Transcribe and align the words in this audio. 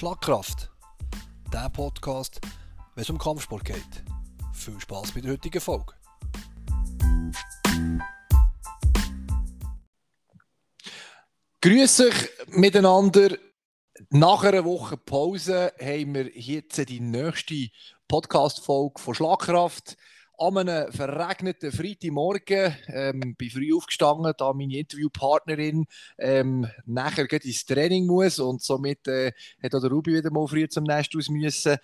Schlagkraft. 0.00 0.70
Der 1.52 1.68
Podcast, 1.68 2.40
wenn 2.94 3.02
es 3.02 3.10
um 3.10 3.18
Kampfsport 3.18 3.66
geht. 3.66 4.02
Viel 4.54 4.80
Spaß 4.80 5.12
bei 5.12 5.20
der 5.20 5.32
heutigen 5.32 5.60
Folge. 5.60 5.92
Grüß 11.60 12.00
euch 12.00 12.30
miteinander. 12.46 13.36
Nach 14.08 14.42
einer 14.42 14.64
Woche 14.64 14.96
Pause 14.96 15.74
haben 15.78 16.14
wir 16.14 16.34
jetzt 16.34 16.78
die 16.88 17.00
nächste 17.00 17.68
Podcast-Folge 18.08 19.02
von 19.02 19.14
Schlagkraft 19.14 19.98
an 20.40 20.56
einem 20.56 20.90
verregneten 20.90 21.70
Freitagmorgen 21.70 22.74
ähm, 22.88 23.34
bin 23.36 23.50
früh 23.50 23.74
aufgestanden, 23.76 24.32
da 24.38 24.52
meine 24.54 24.78
Interviewpartnerin 24.78 25.84
ähm, 26.18 26.66
nachher 26.86 27.30
ins 27.30 27.66
Training 27.66 28.06
muss 28.06 28.38
und 28.38 28.62
somit 28.62 29.06
äh, 29.06 29.32
hat 29.62 29.74
auch 29.74 29.80
der 29.80 29.90
Ruby 29.90 30.14
wieder 30.14 30.30
mal 30.30 30.46
früh 30.46 30.66
zum 30.66 30.84
Nest 30.84 31.14
aus 31.14 31.28
müssen. 31.28 31.76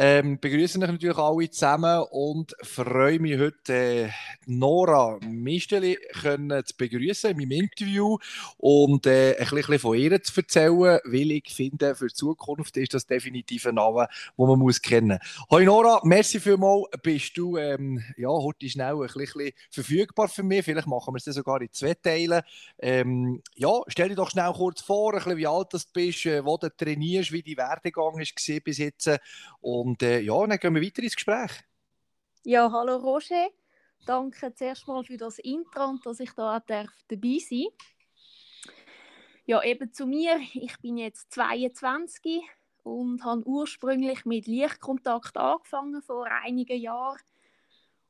Ähm, 0.00 0.38
begrüße 0.38 0.78
euch 0.78 0.86
natürlich 0.92 1.18
alle 1.18 1.50
zusammen 1.50 2.04
und 2.12 2.54
freue 2.62 3.18
mich 3.18 3.36
heute, 3.36 3.72
äh, 3.72 4.10
Nora 4.46 5.18
Misteli 5.26 5.98
zu 6.22 6.76
begrüßen 6.76 7.32
in 7.32 7.36
meinem 7.36 7.50
Interview 7.50 8.16
und 8.58 9.06
äh, 9.06 9.34
ein 9.36 9.48
bisschen 9.50 9.80
von 9.80 9.98
ihr 9.98 10.22
zu 10.22 10.40
erzählen, 10.40 11.00
weil 11.04 11.32
ich 11.32 11.52
finde, 11.52 11.96
für 11.96 12.06
die 12.06 12.14
Zukunft 12.14 12.76
ist 12.76 12.94
das 12.94 13.06
definitiv 13.06 13.66
ein 13.66 13.74
Name, 13.74 14.06
den 14.38 14.46
man 14.46 14.60
muss 14.60 14.80
kennen 14.80 15.18
muss. 15.20 15.46
Hoi 15.50 15.64
Nora, 15.64 16.00
merci 16.04 16.38
vielmals. 16.38 16.84
Bist 17.02 17.36
du 17.36 17.56
ähm, 17.56 18.00
ja, 18.16 18.28
heute 18.28 18.68
schnell 18.68 18.94
ein 18.94 19.08
bisschen 19.12 19.50
verfügbar 19.68 20.28
für 20.28 20.44
mich? 20.44 20.64
Vielleicht 20.64 20.86
machen 20.86 21.12
wir 21.12 21.18
es 21.18 21.24
sogar 21.24 21.60
in 21.60 21.72
zwei 21.72 21.94
Teilen. 21.94 22.42
Ähm, 22.78 23.42
ja, 23.56 23.72
stell 23.88 24.10
dir 24.10 24.14
doch 24.14 24.30
schnell 24.30 24.52
kurz 24.52 24.80
vor, 24.80 25.14
ein 25.14 25.18
bisschen, 25.18 25.38
wie 25.38 25.46
alt 25.48 25.72
du 25.72 25.78
bist, 25.92 26.24
äh, 26.26 26.44
wo 26.44 26.56
du 26.56 26.70
trainierst, 26.70 27.32
wie 27.32 27.42
dein 27.42 27.56
Werdegang 27.56 28.16
ist 28.20 28.36
bis 28.62 28.78
jetzt. 28.78 29.10
Und 29.60 29.87
und 29.88 30.02
äh, 30.02 30.20
ja, 30.20 30.46
dann 30.46 30.58
gehen 30.58 30.74
wir 30.74 30.82
weiter 30.82 31.02
ins 31.02 31.14
Gespräch. 31.14 31.50
Ja, 32.44 32.70
hallo 32.70 32.96
Roger. 32.96 33.48
Danke 34.04 34.54
zuerst 34.54 34.86
mal 34.86 35.02
für 35.02 35.16
das 35.16 35.38
Intro 35.38 35.86
und 35.86 36.04
dass 36.04 36.20
ich 36.20 36.30
da 36.32 36.60
darf 36.60 36.90
dabei 37.08 37.38
sein 37.38 37.68
Ja, 39.46 39.62
eben 39.62 39.90
zu 39.92 40.06
mir. 40.06 40.38
Ich 40.52 40.78
bin 40.80 40.98
jetzt 40.98 41.32
22 41.32 42.42
und 42.82 43.24
habe 43.24 43.46
ursprünglich 43.46 44.26
mit 44.26 44.46
Lichtkontakt 44.46 45.38
angefangen 45.38 46.02
vor 46.02 46.26
einigen 46.26 46.78
Jahren 46.78 47.18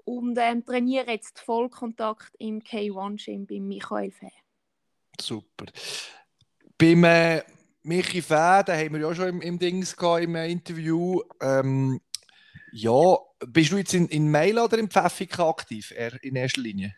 und 0.05 0.37
ähm, 0.37 0.65
trainiere 0.65 1.13
jetzt 1.13 1.39
Vollkontakt 1.39 2.35
im 2.41 2.61
K1-Gym 2.61 3.47
bei 3.47 3.61
Michael 3.61 4.11
Fäh. 4.11 4.33
Super. 5.21 5.67
Beim 6.77 7.05
äh, 7.05 7.43
Michi 7.83 8.23
Fäh, 8.23 8.63
den 8.65 8.77
haben 8.77 8.95
wir 8.95 9.01
ja 9.01 9.15
schon 9.15 9.29
im, 9.29 9.41
im 9.41 9.59
Dings 9.59 9.97
gehabt, 9.97 10.23
im 10.23 10.35
Interview. 10.37 11.21
Ähm, 11.41 12.01
ja, 12.73 13.17
bist 13.47 13.73
du 13.73 13.77
jetzt 13.77 13.95
in, 13.95 14.09
in 14.09 14.29
Mail 14.29 14.59
oder 14.59 14.79
in 14.79 14.91
Pfäffika 14.91 15.49
aktiv, 15.49 15.93
in 16.23 16.37
erster 16.37 16.61
Linie? 16.61 16.95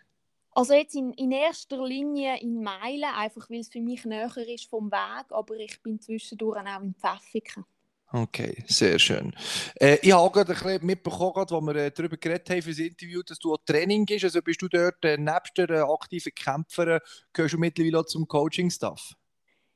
Also 0.52 0.74
jetzt 0.74 0.96
in, 0.96 1.12
in 1.12 1.30
erster 1.30 1.86
Linie 1.86 2.40
in 2.40 2.62
Meilen, 2.62 3.14
einfach 3.16 3.48
weil 3.48 3.60
es 3.60 3.68
für 3.68 3.80
mich 3.80 4.04
näher 4.04 4.36
ist 4.36 4.68
vom 4.68 4.90
Weg, 4.90 5.26
aber 5.30 5.56
ich 5.56 5.80
bin 5.82 6.00
zwischendurch 6.00 6.58
auch 6.58 6.82
in 6.82 6.94
Pfäffiken. 6.94 7.64
Okay, 8.12 8.64
sehr 8.66 8.98
schön. 8.98 9.32
Äh, 9.76 9.98
ich 10.02 10.12
habe 10.12 10.32
gerade 10.32 10.52
ein 10.52 10.58
bisschen 10.58 10.84
mitbekommen, 10.84 11.36
als 11.36 11.52
wir 11.52 11.76
äh, 11.76 11.92
darüber 11.92 12.16
geredet 12.16 12.50
haben 12.50 12.62
für 12.62 12.70
das 12.70 12.80
Interview, 12.80 13.22
dass 13.22 13.38
du 13.38 13.54
auch 13.54 13.58
Training 13.64 14.04
gehst. 14.04 14.24
Also 14.24 14.42
bist 14.42 14.60
du 14.60 14.66
dort 14.66 15.04
äh, 15.04 15.16
nebst 15.16 15.56
der 15.56 15.70
äh, 15.70 15.78
aktiven 15.78 16.34
Kämpferin, 16.34 16.98
gehörst 17.32 17.54
du 17.54 17.58
mittlerweile 17.58 18.00
auch 18.00 18.06
zum 18.06 18.26
Coaching-Staff? 18.26 19.14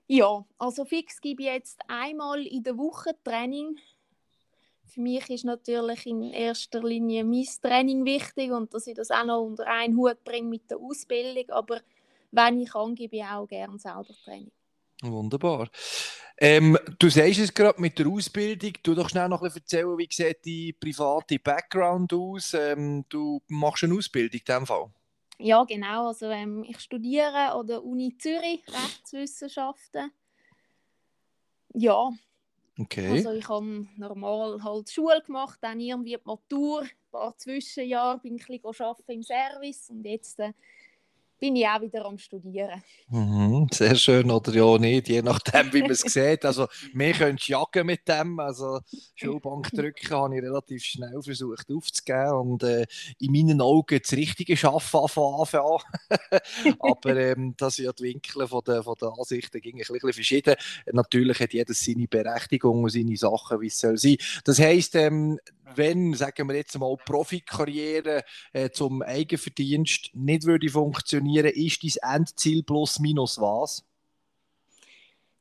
Ja, 0.06 0.44
also 0.58 0.84
fix 0.84 1.20
gebe 1.20 1.42
ich 1.42 1.48
jetzt 1.48 1.80
einmal 1.88 2.46
in 2.46 2.62
der 2.62 2.76
Woche 2.76 3.16
Training. 3.24 3.78
Für 4.86 5.00
mich 5.00 5.28
ist 5.30 5.44
natürlich 5.44 6.06
in 6.06 6.22
erster 6.22 6.82
Linie 6.82 7.24
mein 7.24 7.46
Training 7.62 8.04
wichtig 8.04 8.52
und 8.52 8.72
dass 8.74 8.86
ich 8.86 8.94
das 8.94 9.10
auch 9.10 9.24
noch 9.24 9.42
unter 9.42 9.66
einen 9.66 9.96
Hut 9.96 10.22
bringe 10.22 10.48
mit 10.48 10.70
der 10.70 10.78
Ausbildung. 10.78 11.50
Aber 11.50 11.80
wenn 12.30 12.60
ich 12.60 12.70
kann, 12.70 12.94
gebe 12.94 13.16
ich 13.16 13.24
auch 13.24 13.46
gerne 13.46 13.78
selber 13.78 14.14
Training. 14.24 14.52
Wunderbar. 15.02 15.68
Ähm, 16.38 16.78
du 16.98 17.08
sagst 17.08 17.38
es 17.38 17.54
gerade 17.54 17.80
mit 17.80 17.98
der 17.98 18.06
Ausbildung. 18.06 18.72
Du 18.82 18.94
doch 18.94 19.08
schnell 19.08 19.28
noch 19.28 19.42
ein 19.42 19.46
bisschen 19.46 19.62
erzählen, 19.62 19.98
wie 19.98 20.08
sieht 20.10 20.38
dein 20.44 20.78
private 20.80 21.38
Background 21.38 22.12
aus? 22.12 22.54
Ähm, 22.54 23.04
du 23.08 23.40
machst 23.48 23.84
eine 23.84 23.94
Ausbildung 23.94 24.40
in 24.40 24.44
diesem 24.44 24.66
Fall? 24.66 24.90
Ja, 25.44 25.62
genau. 25.64 26.06
Also, 26.06 26.30
ähm, 26.30 26.64
ich 26.64 26.80
studiere 26.80 27.52
an 27.52 27.66
der 27.66 27.84
Uni 27.84 28.16
Zürich 28.16 28.64
Rechtswissenschaften. 28.68 30.10
Ja. 31.74 32.10
Okay. 32.78 33.10
Also 33.10 33.32
ich 33.32 33.46
habe 33.46 33.86
normal 33.98 34.64
halt 34.64 34.90
Schule 34.90 35.20
gemacht, 35.20 35.58
dann 35.60 35.80
irgendwie 35.80 36.16
die 36.16 36.22
Matur, 36.24 36.82
ein 36.82 36.90
paar 37.12 37.36
Zwischenjahre 37.36 38.20
bin 38.20 38.36
ich 38.36 38.48
ein 38.48 38.58
bisschen 38.58 38.86
arbeiten 38.86 39.12
im 39.12 39.22
Service 39.22 39.90
und 39.90 40.04
jetzt 40.04 40.40
äh, 40.40 40.54
bin 41.44 41.56
ich 41.56 41.68
auch 41.68 41.82
wieder 41.82 42.06
am 42.06 42.16
Studieren. 42.16 42.82
Mhm, 43.10 43.66
sehr 43.70 43.94
schön 43.96 44.30
oder 44.30 44.50
ja 44.54 44.78
nicht, 44.78 45.10
je 45.10 45.20
nachdem, 45.20 45.70
wie 45.74 45.82
man 45.82 45.90
es 45.90 46.00
sieht. 46.00 46.42
Also, 46.42 46.68
wir 46.94 47.12
können 47.12 47.36
jagen 47.38 47.86
mit 47.86 48.08
dem. 48.08 48.40
Also, 48.40 48.80
Schulbank 49.14 49.70
drücken 49.72 50.08
habe 50.08 50.36
ich 50.36 50.42
relativ 50.42 50.82
schnell 50.82 51.20
versucht 51.20 51.70
aufzugeben 51.70 52.32
und 52.32 52.62
äh, 52.62 52.86
in 53.18 53.32
meinen 53.32 53.60
Augen 53.60 54.00
das 54.02 54.12
richtige 54.14 54.56
Schaffen 54.56 55.00
anfangen. 55.00 55.82
Aber 56.78 57.14
ähm, 57.14 57.52
das 57.58 57.76
sind 57.76 57.84
ja 57.84 57.92
die 57.92 58.04
Winkel 58.04 58.48
von 58.48 58.62
der, 58.66 58.82
von 58.82 58.96
der 58.98 59.12
Ansichten 59.18 59.60
ging 59.60 59.74
ein 59.74 59.86
bisschen 59.86 60.12
verschieden. 60.14 60.54
Natürlich 60.92 61.40
hat 61.40 61.52
jeder 61.52 61.74
seine 61.74 62.08
Berechtigung 62.08 62.84
und 62.84 62.90
seine 62.90 63.18
Sachen, 63.18 63.60
wie 63.60 63.66
es 63.66 63.78
soll 63.78 63.98
sein. 63.98 64.16
Das 64.44 64.58
heisst, 64.58 64.94
ähm, 64.94 65.38
wenn, 65.74 66.14
sagen 66.14 66.48
wir 66.48 66.56
jetzt 66.56 66.78
mal, 66.78 66.96
Profikarriere 66.96 68.22
äh, 68.52 68.70
zum 68.70 69.02
Eigenverdienst 69.02 70.10
nicht 70.14 70.44
würde 70.44 70.68
funktionieren, 70.68 71.46
ist 71.46 71.98
dein 72.02 72.20
Endziel 72.20 72.62
plus 72.62 72.98
minus 72.98 73.40
was? 73.40 73.84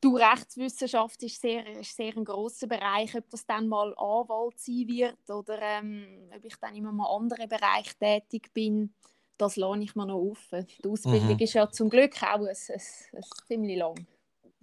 Du, 0.04 0.18
Rechtswissenschaft 0.18 1.24
ist 1.24 1.40
sehr, 1.40 1.66
ist 1.80 1.96
sehr 1.96 2.16
ein 2.18 2.26
grosser 2.26 2.68
Bereich. 2.68 3.16
Ob 3.16 3.30
das 3.30 3.46
dann 3.46 3.70
mal 3.70 3.96
Anwalt 3.98 4.60
sein 4.60 4.86
wird 4.88 5.30
oder 5.30 5.58
ähm, 5.62 6.30
ob 6.36 6.44
ich 6.44 6.56
dann 6.58 6.76
in 6.76 6.86
einem 6.86 7.00
anderen 7.00 7.48
Bereich 7.48 7.96
tätig 7.98 8.52
bin, 8.54 8.94
das 9.38 9.56
lasse 9.56 9.82
ich 9.82 9.96
mir 9.96 10.06
noch 10.06 10.20
offen. 10.20 10.68
Die 10.84 10.90
Ausbildung 10.90 11.36
mhm. 11.36 11.40
ist 11.40 11.54
ja 11.54 11.70
zum 11.70 11.90
Glück 11.90 12.22
auch 12.22 12.40
ein, 12.40 12.48
ein, 12.48 12.82
ein 13.14 13.24
ziemlich 13.48 13.78
lang. 13.78 14.06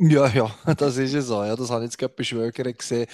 Ja, 0.02 0.28
ja, 0.28 0.50
das 0.78 0.96
ist 0.96 1.12
es 1.14 1.26
so. 1.26 1.44
Ja, 1.44 1.54
das 1.56 1.70
habe 1.70 1.84
ich 1.84 1.88
jetzt 1.90 1.98
gerade 1.98 2.14
bei 2.16 2.22
Schwögerin 2.24 2.74
gesehen. 2.76 3.06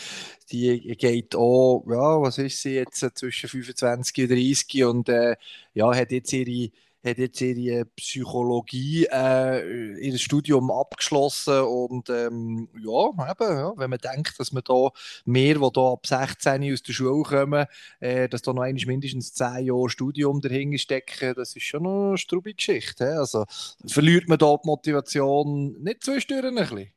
Die 0.53 0.97
geht 0.97 1.35
auch, 1.35 1.85
ja, 1.89 2.21
was 2.23 2.39
ist 2.39 2.63
sie 2.63 2.75
jetzt, 2.77 3.01
zwischen 3.19 3.49
25 3.49 4.23
und 4.25 4.31
30 4.31 4.85
und 4.85 5.09
äh, 5.09 5.37
ja, 5.75 5.93
hat 5.95 6.13
jetzt 6.13 6.33
ihre 6.33 6.71
hat 7.07 7.19
jetzt 7.19 7.41
ihre 7.41 7.85
Psychologie, 7.85 9.07
äh, 9.11 9.99
ihr 10.01 10.19
Studium 10.19 10.71
abgeschlossen 10.71 11.61
und 11.61 12.11
ähm, 12.11 12.69
ja, 12.75 13.31
eben, 13.31 13.59
ja, 13.59 13.73
wenn 13.77 13.91
man 13.91 13.99
denkt, 13.99 14.39
dass 14.39 14.53
man 14.53 14.65
da 14.65 14.91
mehr, 15.25 15.55
die 15.55 15.73
da 15.73 15.93
ab 15.93 16.07
16 16.07 16.73
aus 16.73 16.83
der 16.83 16.93
Schule 16.93 17.23
kommen, 17.23 17.67
äh, 18.01 18.29
dass 18.29 18.43
da 18.43 18.53
noch 18.53 18.63
eigentlich 18.63 18.87
mindestens 18.87 19.35
10 19.35 19.67
Jahre 19.67 19.89
Studium 19.89 20.41
dahinter 20.41 20.79
stecken, 20.79 21.35
das 21.35 21.55
ist 21.55 21.65
schon 21.65 21.87
eine 21.87 22.19
strube 22.19 22.55
Geschichte. 22.55 23.19
Also 23.19 23.45
verliert 23.87 24.29
man 24.29 24.39
da 24.39 24.57
die 24.57 24.67
Motivation 24.67 25.83
nicht 25.83 26.05
zwischendurch 26.05 26.45
ein 26.47 26.55
bisschen? 26.55 26.93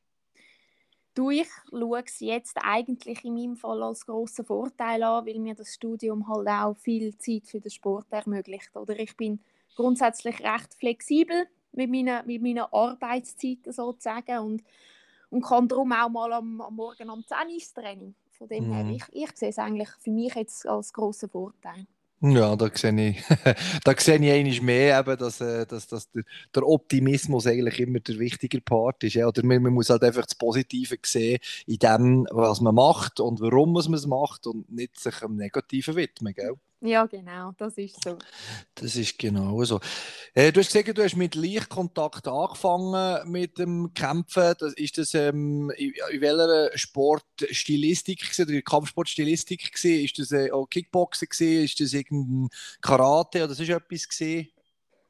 Du, 1.16 1.32
ich 1.32 1.50
schaue 1.70 2.04
es 2.06 2.20
jetzt 2.20 2.58
eigentlich 2.62 3.26
in 3.26 3.34
meinem 3.34 3.58
Fall 3.58 3.84
als 3.84 4.06
grossen 4.06 4.46
Vorteil 4.46 5.04
an, 5.04 5.26
weil 5.26 5.40
mir 5.40 5.54
das 5.54 5.74
Studium 5.74 6.28
halt 6.28 6.48
auch 6.48 6.78
viel 6.78 7.18
Zeit 7.18 7.46
für 7.46 7.60
den 7.60 7.72
Sport 7.72 8.06
ermöglicht. 8.12 8.74
Oder 8.76 8.98
ich 8.98 9.18
bin 9.18 9.40
grundsätzlich 9.76 10.40
recht 10.42 10.74
flexibel 10.74 11.48
mit 11.72 11.90
meinen, 11.90 12.26
mit 12.26 12.42
meinen 12.42 12.66
Arbeitszeiten 12.72 13.72
sozusagen 13.72 14.40
und, 14.40 14.64
und 15.30 15.44
kann 15.44 15.68
darum 15.68 15.92
auch 15.92 16.10
mal 16.10 16.34
am, 16.34 16.62
am 16.62 16.76
Morgen 16.76 17.10
am 17.10 17.24
10 17.26 17.38
Uhr 17.38 17.84
Training. 17.84 18.16
Von 18.32 18.48
dem 18.48 18.68
mhm. 18.68 18.74
her, 18.74 18.86
ich, 18.90 19.04
ich 19.12 19.38
sehe 19.38 19.50
es 19.50 19.60
eigentlich 19.60 19.90
für 20.00 20.12
mich 20.12 20.34
jetzt 20.36 20.66
als 20.66 20.94
grossen 20.94 21.30
Vorteil. 21.30 21.86
Ja, 22.22 22.54
da 22.58 22.70
sehe 22.74 23.12
ich, 23.12 23.24
da 23.86 23.94
sehe 23.98 24.18
ich 24.18 24.32
eigentlich 24.32 24.62
mehr, 24.62 25.00
eben, 25.00 25.18
dass, 25.18 25.40
äh, 25.40 25.66
dass, 25.66 25.88
dass 25.88 26.12
der, 26.12 26.24
der, 26.54 26.68
Optimismus 26.68 27.48
eigentlich 27.48 27.80
immer 27.80 28.02
der 28.02 28.20
wichtige 28.20 28.60
Part 28.60 29.06
ist. 29.06 29.14
Ja? 29.14 29.28
Oder 29.28 29.46
man, 29.46 29.64
man, 29.64 29.74
muss 29.74 29.90
halt 29.90 30.04
einfach 30.04 30.26
das 30.26 30.36
Positive 30.36 30.98
sehen 31.02 31.40
in 31.66 31.78
dem, 31.78 32.28
was 32.32 32.60
man 32.60 32.76
macht 32.76 33.22
und 33.22 33.40
warum 33.40 33.72
man 33.72 33.94
es 33.94 34.06
macht 34.06 34.48
und 34.48 34.70
nicht 34.70 35.00
sich 35.00 35.22
am 35.24 35.38
Negativen 35.38 35.96
widmen. 35.96 36.34
Gell? 36.34 36.56
Ja, 36.82 37.06
genau, 37.08 37.52
das 37.58 37.78
ist 37.78 38.02
so. 38.02 38.18
Das 38.76 38.96
ist 38.96 39.20
genau 39.20 39.62
so. 39.66 39.82
Äh, 40.34 40.54
du 40.54 40.62
hast 40.62 40.72
gesagt, 40.72 40.98
du 40.98 41.04
hast 41.04 41.18
mit 41.18 41.36
Lichtkontakt 41.36 42.26
angefangen 42.26 43.30
mit 43.30 43.58
dem 43.58 43.94
Kämpfen. 43.94 44.54
Das, 44.58 44.74
ist 44.74 44.98
das 44.98 45.14
ähm, 45.14 45.72
in, 45.76 45.94
in 46.12 46.22
welcher 46.22 46.78
Sportstilistik 46.78 48.32
oder 48.40 48.62
Kampfsportstilistik 48.62 49.74
gewesen? 49.74 50.06
Ist 50.06 50.20
das 50.20 50.32
äh, 50.32 50.52
auch 50.52 50.68
Kickboxen 50.68 51.28
gewesen? 51.28 51.66
Ist 51.66 51.82
das 51.82 51.94
irgendein 51.94 52.50
Karate 52.80 53.44
oder 53.44 53.52
ist 53.52 53.60
etwas 53.60 54.08
gewesen? 54.08 54.50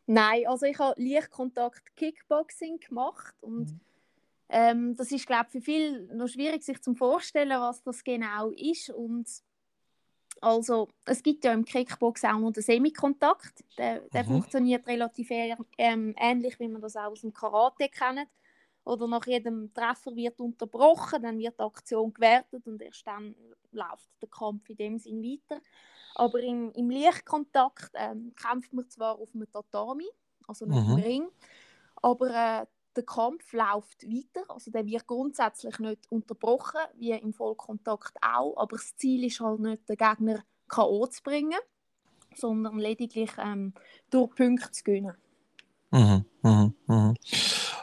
Nein, 0.08 0.48
also 0.48 0.66
ich 0.66 0.80
habe 0.80 1.00
Lichtkontakt 1.00 1.96
Kickboxing 1.96 2.80
gemacht 2.80 3.36
und 3.42 3.72
mhm. 3.72 3.80
Ähm, 4.52 4.96
das 4.96 5.12
ist, 5.12 5.28
glaube 5.28 5.46
ich, 5.46 5.52
für 5.52 5.62
viele 5.62 6.16
noch 6.16 6.28
schwierig, 6.28 6.64
sich 6.64 6.82
zu 6.82 6.96
vorstellen, 6.96 7.62
was 7.62 7.84
das 7.84 8.04
genau 8.04 8.50
ist. 8.50 8.90
Und 8.90 9.28
also, 10.42 10.88
es 11.06 11.22
gibt 11.22 11.44
ja 11.44 11.54
im 11.54 11.66
Kickbox 11.66 12.24
auch 12.24 12.40
noch 12.40 12.52
den 12.52 12.64
Semikontakt. 12.64 13.64
Der, 13.78 14.02
der 14.10 14.24
mhm. 14.24 14.28
funktioniert 14.28 14.88
relativ 14.88 15.30
ähm, 15.32 16.16
ähnlich, 16.18 16.60
wie 16.60 16.68
man 16.68 16.82
das 16.82 16.96
auch 16.96 17.12
aus 17.12 17.22
dem 17.22 17.34
Karate 17.34 17.90
kennt. 17.90 18.30
Oder 18.84 19.08
nach 19.08 19.26
jedem 19.28 19.74
Treffer 19.74 20.16
wird 20.16 20.40
unterbrochen, 20.40 21.22
dann 21.22 21.38
wird 21.38 21.60
die 21.60 21.64
Aktion 21.64 22.14
gewertet 22.14 22.66
und 22.66 22.82
erst 22.82 23.06
dann 23.06 23.36
läuft 23.72 24.10
der 24.22 24.30
Kampf 24.30 24.70
in 24.70 24.78
dem 24.78 24.98
Sinn 24.98 25.22
weiter. 25.22 25.62
Aber 26.16 26.42
im, 26.42 26.72
im 26.72 26.90
Lichtkontakt 26.90 27.92
ähm, 27.94 28.34
kämpft 28.36 28.74
man 28.74 28.90
zwar 28.90 29.20
auf 29.20 29.30
einem 29.36 29.52
Tatami, 29.52 30.08
also 30.48 30.66
nicht 30.66 30.88
mhm. 30.88 30.94
Ring, 30.96 31.28
aber 31.98 32.30
äh, 32.30 32.66
der 32.96 33.04
Kampf 33.04 33.54
läuft 33.54 34.04
weiter. 34.04 34.50
Also 34.50 34.72
der 34.72 34.86
wird 34.86 35.08
grundsätzlich 35.08 35.80
nicht 35.80 36.12
unterbrochen, 36.12 36.82
wie 36.98 37.12
im 37.12 37.34
Vollkontakt 37.34 38.14
auch. 38.22 38.56
Aber 38.58 38.78
das 38.78 38.96
Ziel 38.98 39.26
ist 39.26 39.40
halt 39.40 39.60
nicht, 39.60 39.88
den 39.88 39.98
Gegner 39.98 40.44
K.O. 40.68 41.08
zu 41.08 41.24
bringen, 41.24 41.60
sondern 42.36 42.80
lediglich 42.80 43.32
ähm, 43.38 43.74
durch 44.10 44.34
Punkte 44.36 44.72
zu 44.72 44.84
gewinnen. 44.84 45.16
Mhm, 45.92 46.26
mh, 46.44 46.74
mh. 46.86 47.14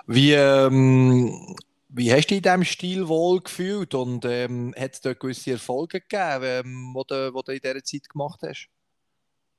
Wie, 0.06 0.32
ähm, 0.32 1.56
wie 1.88 2.12
hast 2.12 2.26
du 2.26 2.34
dich 2.34 2.36
in 2.36 2.42
diesem 2.42 2.64
Stil 2.64 3.08
wohl 3.08 3.40
gefühlt 3.40 3.94
und 3.94 4.24
ähm, 4.24 4.74
hat 4.78 4.94
es 4.94 5.00
dort 5.00 5.18
gewisse 5.18 5.52
Erfolge 5.52 6.00
gegeben, 6.00 6.44
ähm, 6.44 6.94
die 6.96 7.04
du, 7.08 7.32
du 7.32 7.52
in 7.52 7.60
dieser 7.60 7.82
Zeit 7.82 8.08
gemacht 8.08 8.40
hast? 8.42 8.68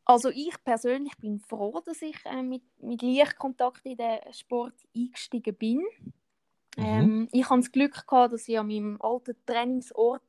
Also 0.09 0.30
ich 0.30 0.54
persönlich 0.63 1.18
bin 1.18 1.38
froh, 1.38 1.81
dass 1.86 2.01
ich 2.01 2.15
äh, 2.24 2.42
mit, 2.42 2.63
mit 2.81 3.01
Lichtkontakt 3.01 3.86
in 3.86 3.98
den 3.98 4.19
Sport 4.31 4.75
eingestiegen 4.95 5.54
bin. 5.54 5.80
Mhm. 6.77 6.83
Ähm, 6.86 7.30
ich 7.33 7.50
hatte 7.50 7.59
das 7.59 7.71
Glück, 7.74 8.07
gehabt, 8.07 8.31
dass 8.31 8.48
ich 8.48 8.57
an 8.57 8.68
meinem 8.68 9.01
alten 9.01 9.36
Trainingsort 9.45 10.24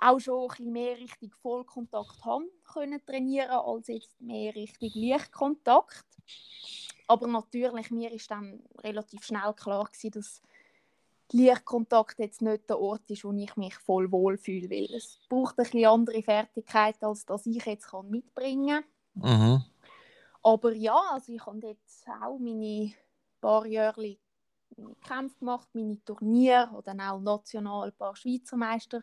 auch 0.00 0.18
schon 0.18 0.44
ein 0.44 0.48
bisschen 0.48 0.72
mehr 0.72 0.96
Richtung 0.96 1.32
Vollkontakt 1.42 2.24
haben 2.24 2.48
können 2.64 3.04
trainieren, 3.04 3.50
als 3.50 3.88
jetzt 3.88 4.18
mehr 4.22 4.54
Richtung 4.54 4.90
Lichtkontakt. 4.94 6.06
Aber 7.08 7.26
natürlich, 7.26 7.90
mir 7.90 8.10
ist 8.10 8.30
dann 8.30 8.62
relativ 8.82 9.22
schnell 9.22 9.52
klar 9.52 9.84
gewesen, 9.84 10.12
dass 10.12 10.40
Lichtkontakt 11.32 12.18
jetzt 12.18 12.42
nicht 12.42 12.68
der 12.68 12.80
Ort 12.80 13.10
ist, 13.10 13.24
wo 13.24 13.32
ich 13.32 13.56
mich 13.56 13.74
voll 13.74 14.10
wohl 14.10 14.36
fühle, 14.36 14.70
weil 14.70 14.94
es 14.94 15.18
braucht 15.28 15.58
ein 15.58 15.64
bisschen 15.64 15.86
andere 15.86 16.22
Fertigkeiten, 16.22 17.04
als 17.04 17.24
das 17.26 17.46
ich 17.46 17.64
jetzt 17.64 17.88
kann 17.88 18.10
mitbringen 18.10 18.84
kann. 19.20 19.40
Mhm. 19.40 19.64
Aber 20.42 20.72
ja, 20.72 21.00
also 21.10 21.32
ich 21.32 21.44
habe 21.46 21.66
jetzt 21.66 22.06
auch 22.08 22.38
meine 22.38 22.92
paar 23.40 23.66
Jahre 23.66 24.16
meine 24.76 24.94
Kämpfe 25.06 25.38
gemacht, 25.38 25.68
meine 25.74 26.02
Turniere 26.04 26.70
oder 26.74 26.94
auch 26.94 27.20
national 27.20 27.88
ein 27.88 27.96
paar 27.96 28.16
Schweizer 28.16 28.56
Meister 28.56 29.02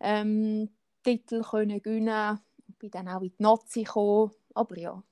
ähm, 0.00 0.68
Titel 1.02 1.42
können 1.42 1.82
gewinnen. 1.82 2.40
Ich 2.68 2.76
bin 2.76 2.90
dann 2.90 3.08
auch 3.08 3.22
in 3.22 3.28
die 3.28 3.42
Nazi 3.42 3.84
gekommen. 3.84 4.32
Aber 4.54 4.78
ja, 4.78 5.02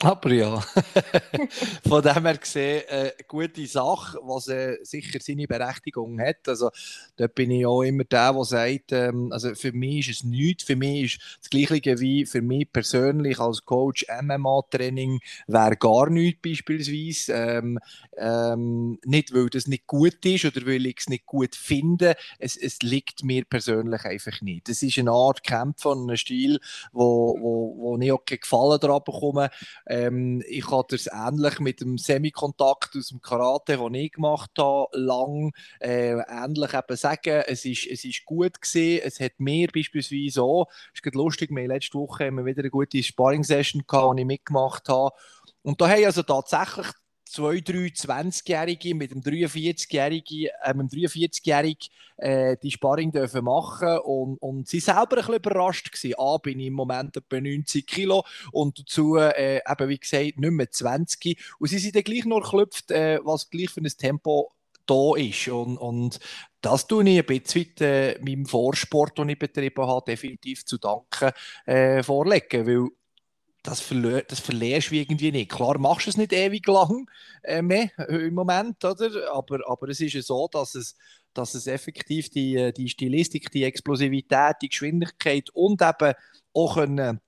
aber 0.00 0.32
ja, 0.32 0.60
von 1.88 2.02
dem 2.02 2.24
her 2.24 2.36
gesehen, 2.36 2.84
eine 2.88 3.08
äh, 3.08 3.12
gute 3.26 3.66
Sache, 3.66 4.18
was 4.22 4.46
äh, 4.46 4.76
sicher 4.82 5.18
seine 5.20 5.48
Berechtigung 5.48 6.20
hat. 6.20 6.46
Also, 6.46 6.70
dort 7.16 7.34
bin 7.34 7.50
ich 7.50 7.66
auch 7.66 7.82
immer 7.82 8.04
der, 8.04 8.32
der 8.32 8.44
sagt, 8.44 8.92
ähm, 8.92 9.32
also 9.32 9.56
für 9.56 9.72
mich 9.72 10.08
ist 10.08 10.18
es 10.18 10.24
nichts. 10.24 10.62
Für 10.62 10.76
mich 10.76 11.16
ist 11.16 11.38
das 11.40 11.50
Gleiche 11.50 11.98
wie 11.98 12.26
für 12.26 12.42
mich 12.42 12.72
persönlich 12.72 13.40
als 13.40 13.64
Coach 13.64 14.06
MMA-Training 14.22 15.18
wäre 15.48 15.76
gar 15.76 16.10
nichts 16.10 16.42
beispielsweise. 16.42 17.32
Ähm, 17.32 17.78
ähm, 18.16 18.98
nicht, 19.04 19.34
weil 19.34 19.48
das 19.48 19.66
nicht 19.66 19.88
gut 19.88 20.24
ist 20.24 20.44
oder 20.44 20.64
weil 20.64 20.86
ich 20.86 20.98
es 20.98 21.08
nicht 21.08 21.26
gut 21.26 21.56
finde. 21.56 22.14
Es, 22.38 22.56
es 22.56 22.82
liegt 22.82 23.24
mir 23.24 23.44
persönlich 23.44 24.04
einfach 24.04 24.40
nicht. 24.42 24.68
Es 24.68 24.82
ist 24.82 24.98
eine 24.98 25.10
Art 25.10 25.42
Kämpfen 25.42 26.08
ein 26.08 26.16
Stil, 26.16 26.60
wo, 26.92 27.36
wo, 27.40 27.76
wo 27.78 27.98
ich 27.98 28.12
auch 28.12 28.24
Gefallen 28.24 28.78
daran 28.78 29.02
bekomme 29.04 29.50
ähm, 29.88 30.42
ich 30.46 30.70
hatte 30.70 30.96
es 30.96 31.06
ähnlich 31.06 31.60
mit 31.60 31.80
dem 31.80 31.96
Semikontakt 31.96 32.94
aus 32.94 33.08
dem 33.08 33.22
Karate, 33.22 33.78
den 33.78 33.94
ich 33.94 34.12
gemacht 34.12 34.50
habe, 34.58 34.86
lang 34.92 35.52
äh, 35.80 36.12
ähnlich 36.12 36.74
eben 36.74 36.96
sagen. 36.96 37.42
Es 37.46 37.64
ist, 37.64 37.86
es 37.86 38.04
ist 38.04 38.24
gut 38.26 38.60
gesehen. 38.60 39.00
Es 39.04 39.18
hat 39.18 39.32
mir 39.38 39.68
beispielsweise 39.72 40.42
auch, 40.42 40.68
es 40.92 41.00
ist 41.02 41.14
lustig, 41.14 41.50
wir 41.50 41.66
letzte 41.66 41.98
Woche 41.98 42.26
haben 42.26 42.36
wir 42.36 42.44
wieder 42.44 42.60
eine 42.60 42.70
gute 42.70 43.02
Sparring-Session 43.02 43.84
gehabt, 43.86 44.18
die 44.18 44.22
ich 44.22 44.26
mitgemacht 44.26 44.88
habe. 44.90 45.14
Und 45.62 45.80
da 45.80 45.88
haben 45.88 46.04
also 46.04 46.22
tatsächlich 46.22 46.86
zwei, 47.38 47.60
drei 47.60 47.86
20-Jährige 47.86 48.96
mit 48.96 49.12
einem 49.12 49.20
43-Jährigen 49.20 50.48
äh, 50.60 50.74
43 50.74 51.90
äh, 52.16 52.56
die 52.60 52.70
Sparring 52.72 53.12
dürfen 53.12 53.44
machen 53.44 53.98
und, 53.98 54.38
und 54.38 54.66
sie 54.66 54.80
selber 54.80 55.02
ein 55.02 55.16
bisschen 55.18 55.34
überrascht 55.36 55.92
gewesen. 55.92 56.18
A, 56.18 56.38
bin 56.38 56.58
ich 56.58 56.66
im 56.66 56.72
Moment 56.72 57.16
etwa 57.16 57.40
90 57.40 57.86
Kilo 57.86 58.24
und 58.50 58.80
dazu 58.80 59.16
äh, 59.16 59.58
eben, 59.58 59.88
wie 59.88 59.98
gesagt, 59.98 60.40
nicht 60.40 60.50
mehr 60.50 60.68
20 60.68 61.38
und 61.60 61.68
sie 61.68 61.78
sind 61.78 61.94
dann 61.94 62.02
gleich 62.02 62.24
noch 62.24 62.42
geklüpft, 62.42 62.90
äh, 62.90 63.20
was 63.22 63.50
gleich 63.50 63.70
für 63.70 63.82
ein 63.82 63.92
Tempo 63.96 64.50
da 64.86 65.14
ist. 65.16 65.46
Und, 65.46 65.76
und 65.76 66.18
das 66.60 66.88
tue 66.88 67.08
ich 67.08 67.20
ein 67.20 67.26
bisschen 67.26 67.76
äh, 67.80 68.18
meinem 68.18 68.46
Vorsport, 68.46 69.16
den 69.16 69.28
ich 69.28 69.38
betrieben 69.38 69.86
habe, 69.86 70.10
definitiv 70.10 70.64
zu 70.64 70.78
danken 70.78 71.30
äh, 71.66 72.02
vorlegen, 72.02 72.66
weil 72.66 72.88
das, 73.68 73.86
das 74.28 74.40
verlierst 74.40 74.90
du 74.90 74.94
irgendwie 74.94 75.32
nicht. 75.32 75.50
Klar 75.50 75.78
machst 75.78 76.06
du 76.06 76.10
es 76.10 76.16
nicht 76.16 76.32
ewig 76.32 76.66
lang 76.66 77.08
äh, 77.42 77.62
mehr 77.62 77.90
im 78.08 78.34
Moment, 78.34 78.84
oder? 78.84 79.32
Aber, 79.32 79.60
aber 79.66 79.88
es 79.88 80.00
ist 80.00 80.14
ja 80.14 80.22
so, 80.22 80.48
dass 80.50 80.74
es, 80.74 80.96
dass 81.34 81.54
es 81.54 81.66
effektiv 81.66 82.30
die, 82.30 82.56
äh, 82.56 82.72
die 82.72 82.88
Stilistik, 82.88 83.50
die 83.50 83.64
Explosivität, 83.64 84.56
die 84.62 84.68
Geschwindigkeit 84.68 85.50
und 85.50 85.82
eben 85.82 86.14
auch 86.54 86.74
können 86.74 87.20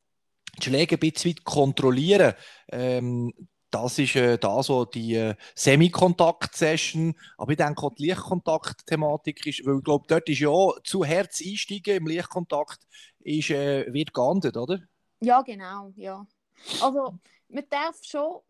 die 0.58 0.64
Schläge 0.64 0.96
ein 0.96 1.00
bisschen 1.00 1.36
kontrollieren 1.44 2.34
ähm, 2.72 3.32
das 3.70 3.98
ist 3.98 4.16
äh, 4.16 4.36
da 4.36 4.62
so 4.62 4.84
die 4.84 5.14
äh, 5.14 5.34
Semikontakt-Session. 5.54 7.14
Aber 7.38 7.52
ich 7.52 7.58
denke 7.58 7.82
auch 7.82 7.94
die 7.94 8.06
Lichtkontakt-Thematik 8.06 9.46
ist, 9.46 9.64
weil 9.64 9.78
ich 9.78 9.84
glaube, 9.84 10.06
dort 10.08 10.28
ist 10.28 10.40
ja 10.40 10.50
zu 10.84 11.04
Herz 11.04 11.40
einsteigen 11.44 11.98
im 11.98 12.06
Lichtkontakt 12.08 12.80
ist, 13.20 13.50
äh, 13.50 13.92
wird 13.92 14.12
geahndet, 14.12 14.56
oder? 14.56 14.80
Ja, 15.20 15.42
genau, 15.42 15.92
ja. 15.96 16.26
Also, 16.80 17.18
man 17.48 17.64
darf 17.68 17.96
schon 18.02 18.40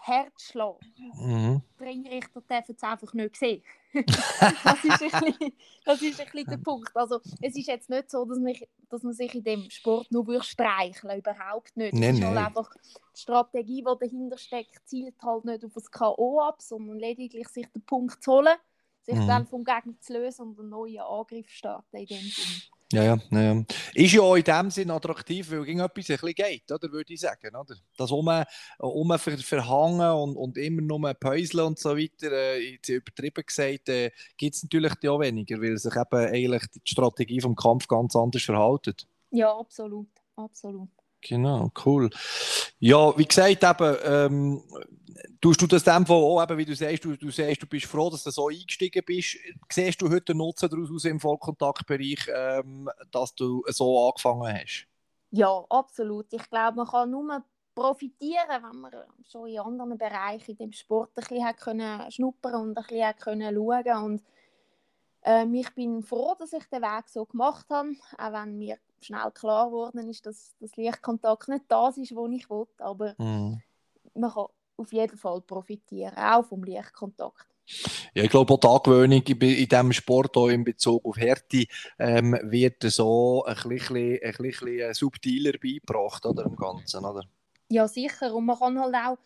Herz 0.00 0.42
schlagen. 0.42 0.78
Mhm. 1.14 1.62
Die 1.78 1.84
Ringrichter 1.84 2.40
dürfen 2.40 2.74
es 2.76 2.82
einfach 2.82 3.12
nicht 3.14 3.36
sehen. 3.36 3.62
das, 3.92 4.84
ist 4.84 5.02
ein 5.02 5.10
bisschen, 5.10 5.52
das 5.84 6.02
ist 6.02 6.20
ein 6.20 6.26
bisschen 6.26 6.50
der 6.50 6.56
Punkt. 6.58 6.96
Also, 6.96 7.20
es 7.40 7.56
ist 7.56 7.66
jetzt 7.66 7.90
nicht 7.90 8.10
so, 8.10 8.24
dass, 8.24 8.38
mich, 8.38 8.66
dass 8.88 9.02
man 9.02 9.12
sich 9.12 9.34
in 9.34 9.44
dem 9.44 9.70
Sport 9.70 10.10
nur 10.10 10.42
streicheln 10.42 11.18
überhaupt 11.18 11.76
nicht. 11.76 11.94
Nee, 11.94 12.10
es 12.10 12.18
ist 12.18 12.24
halt 12.24 12.36
einfach 12.38 12.72
die 13.14 13.20
Strategie, 13.20 13.84
die 13.84 13.98
dahinter 14.00 14.38
steckt, 14.38 14.88
zielt 14.88 15.20
halt 15.22 15.44
nicht 15.44 15.64
auf 15.64 15.72
das 15.74 15.90
K.O. 15.90 16.40
ab, 16.40 16.62
sondern 16.62 16.98
lediglich 16.98 17.48
sich 17.48 17.66
den 17.68 17.82
Punkt 17.82 18.22
zu 18.22 18.32
holen, 18.32 18.56
sich 19.02 19.16
mhm. 19.16 19.26
dann 19.26 19.46
vom 19.46 19.64
Gegner 19.64 19.98
zu 20.00 20.12
lösen 20.12 20.48
und 20.48 20.60
einen 20.60 20.70
neuen 20.70 21.00
Angriff 21.00 21.48
starten 21.48 21.96
in 21.96 22.06
dem 22.06 22.18
Sinne. 22.18 22.62
Ja, 22.92 23.04
ja, 23.04 23.18
ja. 23.30 23.64
Ist 23.94 24.12
ja 24.14 24.20
auch 24.20 24.34
in 24.34 24.42
dem 24.42 24.70
Sinne 24.70 24.94
attraktiv, 24.94 25.48
weil 25.50 25.58
irgendetwas 25.58 26.10
ein 26.10 26.16
bisschen 26.16 26.34
geht, 26.34 26.72
oder, 26.72 26.90
würde 26.90 27.12
ich 27.12 27.20
sagen. 27.20 27.54
Oder? 27.54 27.76
Das 27.96 28.10
um, 28.10 28.28
um 28.78 29.18
ver, 29.18 29.38
verhangen 29.38 30.10
und, 30.10 30.36
und 30.36 30.58
immer 30.58 30.82
nur 30.82 31.14
Päuseln 31.14 31.66
und 31.66 31.78
so 31.78 31.96
weiter, 31.96 32.32
äh, 32.32 32.78
übertrieben 32.88 33.44
gesagt, 33.46 33.88
äh, 33.90 34.10
gibt 34.36 34.56
es 34.56 34.64
natürlich 34.64 34.92
auch 35.08 35.20
weniger, 35.20 35.60
weil 35.60 35.78
sich 35.78 35.94
eben 35.94 36.34
eigentlich 36.34 36.62
die 36.84 36.90
Strategie 36.90 37.40
vom 37.40 37.54
Kampf 37.54 37.86
ganz 37.86 38.16
anders 38.16 38.42
verhaltet. 38.42 39.06
Ja, 39.30 39.56
absolut, 39.56 40.08
absolut. 40.34 40.88
Genau, 41.22 41.70
cool. 41.84 42.10
Ja, 42.78 43.16
wie 43.18 43.26
gesagt, 43.26 43.62
eben, 43.62 43.96
ähm, 44.04 44.62
tust 45.40 45.60
du 45.60 45.66
das 45.66 45.84
dem 45.84 46.06
auch, 46.06 46.42
eben, 46.42 46.58
wie 46.58 46.64
du 46.64 46.74
sagst, 46.74 47.04
du, 47.04 47.16
du 47.16 47.30
sagst, 47.30 47.62
du 47.62 47.66
bist 47.66 47.86
froh, 47.86 48.10
dass 48.10 48.24
du 48.24 48.30
so 48.30 48.48
eingestiegen 48.48 49.02
bist. 49.04 49.36
Siehst 49.70 50.00
du 50.00 50.08
heute 50.08 50.34
Nutzen 50.34 50.68
daraus 50.70 51.04
im 51.04 51.20
Vollkontaktbereich, 51.20 52.28
ähm, 52.34 52.88
dass 53.10 53.34
du 53.34 53.62
so 53.68 54.08
angefangen 54.08 54.60
hast? 54.60 54.86
Ja, 55.30 55.64
absolut. 55.68 56.26
Ich 56.32 56.48
glaube, 56.50 56.78
man 56.78 56.86
kann 56.86 57.10
nur 57.10 57.44
profitieren, 57.74 58.62
wenn 58.62 58.80
man 58.80 58.92
schon 59.30 59.48
in 59.48 59.60
anderen 59.60 59.96
Bereichen 59.96 60.50
in 60.52 60.56
dem 60.56 60.72
Sport 60.72 61.10
ein 61.16 61.24
bisschen 61.26 61.56
können 61.56 62.10
schnuppern 62.10 62.54
und 62.54 62.76
ein 62.76 62.84
bisschen 62.84 63.16
können 63.16 63.54
schauen 63.54 64.04
und 64.04 64.22
ähm, 65.22 65.54
ich 65.54 65.72
bin 65.74 66.02
froh, 66.02 66.34
dass 66.38 66.52
ich 66.52 66.64
den 66.64 66.82
Weg 66.82 67.08
so 67.08 67.26
gemacht 67.26 67.66
habe, 67.70 67.90
auch 68.18 68.32
wenn 68.32 68.58
mir 68.58 68.78
schnell 69.00 69.30
klar 69.32 69.66
geworden 69.66 70.08
ist, 70.08 70.26
dass 70.26 70.54
das 70.60 70.76
Lichtkontakt 70.76 71.48
nicht 71.48 71.64
das 71.68 71.96
ist, 71.98 72.14
was 72.14 72.30
ich 72.32 72.48
will, 72.50 72.66
aber 72.78 73.14
mhm. 73.18 73.60
man 74.14 74.30
kann 74.32 74.46
auf 74.76 74.92
jeden 74.92 75.16
Fall 75.16 75.40
profitieren, 75.42 76.16
auch 76.16 76.44
vom 76.44 76.64
Lichtkontakt. 76.64 77.46
Ja, 78.14 78.24
ich 78.24 78.30
glaube, 78.30 78.52
auch 78.52 78.58
die 78.58 78.66
Angewöhnung 78.66 79.22
in 79.22 79.38
diesem 79.38 79.92
Sport, 79.92 80.36
auch 80.36 80.48
in 80.48 80.64
Bezug 80.64 81.04
auf 81.04 81.16
Härte, 81.16 81.66
ähm, 81.98 82.36
wird 82.42 82.82
so 82.82 83.44
ein 83.44 83.54
bisschen, 83.68 84.18
ein 84.22 84.34
bisschen 84.38 84.94
subtiler 84.94 85.52
beigebracht, 85.52 86.26
oder, 86.26 86.46
im 86.46 86.56
Ganzen, 86.56 87.04
oder? 87.04 87.22
Ja, 87.68 87.86
sicher. 87.86 88.34
Und 88.34 88.46
man 88.46 88.58
kann 88.58 88.80
halt 88.80 88.94
auch 88.94 89.18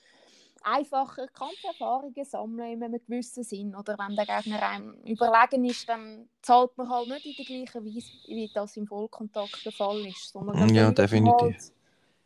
einfacher 0.65 1.27
Kampferfahrungen 1.29 2.25
sammeln 2.25 2.73
in 2.73 2.83
einem 2.83 3.01
gewissen 3.07 3.45
Sinn. 3.45 3.75
Oder 3.77 3.97
wenn 3.99 4.17
der 4.17 4.27
Gegner 4.27 4.63
einem 4.63 4.95
überlegen 5.05 5.65
ist, 5.65 5.89
dann 5.89 6.29
zahlt 6.43 6.77
man 6.77 6.89
halt 6.89 7.09
nicht 7.09 7.27
in 7.27 7.35
der 7.37 7.45
gleichen 7.45 7.85
Weise, 7.87 8.13
wie 8.27 8.51
das 8.53 8.77
im 8.77 8.87
Vollkontakt 8.87 9.65
der 9.65 9.73
Fall 9.73 10.07
ist. 10.07 10.33
Sondern 10.33 10.75
ja, 10.75 10.91
definitiv. 10.91 11.73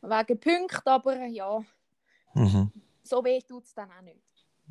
Halt 0.02 0.28
wegen 0.28 0.40
Punkten, 0.40 0.88
aber 0.88 1.26
ja, 1.26 1.60
mhm. 2.34 2.70
so 3.02 3.24
weh 3.24 3.40
tut 3.40 3.64
es 3.64 3.74
dann 3.74 3.90
auch 3.90 4.02
nicht. 4.02 4.20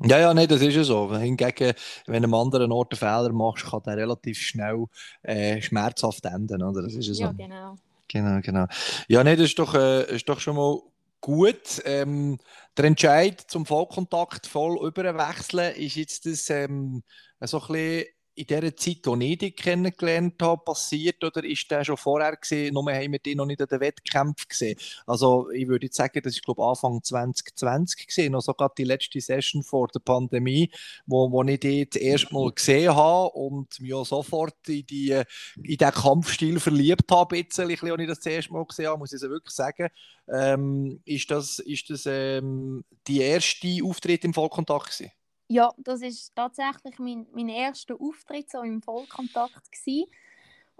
Ja, 0.04 0.18
ja, 0.18 0.32
nein, 0.32 0.46
das 0.46 0.62
ist 0.62 0.74
ja 0.74 0.84
so. 0.84 1.14
Hingegen, 1.16 1.74
wenn 2.06 2.22
du 2.22 2.28
am 2.28 2.34
anderen 2.34 2.70
Ort 2.70 2.92
einen 2.92 2.98
Fehler 2.98 3.32
machst, 3.32 3.66
kann 3.66 3.82
der 3.84 3.96
relativ 3.96 4.38
schnell 4.38 4.86
äh, 5.22 5.60
schmerzhaft 5.60 6.24
enden, 6.24 6.62
oder? 6.62 6.82
Das 6.82 6.94
ist 6.94 7.08
ja 7.08 7.14
so. 7.14 7.22
Ja, 7.24 7.32
genau. 7.32 7.76
Genau, 8.06 8.40
genau. 8.40 8.66
Ja, 9.08 9.22
nein, 9.22 9.36
das 9.36 9.46
ist 9.46 9.58
doch, 9.58 9.74
äh, 9.74 10.14
ist 10.14 10.28
doch 10.28 10.40
schon 10.40 10.56
mal 10.56 10.80
gut. 11.20 11.82
Ähm, 11.84 12.38
der 12.76 12.86
Entscheid 12.86 13.40
zum 13.48 13.66
Vollkontakt 13.66 14.46
voll 14.46 14.78
überwechseln 14.86 15.74
ist 15.76 15.96
jetzt 15.96 16.26
das 16.26 16.48
ähm, 16.50 17.02
so 17.40 17.60
ein 17.60 17.66
bisschen 17.68 18.06
in 18.38 18.46
der 18.46 18.76
Zeit, 18.76 19.06
als 19.06 19.20
ich 19.20 19.38
dich 19.38 19.56
kennengelernt 19.56 20.40
habe, 20.40 20.62
passiert 20.62 21.24
oder 21.24 21.42
ist 21.42 21.68
der 21.70 21.84
schon 21.84 21.96
vorher 21.96 22.36
gesehen? 22.36 22.74
Nur 22.74 22.84
haben 22.92 23.12
wir 23.12 23.18
dich 23.18 23.34
noch 23.34 23.46
nicht 23.46 23.60
an 23.60 23.66
den 23.66 23.80
Wettkämpfen 23.80 24.46
gesehen. 24.48 24.78
Also 25.06 25.50
ich 25.50 25.66
würde 25.66 25.88
sagen, 25.90 26.20
das 26.22 26.34
ist 26.34 26.44
glaube 26.44 26.64
Anfang 26.64 27.02
2020 27.02 28.06
gesehen, 28.06 28.32
noch 28.32 28.40
sogar 28.40 28.72
die 28.78 28.84
letzte 28.84 29.20
Session 29.20 29.64
vor 29.64 29.88
der 29.88 29.98
Pandemie, 29.98 30.70
wo, 31.06 31.30
wo 31.32 31.42
ich 31.42 31.58
dich 31.58 31.90
das 31.90 32.00
erste 32.00 32.32
Mal 32.32 32.52
gesehen 32.52 32.94
habe 32.94 33.30
und 33.30 33.80
mich 33.80 33.92
auch 33.92 34.06
sofort 34.06 34.68
in, 34.68 34.86
die, 34.86 35.20
in 35.60 35.76
den 35.76 35.90
Kampfstil 35.90 36.60
verliebt 36.60 37.10
habe, 37.10 37.42
bisschen, 37.42 37.70
als 37.70 38.00
ich 38.00 38.06
das, 38.06 38.20
das 38.20 38.26
erste 38.26 38.52
Mal 38.52 38.64
gesehen 38.66 38.86
habe, 38.86 38.98
muss 38.98 39.12
ich 39.12 39.20
es 39.20 39.28
wirklich 39.28 39.54
sagen. 39.54 39.88
Ähm, 40.28 41.00
ist 41.04 41.28
das, 41.30 41.58
ist 41.58 41.90
das 41.90 42.06
ähm, 42.06 42.84
die 43.08 43.20
erste 43.20 43.80
Auftritt 43.82 44.24
im 44.24 44.34
Vollkontakt 44.34 44.92
gewesen? 44.92 45.10
Ja, 45.48 45.72
das 45.78 46.02
ist 46.02 46.34
tatsächlich 46.34 46.98
mein, 46.98 47.26
mein 47.32 47.48
erster 47.48 47.94
Auftritt 47.98 48.50
so 48.50 48.60
im 48.62 48.82
Vollkontakt 48.82 49.72
gewesen. 49.72 50.10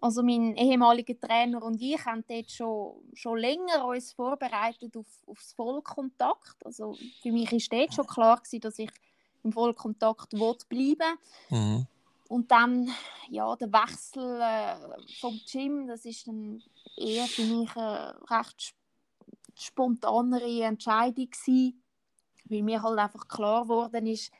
Also 0.00 0.22
mein 0.22 0.54
ehemaliger 0.56 1.18
Trainer 1.18 1.62
und 1.62 1.82
ich 1.82 2.04
haben 2.04 2.24
dort 2.28 2.50
schon, 2.52 3.02
schon 3.14 3.38
länger 3.38 3.84
uns 3.84 4.12
vorbereitet 4.12 4.96
auf, 4.96 5.06
auf 5.26 5.38
Vollkontakt. 5.56 6.64
Also 6.64 6.96
für 7.22 7.32
mich 7.32 7.50
war 7.50 7.78
dort 7.78 7.94
schon 7.94 8.06
klar 8.06 8.36
gewesen, 8.36 8.60
dass 8.60 8.78
ich 8.78 8.90
im 9.42 9.52
Vollkontakt 9.52 10.30
bleiben 10.30 11.18
mhm. 11.50 11.86
Und 12.28 12.50
dann, 12.50 12.90
ja, 13.30 13.56
der 13.56 13.72
Wechsel 13.72 14.38
äh, 14.40 15.16
vom 15.18 15.40
Gym, 15.50 15.88
das 15.88 16.04
ist 16.04 16.28
dann 16.28 16.62
eher 16.94 17.26
für 17.26 17.42
mich 17.42 17.74
eine 17.74 18.14
recht 18.30 18.74
spontanere 19.56 20.62
Entscheidung 20.62 21.30
gewesen, 21.30 21.82
weil 22.44 22.62
mir 22.62 22.82
halt 22.82 22.98
einfach 22.98 23.26
klar 23.28 23.62
geworden 23.62 24.06
ist, 24.06 24.30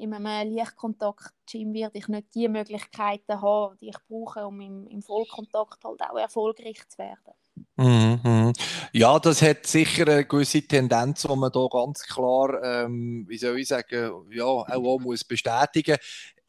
in 0.00 0.14
einem 0.14 0.54
Lichtkontakt-Gym 0.54 1.74
werde 1.74 1.98
ich 1.98 2.08
nicht 2.08 2.34
die 2.34 2.48
Möglichkeiten 2.48 3.40
haben, 3.40 3.76
die 3.78 3.90
ich 3.90 3.98
brauche, 4.08 4.46
um 4.46 4.60
im, 4.60 4.86
im 4.86 5.02
Vollkontakt 5.02 5.84
halt 5.84 6.00
auch 6.00 6.18
erfolgreich 6.18 6.88
zu 6.88 6.98
werden. 6.98 7.34
Mhm, 7.76 8.20
mhm. 8.24 8.52
Ja, 8.92 9.18
das 9.18 9.42
hat 9.42 9.66
sicher 9.66 10.08
eine 10.08 10.24
gewisse 10.24 10.62
Tendenz, 10.62 11.22
die 11.22 11.36
man 11.36 11.52
da 11.52 11.66
ganz 11.70 12.02
klar, 12.02 12.62
ähm, 12.62 13.24
wie 13.28 13.38
soll 13.38 13.58
ich 13.58 13.68
sagen, 13.68 14.26
ja, 14.30 14.44
auch, 14.44 14.68
auch 14.68 14.98
muss 14.98 15.24
bestätigen 15.24 15.96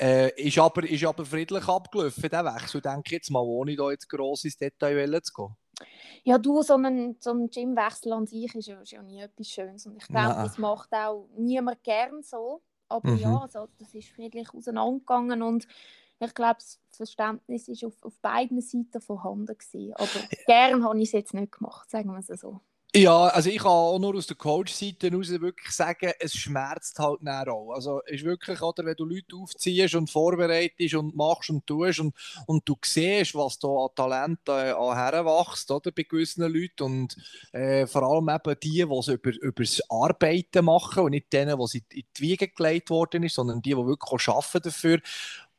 äh, 0.01 0.31
ist, 0.41 0.57
aber, 0.57 0.89
ist 0.89 1.05
aber 1.05 1.25
friedlich 1.25 1.67
abgelaufen, 1.67 2.29
der 2.29 2.45
Wechsel, 2.45 2.81
denke 2.81 3.03
ich 3.05 3.11
jetzt 3.11 3.31
mal, 3.31 3.41
ohne 3.41 3.75
da 3.75 3.91
jetzt 3.91 4.09
gross 4.09 4.45
ins 4.45 4.57
Detail 4.57 5.21
zu 5.21 5.33
gehen. 5.33 5.55
Ja, 6.23 6.37
du, 6.37 6.61
so 6.61 6.75
ein, 6.75 7.17
so 7.19 7.31
ein 7.31 7.49
Gymwechsel 7.49 8.13
an 8.13 8.27
sich 8.27 8.53
ist 8.55 8.67
ja, 8.67 8.79
ist 8.81 8.91
ja 8.91 9.01
nie 9.01 9.21
etwas 9.21 9.47
Schönes. 9.47 9.85
Und 9.85 9.97
ich 9.97 10.07
glaube, 10.07 10.35
das 10.35 10.57
macht 10.57 10.93
auch 10.93 11.27
niemand 11.37 11.83
gern 11.83 12.21
so. 12.21 12.61
Aber 12.91 13.11
mhm. 13.11 13.17
ja, 13.17 13.37
also, 13.37 13.67
das 13.79 13.93
ist 13.93 14.09
friedlich 14.09 14.53
auseinandergegangen 14.53 15.41
und 15.41 15.67
ich 16.19 16.33
glaube, 16.35 16.59
das 16.59 16.79
Verständnis 16.91 17.67
ist 17.67 17.83
auf, 17.83 17.93
auf 18.03 18.19
beiden 18.19 18.61
Seiten 18.61 19.01
vorhanden 19.01 19.57
gewesen. 19.57 19.93
Aber 19.95 20.27
gern 20.45 20.83
habe 20.83 20.97
ich 20.99 21.09
es 21.09 21.13
jetzt 21.13 21.33
nicht 21.33 21.51
gemacht, 21.51 21.89
sagen 21.89 22.11
wir 22.11 22.19
es 22.19 22.27
so. 22.39 22.61
Ja, 22.93 23.27
also 23.27 23.49
ich 23.49 23.59
kann 23.59 23.67
auch 23.71 23.99
nur 23.99 24.15
aus 24.17 24.27
der 24.27 24.35
Coach-Seite 24.35 25.09
heraus 25.11 25.29
wirklich 25.29 25.71
sagen, 25.71 26.11
es 26.19 26.33
schmerzt 26.35 26.99
halt 26.99 27.23
näher 27.23 27.47
auch. 27.53 27.71
Also 27.71 28.01
es 28.05 28.15
ist 28.15 28.25
wirklich, 28.25 28.61
oder, 28.61 28.83
wenn 28.83 28.95
du 28.95 29.05
Leute 29.05 29.33
aufziehst 29.37 29.95
und 29.95 30.09
vorbereitest 30.09 30.95
und 30.95 31.15
machst 31.15 31.49
und 31.51 31.65
tust 31.65 32.01
und, 32.01 32.13
und 32.47 32.67
du 32.67 32.75
siehst, 32.83 33.33
was 33.33 33.57
da 33.59 33.69
an 33.69 33.89
Talent 33.95 34.39
äh, 34.49 34.71
an 34.71 34.93
heranwächst, 34.97 35.71
oder, 35.71 35.91
bei 35.93 36.03
gewissen 36.03 36.41
Leuten 36.51 36.83
und 36.83 37.15
äh, 37.53 37.87
vor 37.87 38.03
allem 38.03 38.27
eben 38.27 38.59
die, 38.61 38.69
die 38.85 38.97
es 38.99 39.07
über, 39.07 39.31
über 39.41 39.63
das 39.63 39.81
Arbeiten 39.89 40.65
machen 40.65 41.03
und 41.05 41.11
nicht 41.11 41.31
denen, 41.31 41.57
die 41.57 41.77
in 41.93 42.03
die 42.17 42.21
Wiege 42.21 42.49
gelegt 42.49 42.89
worden 42.89 43.23
ist, 43.23 43.35
sondern 43.35 43.61
die, 43.61 43.69
die 43.69 43.77
wirklich 43.77 44.27
auch 44.27 44.35
arbeiten 44.43 44.63
dafür 44.63 44.99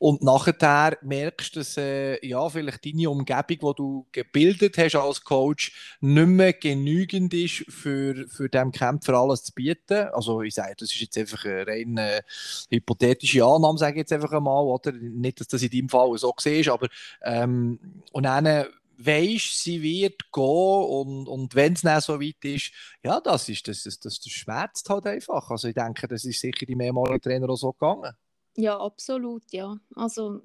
und 0.03 0.21
nachher 0.21 0.99
merkst 1.03 1.55
du, 1.55 1.61
dass 1.61 1.77
äh, 1.77 2.27
ja, 2.27 2.49
vielleicht 2.49 2.85
deine 2.85 3.09
Umgebung, 3.09 3.47
die 3.47 3.77
du 3.77 4.07
gebildet 4.11 4.77
hast 4.77 4.97
als 4.97 5.23
Coach, 5.23 5.97
nicht 6.01 6.27
mehr 6.27 6.53
genügend 6.55 7.33
ist, 7.33 7.65
für, 7.69 8.27
für 8.27 8.49
dem 8.49 8.73
Kämpfer 8.73 9.15
alles 9.15 9.45
zu 9.45 9.53
bieten. 9.53 10.09
Also 10.13 10.43
ich 10.43 10.55
sage, 10.55 10.75
das 10.77 10.91
ist 10.91 11.01
jetzt 11.03 11.17
einfach 11.17 11.45
eine 11.45 11.67
rein 11.69 11.97
äh, 11.99 12.23
hypothetische 12.69 13.45
Annahme, 13.45 13.79
sage 13.79 13.93
ich 13.93 13.99
jetzt 13.99 14.13
einfach 14.13 14.33
einmal. 14.33 14.65
Oder? 14.65 14.91
Nicht, 14.91 15.39
dass 15.39 15.47
das 15.47 15.63
in 15.63 15.71
deinem 15.71 15.89
Fall 15.89 16.19
so 16.19 16.35
ist, 16.47 16.69
aber 16.69 16.89
ähm, 17.23 17.79
und 18.11 18.25
dann 18.25 18.67
weisst, 18.99 19.63
sie 19.63 19.83
wird 19.83 20.33
gehen 20.33 20.43
und, 20.43 21.29
und 21.29 21.55
wenn 21.55 21.75
es 21.75 21.83
dann 21.83 22.01
so 22.01 22.21
weit 22.21 22.45
ist, 22.45 22.73
ja, 23.05 23.21
das 23.21 23.49
ist 23.49 23.69
das, 23.69 23.85
das, 23.85 24.01
das 24.01 24.19
schmerzt 24.29 24.91
halt 24.91 25.07
einfach. 25.07 25.49
Also 25.49 25.69
ich 25.69 25.75
denke, 25.75 26.09
das 26.09 26.25
ist 26.25 26.41
sicher 26.41 26.67
die 26.67 26.75
mehrmaligen 26.75 27.21
Trainer 27.21 27.49
auch 27.49 27.57
so 27.57 27.73
gegangen. 27.73 28.17
Ja, 28.57 28.79
absolut, 28.79 29.43
ja. 29.51 29.77
Also 29.95 30.43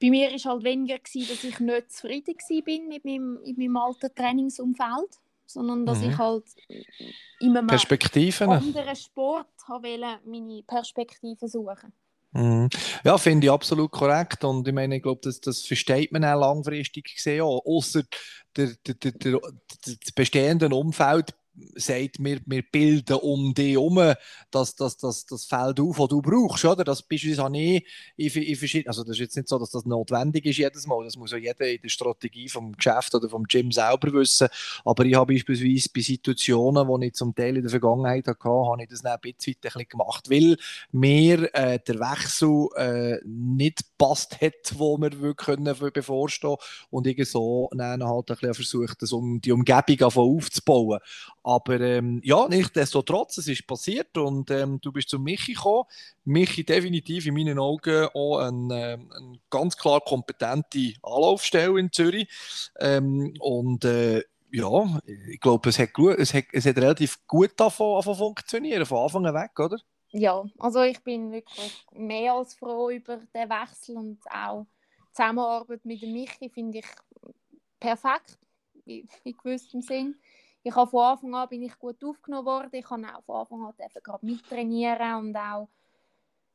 bei 0.00 0.10
mir 0.10 0.30
war 0.30 0.52
halt 0.52 0.64
weniger, 0.64 0.98
gewesen, 0.98 1.28
dass 1.28 1.44
ich 1.44 1.60
nicht 1.60 1.92
zufrieden 1.92 2.64
bin 2.64 2.88
mit 2.88 3.04
meinem, 3.04 3.38
meinem 3.56 3.76
alten 3.76 4.14
Trainingsumfeld, 4.14 5.18
sondern 5.46 5.86
dass 5.86 5.98
mhm. 5.98 6.10
ich 6.10 6.18
halt 6.18 6.44
in 7.40 7.56
einem 7.56 7.66
Perspektiven. 7.66 8.50
anderen 8.50 8.96
Sport 8.96 9.48
wollte 9.66 10.20
meine 10.24 10.62
Perspektiven 10.62 11.48
suchen. 11.48 11.92
Mhm. 12.32 12.68
Ja, 13.04 13.18
finde 13.18 13.46
ich 13.46 13.50
absolut 13.50 13.90
korrekt. 13.90 14.44
Und 14.44 14.68
ich 14.68 14.74
meine, 14.74 14.96
ich 14.96 15.02
glaube, 15.02 15.20
das, 15.22 15.40
das 15.40 15.62
versteht 15.62 16.12
man 16.12 16.24
auch 16.24 16.38
langfristig 16.38 17.14
gesehen. 17.16 17.42
Außer 17.42 18.02
der, 18.56 18.74
der, 18.86 18.94
der, 18.94 19.12
der, 19.12 19.40
das 19.84 20.12
bestehende 20.14 20.68
Umfeld 20.68 21.34
sagt, 21.74 22.16
wir, 22.18 22.40
wir 22.46 22.62
bilden 22.62 23.16
um 23.16 23.54
dich 23.54 23.72
herum 23.72 24.14
das, 24.50 24.74
das, 24.74 24.96
das, 24.96 25.26
das 25.26 25.44
Feld 25.44 25.80
auf, 25.80 25.96
das 25.96 26.08
du 26.08 26.22
brauchst. 26.22 26.64
Oder? 26.64 26.84
Das 26.84 27.02
beispielsweise 27.02 27.56
ich 28.16 28.74
in, 28.74 28.88
also 28.88 29.02
das 29.02 29.12
ist 29.12 29.20
jetzt 29.20 29.36
nicht 29.36 29.48
so, 29.48 29.58
dass 29.58 29.70
das 29.70 29.84
notwendig 29.84 30.46
ist 30.46 30.58
jedes 30.58 30.86
Mal, 30.86 31.04
das 31.04 31.16
muss 31.16 31.32
ja 31.32 31.38
jeder 31.38 31.68
in 31.68 31.80
der 31.82 31.88
Strategie 31.88 32.48
vom 32.48 32.72
Geschäft 32.72 33.14
oder 33.14 33.28
vom 33.28 33.44
Gym 33.44 33.72
selber 33.72 34.12
wissen, 34.12 34.48
aber 34.84 35.04
ich 35.04 35.14
habe 35.14 35.34
beispielsweise 35.34 35.88
bei 35.94 36.00
Situationen, 36.00 36.86
wo 36.86 36.98
ich 36.98 37.14
zum 37.14 37.34
Teil 37.34 37.56
in 37.56 37.62
der 37.62 37.70
Vergangenheit 37.70 38.26
hatte, 38.26 38.48
habe 38.48 38.82
ich 38.82 38.88
das 38.88 39.02
dann 39.02 39.12
ein 39.12 39.20
bisschen, 39.20 39.56
bisschen 39.60 39.88
gemacht, 39.88 40.30
weil 40.30 40.56
mir 40.92 41.54
äh, 41.54 41.78
der 41.86 41.96
Wechsel 41.96 42.68
äh, 42.76 43.18
nicht 43.24 43.80
passt 43.98 44.40
hat, 44.40 44.74
wo 44.76 44.98
wir 44.98 45.34
können 45.34 45.74
bevorstehen 45.92 46.56
und 46.90 47.06
ich 47.06 47.28
so 47.28 47.68
dann 47.72 48.04
halt 48.04 48.30
ein 48.30 48.36
bisschen 48.36 48.54
versucht, 48.54 49.02
das 49.02 49.12
um 49.12 49.40
die 49.40 49.52
Umgebung 49.52 50.02
aufzubauen. 50.02 51.00
Aber 51.48 51.80
ähm, 51.80 52.20
ja, 52.24 52.46
nichtsdestotrotz, 52.46 53.38
es 53.38 53.48
ist 53.48 53.66
passiert 53.66 54.18
und 54.18 54.50
ähm, 54.50 54.78
du 54.82 54.92
bist 54.92 55.08
zu 55.08 55.18
Michi 55.18 55.54
gekommen. 55.54 55.84
Michi 56.26 56.62
definitiv 56.62 57.24
in 57.24 57.32
meinen 57.32 57.58
Augen 57.58 58.06
auch 58.12 58.40
eine, 58.40 58.92
ähm, 58.92 59.10
eine 59.10 59.40
ganz 59.48 59.74
klar 59.74 60.02
kompetente 60.02 60.92
Anlaufstelle 61.02 61.80
in 61.80 61.90
Zürich. 61.90 62.28
Ähm, 62.78 63.32
und 63.40 63.82
äh, 63.86 64.24
ja, 64.50 65.00
ich 65.06 65.40
glaube, 65.40 65.70
es 65.70 65.78
hat, 65.78 65.88
es, 66.18 66.34
hat, 66.34 66.44
es 66.52 66.66
hat 66.66 66.76
relativ 66.76 67.26
gut 67.26 67.52
davon, 67.56 67.96
davon 67.96 68.16
funktionieren, 68.16 68.84
von 68.84 69.04
Anfang 69.04 69.24
an 69.24 69.34
weg, 69.34 69.58
oder? 69.58 69.78
Ja, 70.10 70.44
also 70.58 70.82
ich 70.82 71.02
bin 71.02 71.32
wirklich 71.32 71.86
mehr 71.92 72.34
als 72.34 72.56
froh 72.56 72.90
über 72.90 73.16
den 73.16 73.48
Wechsel 73.48 73.96
und 73.96 74.18
auch 74.30 74.66
die 74.98 75.12
Zusammenarbeit 75.14 75.82
mit 75.86 76.02
Michi 76.02 76.50
finde 76.50 76.80
ich 76.80 76.86
perfekt, 77.80 78.38
in, 78.84 79.08
in 79.24 79.34
gewissem 79.34 79.80
Sinn 79.80 80.14
ich 80.62 80.74
habe 80.74 80.90
von 80.90 81.04
Anfang 81.04 81.34
an 81.34 81.48
bin 81.48 81.62
ich 81.62 81.78
gut 81.78 82.02
aufgenommen 82.04 82.46
worden. 82.46 82.68
Ich 82.72 82.88
habe 82.90 83.06
auch 83.26 83.48
von 83.48 83.64
Anfang 83.64 83.86
an 83.86 84.02
gerade 84.02 84.26
mittrainieren 84.26 85.14
und 85.16 85.36
auch 85.36 85.68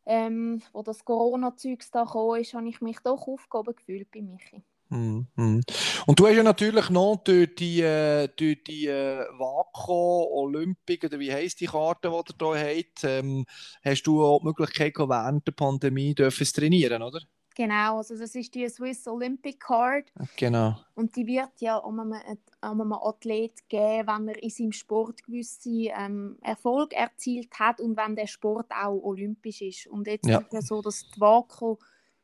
ähm, 0.06 0.62
wo 0.74 0.84
das 0.84 1.06
Corona-Zeugs 1.06 1.92
da 1.92 2.06
kam, 2.06 2.36
ist, 2.36 2.54
habe 2.54 2.68
ich 2.68 2.82
mich 2.82 3.00
doch 3.00 3.28
aufgehoben 3.28 3.76
gefühlt 3.76 4.12
bei 4.12 4.22
Michi. 4.22 4.62
Mm, 4.90 5.22
mm. 5.36 5.62
Und 6.06 6.20
du 6.20 6.28
hast 6.28 6.36
ja 6.36 6.44
natürlich 6.44 6.90
noch 6.90 7.16
durch 7.24 7.56
die, 7.56 7.82
äh, 7.82 8.28
durch 8.36 8.64
die 8.64 8.88
äh, 8.88 9.26
Vaco 9.38 10.28
Olympic, 10.34 11.06
oder 11.06 11.20
wie 11.20 11.32
heisst 11.32 11.62
die 11.62 11.68
Karte, 11.68 12.10
die 12.10 12.44
ihr 12.44 12.56
hier 12.56 12.78
habt, 12.78 13.04
ähm, 13.04 13.46
hast 13.84 14.04
du 14.04 14.24
auch 14.24 14.40
die 14.40 14.48
Möglichkeit 14.48 14.98
während 14.98 15.48
der 15.48 15.54
Pandemie 15.54 16.14
zu 16.14 16.30
trainieren, 16.30 17.02
oder? 17.02 17.20
Genau, 17.56 17.98
also 17.98 18.18
das 18.18 18.34
ist 18.36 18.54
die 18.56 18.68
Swiss 18.68 19.08
Olympic 19.08 19.60
Card. 19.60 20.12
Genau. 20.38 20.76
Und 20.96 21.16
die 21.16 21.26
wird 21.28 21.52
ja 21.60 21.78
um 21.78 22.00
einem, 22.00 22.22
um 22.62 22.82
einem 22.82 22.94
Athlet 22.94 23.68
geben, 23.70 24.08
wenn 24.08 24.28
er 24.28 24.42
in 24.42 24.50
seinem 24.50 24.72
Sport 24.72 25.24
gewisse 25.24 25.70
ähm, 25.70 26.38
Erfolg 26.42 26.94
erzielt 26.94 27.54
hat 27.60 27.80
und 27.80 27.96
wenn 27.98 28.16
der 28.16 28.28
Sport 28.28 28.72
auch 28.72 29.00
olympisch 29.04 29.62
ist. 29.62 29.88
Und 29.88 30.08
jetzt 30.08 30.28
Ja. 30.28 30.40
ist 30.40 30.48
es 30.48 30.54
ja 30.54 30.62
so, 30.62 30.82
dass 30.82 31.04
die 31.12 31.20
WACO, 31.22 31.80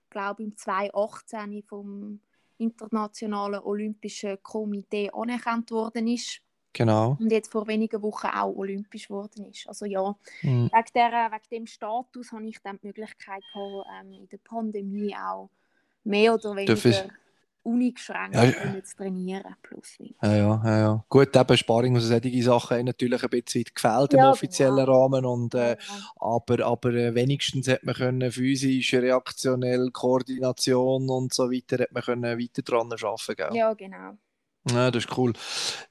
glaube 0.10 0.44
ich, 0.44 0.50
im 0.50 0.58
2018 0.58 1.64
vom 1.64 2.20
Internationalen 2.58 3.62
Olympischen 3.62 4.42
Komitee 4.44 5.10
anerkannt 5.12 5.72
worden 5.72 6.08
ist 6.08 6.42
Genau. 6.74 7.18
und 7.18 7.32
jetzt 7.32 7.52
vor 7.52 7.68
wenigen 7.68 8.02
Wochen 8.02 8.28
auch 8.28 8.56
olympisch 8.56 9.08
geworden 9.08 9.46
ist. 9.46 9.68
Also 9.68 9.86
ja, 9.86 10.16
Mhm. 10.44 10.70
wegen, 10.72 10.86
der, 10.96 11.12
wegen 11.32 11.50
dem 11.52 11.68
Status 11.68 12.32
habe 12.32 12.48
ich 12.48 12.60
dann 12.62 12.80
die 12.82 12.88
Möglichkeit 12.88 13.44
gehabt, 13.54 13.88
ähm, 14.02 14.14
in 14.14 14.30
der 14.30 14.38
Pandemie 14.38 15.16
auch 15.16 15.50
mehr 16.04 16.34
oder 16.34 16.56
weniger 16.56 17.10
uneingeschränkt 17.64 18.36
Ja, 18.36 18.44
ja. 18.46 18.52
können 18.52 18.84
zu 18.86 18.96
trainieren. 18.96 19.56
Plus. 19.62 19.98
Ja, 20.22 20.36
ja, 20.36 20.62
ja, 20.66 20.78
ja. 20.80 21.06
Gut, 21.08 21.34
eben 21.36 21.58
Sparring 21.58 21.96
und 21.96 22.02
solche 22.02 22.44
Sachen 22.44 22.78
haben 22.78 22.86
natürlich 22.86 23.24
ein 23.24 23.30
bisschen 23.30 23.64
gefehlt 23.74 24.14
im 24.14 24.20
Ja, 24.20 24.32
offiziellen 24.32 24.86
genau. 24.86 25.04
Rahmen. 25.04 25.26
Und, 25.26 25.56
äh, 25.56 25.78
Ja, 25.88 26.12
aber 26.18 26.66
aber 26.66 26.90
äh, 26.94 27.16
wenigstens 27.16 27.68
hat 27.70 27.84
man 27.84 27.96
können 27.96 28.32
physisch, 28.32 28.94
reaktionell, 28.94 29.92
Koordination 29.92 31.10
und 31.10 31.34
so 31.34 31.50
weiter, 31.52 31.80
hat 31.84 31.92
man 31.94 32.04
können 32.04 32.38
weiter 32.40 32.62
dran 32.64 32.92
arbeiten 32.92 33.36
gell? 33.36 33.50
ja, 33.56 33.74
genau. 33.74 34.18
Ja, 34.68 34.92
das 34.92 35.06
ist 35.06 35.18
cool. 35.18 35.34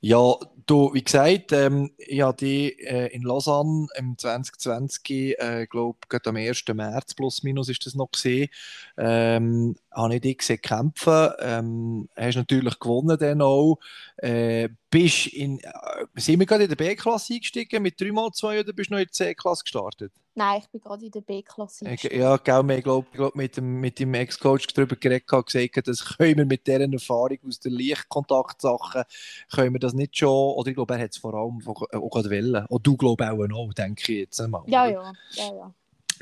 Ja, 0.00 0.34
du, 0.66 0.92
wie 0.94 1.02
gesagt, 1.02 1.52
ähm, 1.52 1.90
ich 1.96 2.20
habe 2.20 2.36
die 2.36 2.78
äh, 2.80 3.06
in 3.14 3.22
Lausanne 3.22 3.86
im 3.96 4.16
2020, 4.18 5.38
äh, 5.38 5.66
glaube 5.68 5.98
am 6.26 6.36
1. 6.36 6.74
März 6.74 7.14
plus 7.14 7.42
minus 7.42 7.68
ist 7.70 7.86
das 7.86 7.94
noch 7.94 8.10
gesehen, 8.12 8.48
ähm, 8.98 9.76
habe 9.98 10.14
ich 10.14 10.20
dich 10.20 10.38
gesehen 10.38 10.62
kämpfen. 10.62 11.30
Ähm, 11.40 12.08
hast 12.16 12.36
natürlich 12.36 12.78
gewonnen 12.78 13.18
dann 13.18 13.42
auch. 13.42 13.78
Äh, 14.16 14.68
bist 14.90 15.26
in, 15.28 15.58
äh, 15.58 15.70
sind 16.16 16.38
wir 16.38 16.46
gerade 16.46 16.64
in 16.64 16.68
der 16.68 16.76
B-Klasse 16.76 17.34
eingestiegen 17.34 17.82
mit 17.82 17.98
3x2 18.00 18.60
oder 18.60 18.72
bist 18.72 18.90
du 18.90 18.94
noch 18.94 19.00
in 19.00 19.06
der 19.06 19.12
C-Klasse 19.12 19.64
gestartet? 19.64 20.12
Nein, 20.34 20.60
ich 20.62 20.68
bin 20.70 20.80
gerade 20.80 21.04
in 21.04 21.10
der 21.10 21.20
B-Klasse. 21.20 21.84
Eingestiegen. 21.84 22.20
ja, 22.20 22.36
gell, 22.36 22.62
wir 22.62 22.80
glaub, 22.80 23.12
glaub, 23.12 23.34
mit 23.34 23.56
dem, 23.56 23.80
mit 23.80 23.98
dem 23.98 24.14
Ex-Coach 24.14 24.68
darüber 24.68 24.94
geredet 24.94 25.30
und 25.32 25.46
gesagt, 25.46 25.88
das 25.88 26.16
können 26.16 26.38
wir 26.38 26.46
mit 26.46 26.66
dieser 26.66 26.92
Erfahrung 26.92 27.38
aus 27.46 27.58
der 27.58 27.72
Lichtkontaktsachen, 27.72 29.02
können 29.52 29.72
wir 29.72 29.80
das 29.80 29.94
nicht 29.94 30.16
schon, 30.16 30.54
oder 30.54 30.68
ich 30.68 30.76
glaube, 30.76 30.94
er 30.94 31.00
hat 31.02 31.10
es 31.10 31.18
vor 31.18 31.34
allem 31.34 31.60
auch, 31.66 31.82
auch 31.92 32.10
gerade 32.10 32.30
wollen. 32.30 32.66
Und 32.66 32.86
du 32.86 32.96
glaubst 32.96 33.26
auch 33.26 33.46
noch, 33.48 33.74
denke 33.74 34.12
ich 34.12 34.18
jetzt 34.20 34.40
einmal. 34.40 34.62
Ja, 34.66 34.86
ja, 34.86 35.12
ja, 35.32 35.44
ja. 35.44 35.74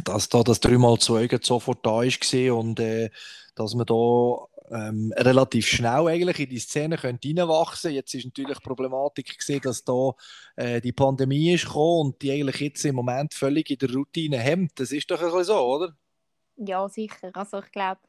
Dass 0.06 0.28
da 0.28 0.44
das 0.44 0.62
3x2 0.62 1.26
gerade 1.26 1.44
sofort 1.44 1.84
da 1.84 1.90
war 1.90 2.58
und 2.58 2.78
äh, 2.78 3.10
dass 3.56 3.74
man 3.74 3.86
da 3.86 4.46
ähm, 4.70 5.12
relativ 5.16 5.66
schnell 5.66 6.06
eigentlich 6.06 6.38
in 6.38 6.50
die 6.50 6.58
Szene 6.58 6.96
könnte 6.96 7.28
reinwachsen 7.28 7.92
Jetzt 7.92 8.14
ist 8.14 8.24
natürlich 8.24 8.58
die 8.58 8.64
Problematik 8.64 9.36
gesehen, 9.36 9.60
dass 9.62 9.84
da 9.84 10.12
äh, 10.54 10.80
die 10.80 10.92
Pandemie 10.92 11.54
ist 11.54 11.66
gekommen 11.66 12.06
und 12.06 12.22
die 12.22 12.30
eigentlich 12.30 12.60
jetzt 12.60 12.84
im 12.84 12.94
Moment 12.94 13.34
völlig 13.34 13.68
in 13.70 13.78
der 13.78 13.92
Routine 13.92 14.38
hemmt. 14.38 14.78
Das 14.78 14.92
ist 14.92 15.10
doch 15.10 15.18
ein 15.18 15.26
bisschen 15.26 15.44
so, 15.44 15.58
oder? 15.58 15.96
Ja, 16.56 16.88
sicher. 16.88 17.30
Also 17.34 17.58
ich 17.58 17.72
glaube, 17.72 18.00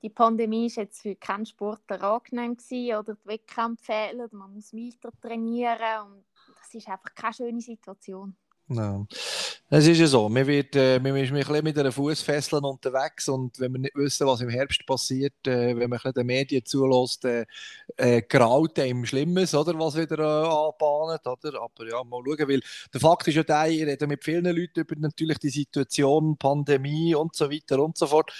die 0.00 0.10
Pandemie 0.10 0.66
ist 0.66 0.76
jetzt 0.76 1.02
für 1.02 1.16
keinen 1.16 1.46
Sportler 1.46 2.02
angenehm 2.02 2.56
gewesen, 2.56 2.96
oder 2.96 3.14
die 3.14 3.28
Wettkämpfe 3.28 3.84
fehlen, 3.84 4.28
man 4.32 4.54
muss 4.54 4.72
weiter 4.72 5.10
trainieren 5.20 6.06
und 6.06 6.24
das 6.58 6.74
ist 6.74 6.88
einfach 6.88 7.14
keine 7.14 7.34
schöne 7.34 7.60
Situation. 7.60 8.36
Es 9.68 9.86
ist 9.86 9.98
ja 9.98 10.06
so, 10.06 10.28
man, 10.28 10.46
wird, 10.46 10.76
äh, 10.76 10.96
ist 10.96 11.04
ein 11.06 11.14
bisschen 11.14 11.64
mit 11.64 11.78
einer 11.78 11.92
Fußfessel 11.92 12.64
unterwegs 12.64 13.28
und 13.28 13.58
wenn 13.58 13.72
wir 13.72 13.80
nicht 13.80 13.94
wissen, 13.96 14.26
was 14.26 14.40
im 14.40 14.50
Herbst 14.50 14.84
passiert, 14.86 15.46
äh, 15.46 15.76
wenn 15.76 15.88
man 15.88 15.98
den 16.14 16.26
Medien 16.26 16.64
zulässt, 16.64 17.24
äh, 17.24 17.46
äh, 17.96 18.22
graut 18.22 18.78
einem 18.78 19.06
Schlimmes, 19.06 19.54
oder, 19.54 19.78
was 19.78 19.96
wieder 19.96 20.18
äh, 20.18 20.22
anbahnt, 20.22 21.26
oder? 21.26 21.62
Aber 21.62 21.88
ja, 21.88 22.04
mal 22.04 22.22
schauen, 22.24 22.48
weil 22.48 22.60
der 22.92 23.00
Fakt 23.00 23.28
ist 23.28 23.34
ja 23.34 23.42
der, 23.42 23.68
ich 23.68 23.82
rede 23.82 24.06
mit 24.06 24.22
vielen 24.22 24.44
Leuten 24.44 24.80
über 24.80 24.94
natürlich 24.98 25.38
die 25.38 25.50
Situation, 25.50 26.36
Pandemie 26.36 27.14
und 27.14 27.34
so 27.34 27.50
weiter 27.50 27.82
und 27.82 27.96
so 27.96 28.06
fort. 28.06 28.30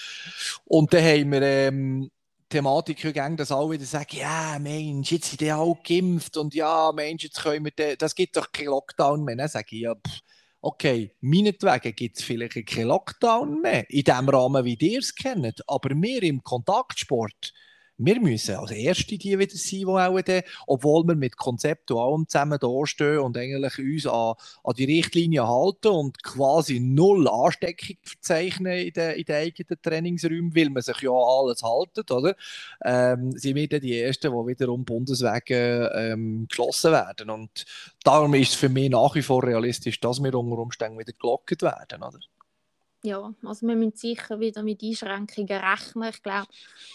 Und 0.64 0.92
dann 0.92 1.04
haben 1.04 1.32
wir 1.32 1.42
ähm, 1.42 2.10
Thematik 2.52 3.00
gegangen, 3.00 3.38
dass 3.38 3.50
alle 3.50 3.70
wieder 3.70 3.86
sagen, 3.86 4.14
ja, 4.18 4.58
Mensch, 4.58 5.10
jetzt 5.10 5.30
sind 5.30 5.40
die 5.40 5.50
alle 5.50 5.74
geimpft 5.82 6.36
und 6.36 6.54
ja, 6.54 6.92
Mensch, 6.92 7.24
jetzt 7.24 7.42
können 7.42 7.64
wir, 7.64 7.72
den, 7.72 7.96
das 7.96 8.14
gibt 8.14 8.36
doch 8.36 8.52
keinen 8.52 8.66
Lockdown 8.66 9.24
mehr. 9.24 9.36
Dann 9.36 9.48
sage 9.48 9.68
ich, 9.70 9.80
ja, 9.80 9.94
pff, 9.94 10.20
okay, 10.60 11.16
meinetwegen 11.22 11.94
gibt 11.94 12.18
es 12.18 12.24
vielleicht 12.24 12.66
keinen 12.66 12.88
Lockdown 12.88 13.62
mehr, 13.62 13.88
in 13.88 14.04
dem 14.04 14.28
Rahmen, 14.28 14.66
wie 14.66 14.74
ihr 14.74 14.98
es 14.98 15.14
kennt, 15.14 15.62
aber 15.66 15.90
wir 15.94 16.22
im 16.22 16.42
Kontaktsport, 16.42 17.54
wir 18.04 18.20
müssen 18.20 18.56
als 18.56 18.70
Erste 18.70 19.18
die 19.18 19.38
wieder 19.38 19.54
sein, 19.54 19.78
die 19.80 19.86
auch 19.86 20.20
dann, 20.20 20.42
obwohl 20.66 21.04
wir 21.04 21.14
mit 21.14 21.36
Konzept 21.36 21.90
und 21.90 21.98
allem 21.98 22.28
zusammen 22.28 22.58
da 22.60 22.86
stehen 22.86 23.18
und 23.18 23.36
eigentlich 23.36 23.78
uns 23.78 24.06
an, 24.06 24.34
an 24.64 24.74
die 24.76 24.84
Richtlinie 24.84 25.46
halten 25.46 25.88
und 25.88 26.22
quasi 26.22 26.80
null 26.80 27.28
Ansteckung 27.28 27.96
verzeichnen 28.02 28.78
in 28.78 28.92
den, 28.92 29.12
in 29.12 29.24
den 29.24 29.36
eigenen 29.36 29.82
Trainingsräumen, 29.82 30.54
weil 30.54 30.70
man 30.70 30.82
sich 30.82 31.00
ja 31.00 31.10
alles 31.10 31.62
halten, 31.62 32.04
oder? 32.12 32.34
Ähm, 32.84 33.32
sind 33.32 33.56
wir 33.56 33.68
dann 33.68 33.80
die 33.80 34.00
Ersten, 34.00 34.32
die 34.32 34.46
wiederum 34.46 34.84
Bundeswege 34.84 35.90
ähm, 35.94 36.46
geschlossen 36.48 36.92
werden. 36.92 37.30
Und 37.30 37.64
darum 38.04 38.34
ist 38.34 38.50
es 38.50 38.54
für 38.54 38.68
mich 38.68 38.90
nach 38.90 39.14
wie 39.14 39.22
vor 39.22 39.44
realistisch, 39.44 40.00
dass 40.00 40.22
wir 40.22 40.34
unter 40.34 40.58
Umständen 40.58 40.98
wieder 40.98 41.12
gelockt 41.12 41.62
werden, 41.62 42.02
oder? 42.02 42.18
Ja, 43.04 43.34
also 43.42 43.66
wir 43.66 43.74
müssen 43.74 43.96
sicher 43.96 44.38
wieder 44.38 44.62
mit 44.62 44.82
Einschränkungen 44.82 45.60
rechnen. 45.60 46.10
Ich 46.10 46.22
glaube, 46.22 46.46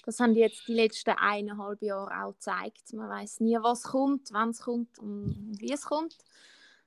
das 0.05 0.19
haben 0.21 0.35
jetzt 0.35 0.65
die 0.67 0.73
letzten 0.73 1.11
eineinhalb 1.11 1.81
Jahre 1.81 2.23
auch 2.23 2.31
gezeigt. 2.31 2.93
Man 2.93 3.09
weiß 3.09 3.41
nie, 3.41 3.57
was 3.61 3.83
kommt, 3.83 4.29
wann 4.31 4.51
es 4.51 4.61
kommt 4.61 4.97
und 4.99 5.57
wie 5.59 5.73
es 5.73 5.83
kommt. 5.83 6.15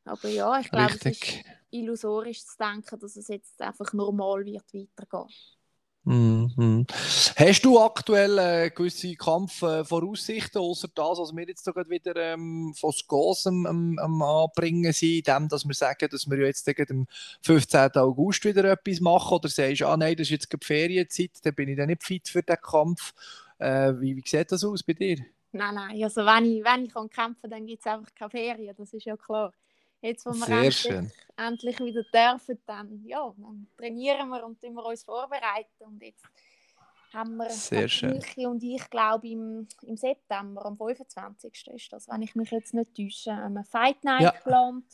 Aber 0.05 0.29
ja, 0.29 0.59
ich 0.59 0.71
glaube, 0.71 0.95
es 0.95 1.05
ist 1.05 1.45
illusorisch 1.71 2.45
zu 2.45 2.57
denken, 2.57 2.99
dass 2.99 3.17
es 3.17 3.29
jetzt 3.29 3.61
einfach 3.61 3.93
normal 3.93 4.47
wird 4.47 4.73
weitergehen. 4.73 5.29
Mhm. 6.11 6.87
Hast 7.37 7.65
du 7.65 7.79
aktuell 7.79 8.37
äh, 8.39 8.71
gewisse 8.71 9.15
Kampfvoraussichten, 9.15 10.61
außer 10.61 10.89
das, 10.93 11.19
was 11.19 11.37
wir 11.37 11.47
jetzt 11.47 11.65
gerade 11.65 11.89
wieder 11.89 12.17
ähm, 12.17 12.75
von 12.77 12.91
Skos 12.91 13.47
am, 13.47 13.97
am, 13.97 14.23
Anbringen 14.23 14.93
sind, 14.93 15.29
dem, 15.29 15.49
dass 15.49 15.65
wir 15.65 15.75
sagen, 15.75 16.09
dass 16.11 16.29
wir 16.29 16.39
jetzt 16.39 16.67
gegen 16.67 16.91
am 16.91 17.07
15. 17.43 17.93
August 17.95 18.45
wieder 18.45 18.65
etwas 18.65 19.01
machen, 19.01 19.37
oder 19.37 19.49
sagst 19.49 19.83
du, 19.83 19.87
ah 19.87 19.97
nein, 19.97 20.17
das 20.17 20.27
ist 20.27 20.31
jetzt 20.31 20.51
gerade 20.51 20.67
Ferienzeit, 20.67 21.31
dann 21.45 21.55
bin 21.55 21.69
ich 21.69 21.77
dann 21.77 21.87
nicht 21.87 22.03
fit 22.03 22.29
für 22.29 22.43
den 22.43 22.57
Kampf. 22.61 23.13
Äh, 23.59 23.93
wie, 24.01 24.17
wie 24.17 24.25
sieht 24.27 24.51
das 24.51 24.65
aus 24.65 24.83
bei 24.83 24.95
dir? 24.95 25.19
Nein, 25.53 25.75
nein, 25.77 26.03
also 26.03 26.27
wenn 26.27 26.45
ich, 26.45 26.65
wenn 26.65 26.87
ich 26.87 26.93
kann 26.93 27.09
kämpfen 27.09 27.43
kann, 27.43 27.51
dann 27.51 27.67
gibt 27.67 27.87
es 27.87 27.87
einfach 27.87 28.13
keine 28.17 28.31
Ferien, 28.31 28.75
das 28.77 28.93
ist 28.93 29.05
ja 29.05 29.17
klar. 29.17 29.53
Jetzt, 30.03 30.25
wo 30.25 30.31
wir 30.31 30.47
Sehr 30.47 30.57
endlich, 30.57 30.77
schön. 30.77 31.13
endlich 31.37 31.79
wieder 31.81 32.03
dürfen, 32.05 32.59
dann, 32.67 33.05
ja, 33.05 33.33
dann 33.37 33.67
trainieren 33.77 34.29
wir 34.29 34.45
und 34.45 34.63
wir 34.63 34.85
uns 34.85 35.03
vorbereiten. 35.03 35.85
Und 35.85 36.03
jetzt 36.03 36.25
haben 37.13 37.37
wir, 37.37 37.51
Sehr 37.51 37.89
schön. 37.89 38.23
Und 38.47 38.63
ich 38.63 38.89
glaube 38.89 39.29
im, 39.29 39.69
im 39.83 39.97
September, 39.97 40.65
am 40.65 40.77
25. 40.77 41.67
ist 41.75 41.93
das, 41.93 42.09
wenn 42.09 42.23
ich 42.23 42.35
mich 42.35 42.51
jetzt 42.51 42.73
nicht 42.73 42.95
täusche, 42.97 43.33
eine 43.33 43.65
Fight 43.65 44.03
Night 44.05 44.23
Ja. 44.23 44.31
geplant. 44.31 44.87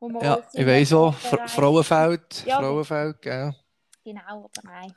Wo 0.00 0.08
wir 0.08 0.22
Ja, 0.22 0.38
ich 0.52 0.66
weiß 0.66 0.92
auch, 0.94 1.14
Fra 1.14 1.46
Frauenfeld, 1.48 2.44
Ja, 2.46 2.58
Frauenfeld, 2.58 3.22
gell? 3.22 3.54
Genau, 4.04 4.44
aber 4.44 4.62
nein. 4.62 4.94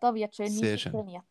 Da 0.00 0.14
wird 0.14 0.34
schön 0.34 0.48
schön. 0.78 0.92
trainiert. 0.92 1.24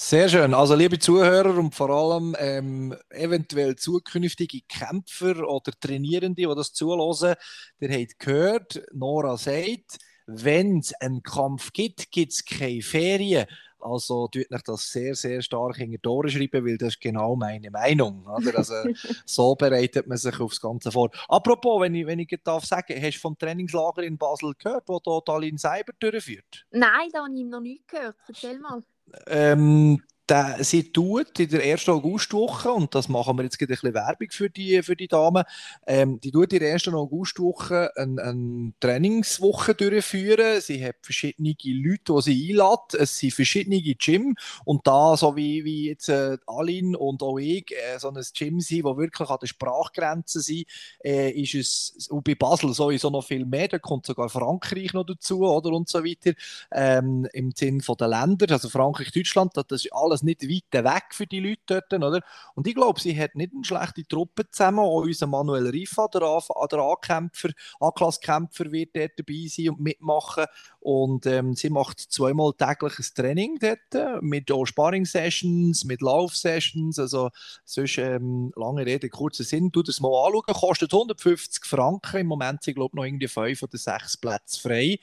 Sehr 0.00 0.28
schön. 0.28 0.54
Also, 0.54 0.76
liebe 0.76 1.00
Zuhörer 1.00 1.58
und 1.58 1.74
vor 1.74 1.90
allem 1.90 2.36
ähm, 2.38 2.94
eventuell 3.10 3.74
zukünftige 3.74 4.60
Kämpfer 4.68 5.48
oder 5.48 5.72
Trainierende, 5.72 6.40
die 6.40 6.54
das 6.54 6.72
zulassen, 6.72 7.34
ihr 7.80 7.90
habt 7.90 8.20
gehört, 8.20 8.80
Nora 8.92 9.36
sagt, 9.36 9.98
wenn 10.26 10.78
es 10.78 10.94
einen 11.00 11.24
Kampf 11.24 11.72
gibt, 11.72 12.12
gibt 12.12 12.32
es 12.32 12.44
keine 12.44 12.80
Ferien. 12.80 13.46
Also 13.80 14.28
tut 14.28 14.48
euch 14.52 14.62
das 14.62 14.88
sehr, 14.88 15.16
sehr 15.16 15.42
stark 15.42 15.78
hinter 15.78 15.98
die 15.98 16.08
Ohren 16.08 16.30
schreiben, 16.30 16.64
weil 16.64 16.78
das 16.78 16.90
ist 16.90 17.00
genau 17.00 17.34
meine 17.34 17.72
Meinung. 17.72 18.24
Oder? 18.24 18.56
Also, 18.56 18.74
so 19.26 19.56
bereitet 19.56 20.06
man 20.06 20.16
sich 20.16 20.38
aufs 20.38 20.60
Ganze 20.60 20.92
vor. 20.92 21.10
Apropos, 21.26 21.80
wenn 21.80 21.96
ich, 21.96 22.06
wenn 22.06 22.20
ich 22.20 22.38
darf 22.44 22.64
sagen, 22.64 23.02
hast 23.02 23.16
du 23.16 23.20
vom 23.20 23.36
Trainingslager 23.36 24.04
in 24.04 24.16
Basel 24.16 24.54
gehört, 24.56 24.84
wo 24.86 25.00
da 25.00 25.20
Talin 25.24 25.58
Cyber 25.58 25.92
durchführt? 25.98 26.66
Nein, 26.70 27.08
da 27.12 27.24
habe 27.24 27.34
ich 27.36 27.44
noch 27.44 27.60
nicht 27.60 27.88
gehört. 27.88 28.14
Erzähl 28.28 28.60
mal. 28.60 28.84
Ähm, 29.26 30.02
der, 30.30 30.62
sie 30.62 30.92
tut 30.92 31.38
in 31.38 31.48
der 31.48 31.64
ersten 31.64 31.90
Augustwoche, 31.90 32.70
und 32.70 32.94
das 32.94 33.08
machen 33.08 33.36
wir 33.36 33.44
jetzt 33.44 33.60
ein 33.60 33.66
bisschen 33.66 33.94
Werbung 33.94 34.28
für 34.30 34.50
die, 34.50 34.82
für 34.82 34.96
die 34.96 35.08
Damen, 35.08 35.44
ähm, 35.86 36.20
die 36.20 36.30
tut 36.30 36.52
in 36.52 36.60
der 36.60 36.72
ersten 36.72 36.94
Augustwoche 36.94 37.90
eine, 37.96 38.22
eine 38.22 38.72
Trainingswoche 38.80 39.74
durchführen. 39.74 40.60
Sie 40.60 40.84
hat 40.84 40.96
verschiedene 41.02 41.54
Leute, 41.64 42.14
die 42.14 42.22
sie 42.22 42.50
einlädt. 42.50 42.94
Es 42.94 43.18
sind 43.18 43.32
verschiedene 43.32 43.80
Gym 43.80 44.36
und 44.64 44.86
da, 44.86 45.16
so 45.16 45.36
wie, 45.36 45.64
wie 45.64 45.88
jetzt 45.88 46.08
äh, 46.08 46.36
Aline 46.46 46.96
und 46.98 47.22
auch 47.22 47.38
ich, 47.38 47.72
äh, 47.72 47.98
so 47.98 48.08
ein 48.08 48.22
Gym 48.34 48.60
sind, 48.60 48.84
wo 48.84 48.96
wirklich 48.96 49.28
an 49.28 49.38
der 49.40 49.46
Sprachgrenze 49.46 50.40
sind, 50.40 50.66
äh, 51.04 51.30
ist 51.30 51.54
es 51.54 52.08
und 52.08 52.24
bei 52.24 52.34
Basel 52.34 52.72
sowieso 52.72 53.10
noch 53.10 53.24
viel 53.24 53.44
mehr. 53.44 53.68
Da 53.68 53.78
kommt 53.78 54.06
sogar 54.06 54.28
Frankreich 54.28 54.92
noch 54.92 55.04
dazu 55.04 55.40
oder 55.40 55.70
und 55.70 55.88
so 55.88 56.04
weiter. 56.04 56.32
Ähm, 56.72 57.26
Im 57.32 57.52
Sinn 57.52 57.82
der 57.98 58.08
Länder, 58.08 58.46
also 58.50 58.68
Frankreich, 58.68 59.10
Deutschland, 59.12 59.52
das 59.56 59.84
ist 59.84 59.92
alles 59.92 60.17
nicht 60.22 60.42
weit 60.42 60.84
weg 60.84 61.04
für 61.10 61.26
die 61.26 61.40
Leute 61.40 61.82
dort. 61.88 61.92
Oder? 61.92 62.20
Und 62.54 62.66
ich 62.66 62.74
glaube, 62.74 63.00
sie 63.00 63.18
hat 63.18 63.34
nicht 63.34 63.52
eine 63.54 63.64
schlechte 63.64 64.06
Truppe 64.06 64.48
zusammen. 64.50 64.80
Auch 64.80 65.02
unser 65.02 65.26
Manuel 65.26 65.68
Rifa, 65.68 66.08
der, 66.08 66.22
A-Kämpfer, 66.22 67.50
A-Klasskämpfer, 67.80 68.70
wird 68.72 68.96
dort 68.96 69.12
dabei 69.16 69.46
sein 69.48 69.70
und 69.70 69.80
mitmachen. 69.80 70.46
Und 70.90 71.26
ähm, 71.26 71.54
sie 71.54 71.68
macht 71.68 72.00
zweimal 72.00 72.54
täglich 72.54 72.98
ein 72.98 73.04
Training 73.14 73.58
dort, 73.60 74.22
mit 74.22 74.50
auch 74.50 74.64
Sparring-Sessions, 74.64 75.84
mit 75.84 76.00
Lauf-Sessions. 76.00 76.98
Also, 76.98 77.28
sonst 77.66 77.98
ähm, 77.98 78.54
lange 78.56 78.86
Rede, 78.86 79.10
kurzer 79.10 79.44
Sinn. 79.44 79.70
Du 79.70 79.82
das 79.82 80.00
mal 80.00 80.08
anschauen. 80.08 80.44
Kostet 80.46 80.94
150 80.94 81.66
Franken. 81.66 82.16
Im 82.16 82.26
Moment 82.28 82.62
sind, 82.62 82.76
glaube 82.76 82.92
ich, 82.94 82.96
noch 82.96 83.04
irgendwie 83.04 83.28
fünf 83.28 83.62
oder 83.64 83.76
sechs 83.76 84.16
Plätze 84.16 84.58
frei. 84.62 84.98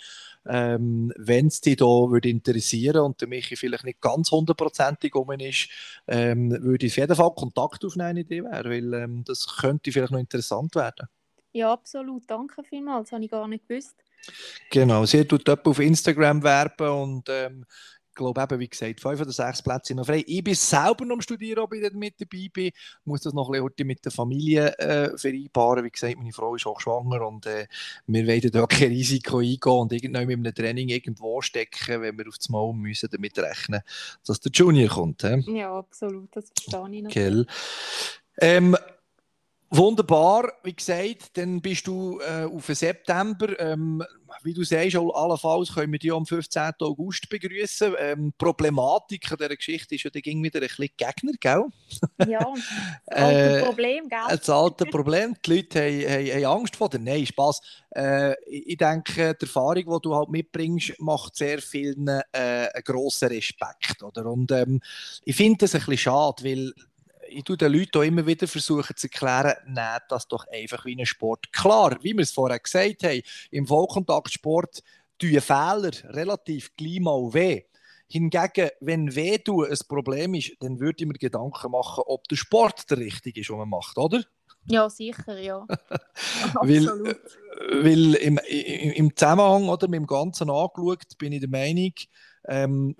Ähm, 0.47 1.13
Wenn 1.17 1.45
es 1.47 1.61
dich 1.61 1.77
da 1.77 1.85
würde 1.85 2.29
interessieren 2.29 3.01
und 3.01 3.21
der 3.21 3.27
Michi 3.27 3.55
vielleicht 3.55 3.83
nicht 3.83 4.01
ganz 4.01 4.31
hundertprozentig 4.31 5.13
um 5.13 5.29
ist, 5.33 5.69
ähm, 6.07 6.49
würde 6.63 6.87
ich 6.87 6.93
auf 6.93 6.97
jeden 6.97 7.15
Fall 7.15 7.35
Kontakt 7.35 7.85
aufnehmen, 7.85 8.17
Idee 8.17 8.43
wäre, 8.43 8.71
weil 8.71 8.91
ähm, 8.95 9.23
das 9.23 9.45
könnte 9.57 9.91
vielleicht 9.91 10.11
noch 10.13 10.19
interessant 10.19 10.73
werden. 10.73 11.07
Ja, 11.53 11.71
absolut. 11.73 12.29
Danke 12.29 12.63
vielmals. 12.63 13.09
Das 13.09 13.13
habe 13.13 13.25
ich 13.25 13.31
gar 13.31 13.47
nicht 13.47 13.67
gewusst. 13.67 14.04
Genau, 14.69 15.05
sie 15.05 15.25
tut 15.25 15.47
auf 15.49 15.79
Instagram 15.79 16.43
werben 16.43 16.89
und 16.89 17.29
ähm, 17.29 17.65
glaube 18.15 18.41
eben, 18.41 18.59
wie 18.59 18.67
gesagt, 18.67 19.01
fünf 19.01 19.21
oder 19.21 19.31
sechs 19.31 19.61
Plätze 19.61 19.87
sind 19.87 19.97
noch 19.97 20.05
frei. 20.05 20.23
Ich 20.25 20.43
bin 20.43 20.55
selber 20.55 21.05
noch 21.05 21.15
am 21.15 21.21
Studieren, 21.21 21.59
ob 21.59 21.73
ich 21.73 21.93
mit 21.93 22.19
dabei 22.19 22.47
bin. 22.51 22.67
Ich 22.67 22.73
muss 23.03 23.21
das 23.21 23.33
noch 23.33 23.51
ein 23.51 23.63
bisschen 23.63 23.87
mit 23.87 24.03
der 24.03 24.11
Familie 24.11 24.77
äh, 24.79 25.17
vereinbaren. 25.17 25.83
Wie 25.83 25.91
gesagt, 25.91 26.17
meine 26.17 26.31
Frau 26.31 26.55
ist 26.55 26.65
auch 26.65 26.79
schwanger 26.79 27.27
und 27.27 27.45
äh, 27.45 27.67
wir 28.07 28.25
wollen 28.25 28.51
da 28.51 28.65
kein 28.65 28.87
Risiko 28.87 29.39
eingehen 29.39 29.59
und 29.73 29.91
irgendwann 29.91 30.27
mit 30.27 30.37
einem 30.37 30.55
Training 30.55 30.89
irgendwo 30.89 31.41
stecken, 31.41 32.01
wenn 32.01 32.17
wir 32.17 32.27
auf 32.27 32.37
das 32.37 32.49
Mal 32.49 32.73
müssen 32.73 33.09
damit 33.11 33.37
rechnen, 33.37 33.81
dass 34.25 34.39
der 34.39 34.51
Junior 34.51 34.89
kommt. 34.89 35.23
Äh? 35.23 35.39
Ja, 35.47 35.77
absolut, 35.77 36.35
das 36.35 36.45
verstehe 36.69 36.95
ich 36.95 37.03
noch. 37.03 37.53
Ähm, 38.37 38.75
Wunderbar, 39.77 40.53
wie 40.63 40.73
gesagt, 40.73 41.37
dann 41.37 41.59
bist 41.59 41.85
du 41.85 42.21
äh, 42.21 42.45
auf 42.45 42.67
September. 42.67 43.59
Ähm, 43.59 44.01
wie 44.43 44.53
du 44.53 44.63
sagst, 44.63 44.95
allenfalls 44.95 45.73
können 45.73 45.91
wir 45.91 45.99
dich 45.99 46.13
am 46.13 46.25
15. 46.25 46.73
August 46.79 47.27
begrüßen. 47.29 47.93
Ähm, 47.99 48.33
Problematik 48.37 49.29
an 49.31 49.37
dieser 49.37 49.55
Geschichte 49.55 49.95
ist 49.95 50.03
ja, 50.03 50.09
da 50.09 50.19
ging 50.21 50.41
wieder 50.43 50.61
ein 50.61 50.67
bisschen 50.67 50.89
Gegner, 50.95 51.33
gell? 51.39 51.65
Ja, 52.25 52.53
das 53.05 53.17
alte 53.17 53.59
äh, 53.59 53.65
Problem, 53.65 54.07
gell? 54.07 54.19
Das 54.29 54.49
alte 54.49 54.85
Problem. 54.85 55.35
Die 55.45 55.55
Leute 55.55 55.81
haben, 55.81 56.09
haben, 56.09 56.31
haben 56.31 56.59
Angst 56.59 56.75
vor 56.77 56.89
dir. 56.89 56.99
Nein, 56.99 57.25
Spaß. 57.25 57.61
Äh, 57.95 58.35
ich 58.45 58.77
denke, 58.77 59.35
die 59.35 59.45
Erfahrung, 59.45 59.75
die 59.75 60.01
du 60.01 60.15
halt 60.15 60.29
mitbringst, 60.29 60.93
macht 60.99 61.35
sehr 61.35 61.61
vielen 61.61 62.07
äh, 62.07 62.21
einen 62.31 62.83
grossen 62.83 63.27
Respekt. 63.27 64.03
Oder? 64.03 64.25
Und 64.25 64.51
ähm, 64.51 64.79
ich 65.25 65.35
finde 65.35 65.59
das 65.59 65.75
ein 65.75 65.79
bisschen 65.79 65.97
schade, 65.97 66.43
weil 66.45 66.73
ich 67.29 67.43
tue 67.43 67.57
den 67.57 67.73
Leuten 67.73 67.97
auch 67.97 68.03
immer 68.03 68.25
wieder 68.25 68.47
versuchen 68.47 68.95
zu 68.95 69.07
erklären, 69.07 69.55
nehmt 69.67 70.03
das 70.09 70.27
doch 70.27 70.45
einfach 70.47 70.85
wie 70.85 70.99
ein 70.99 71.05
Sport. 71.05 71.51
Klar, 71.51 71.97
wie 72.01 72.13
wir 72.13 72.23
es 72.23 72.31
vorher 72.31 72.59
gesagt 72.59 73.03
haben, 73.03 73.21
im 73.51 73.67
Vollkontaktsport 73.67 74.83
tun 75.17 75.41
Fehler 75.41 75.91
relativ 76.05 76.75
gleich 76.75 76.99
mal 76.99 77.33
weh. 77.33 77.63
Hingegen, 78.07 78.69
wenn 78.81 79.15
weh 79.15 79.37
tun 79.39 79.65
ein 79.65 79.77
Problem 79.87 80.35
ist, 80.35 80.51
dann 80.59 80.79
würde 80.79 81.03
ich 81.03 81.07
mir 81.07 81.13
Gedanken 81.13 81.71
machen, 81.71 82.03
ob 82.05 82.27
der 82.27 82.35
Sport 82.35 82.89
der 82.89 82.97
richtige 82.97 83.41
ist, 83.41 83.49
was 83.49 83.57
man 83.57 83.69
macht, 83.69 83.97
oder? 83.97 84.23
Ja, 84.67 84.89
sicher, 84.89 85.39
ja. 85.39 85.65
weil, 86.61 86.87
weil 86.87 88.15
im, 88.15 88.39
im, 88.47 88.91
im 88.91 89.15
Zusammenhang 89.15 89.69
oder 89.69 89.87
mit 89.87 89.99
dem 89.99 90.07
Ganzen 90.07 90.49
angeschaut, 90.49 91.17
bin 91.17 91.33
ich 91.33 91.39
der 91.39 91.49
Meinung, 91.49 91.93
ähm, 92.47 92.95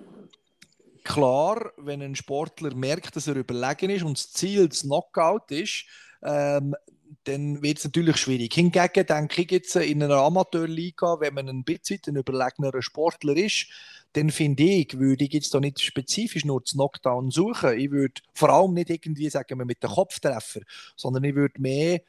klar, 1.06 1.72
wenn 1.78 2.02
ein 2.02 2.16
Sportler 2.16 2.76
merkt, 2.76 3.16
dass 3.16 3.28
er 3.28 3.36
überlegen 3.36 3.90
ist 3.90 4.04
und 4.04 4.18
das 4.18 4.34
Ziel 4.34 4.68
das 4.68 4.82
Knockout 4.82 5.52
ist, 5.52 5.86
ähm, 6.22 6.76
dann 7.24 7.62
wird 7.62 7.78
es 7.78 7.86
natürlich 7.86 8.18
schwierig. 8.18 8.54
Hingegen 8.54 9.06
denke 9.06 9.44
ich 9.44 9.52
jetzt 9.52 9.76
in 9.76 10.04
einer 10.04 10.18
Amateurliga, 10.18 11.20
wenn 11.20 11.34
man 11.34 11.48
ein 11.48 11.64
bisschen 11.64 12.02
ein 12.08 12.18
überlegener 12.18 12.82
Sportler 12.82 13.38
ist, 13.38 13.68
dann 14.14 14.30
finde 14.30 14.64
ich, 14.64 14.98
würde 14.98 15.26
ich 15.26 15.34
jetzt 15.34 15.54
da 15.54 15.60
nicht 15.60 15.82
spezifisch 15.82 16.46
nur 16.46 16.62
das 16.62 16.74
Knockdown 16.74 17.32
suchen. 17.32 17.78
Ich 17.78 17.92
würde 17.92 18.22
vor 18.34 18.50
allem 18.50 18.74
nicht 18.74 18.90
irgendwie, 18.90 19.30
sagen 19.30 19.60
wir, 19.60 19.66
mit 19.66 19.84
dem 19.84 19.90
Kopftreffer, 19.90 20.62
sondern 20.96 21.24
ich 21.24 21.36
würde 21.36 21.62
mehr 21.62 22.02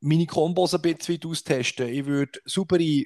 meine 0.00 0.26
Kombos 0.26 0.74
ein 0.74 0.82
bisschen 0.82 1.20
austesten. 1.24 1.88
Ich 1.88 2.06
würde 2.06 2.40
saubere 2.44 3.04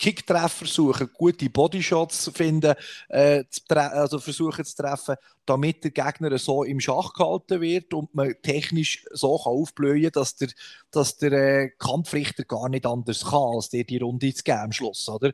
Kicktreffer 0.00 0.64
suchen, 0.64 1.10
gute 1.12 1.50
Bodyshots 1.50 2.30
finden, 2.34 2.74
äh, 3.10 3.44
also 3.68 4.18
versuchen 4.18 4.64
zu 4.64 4.76
treffen, 4.76 5.16
damit 5.44 5.84
der 5.84 5.90
Gegner 5.90 6.38
so 6.38 6.64
im 6.64 6.80
Schach 6.80 7.12
gehalten 7.12 7.60
wird 7.60 7.92
und 7.92 8.14
man 8.14 8.34
technisch 8.42 9.04
so 9.10 9.36
kann 9.36 9.52
aufblühen 9.52 10.04
kann, 10.04 10.12
dass 10.12 10.36
der, 10.36 10.48
dass 10.90 11.18
der 11.18 11.32
äh, 11.32 11.70
Kampfrichter 11.78 12.44
gar 12.44 12.70
nicht 12.70 12.86
anders 12.86 13.26
kann, 13.26 13.54
als 13.54 13.68
dir 13.68 13.84
die 13.84 13.98
Runde 13.98 14.32
zu 14.32 14.42
geben 14.42 14.58
am 14.58 14.72
Schluss. 14.72 15.06
Oder? 15.06 15.32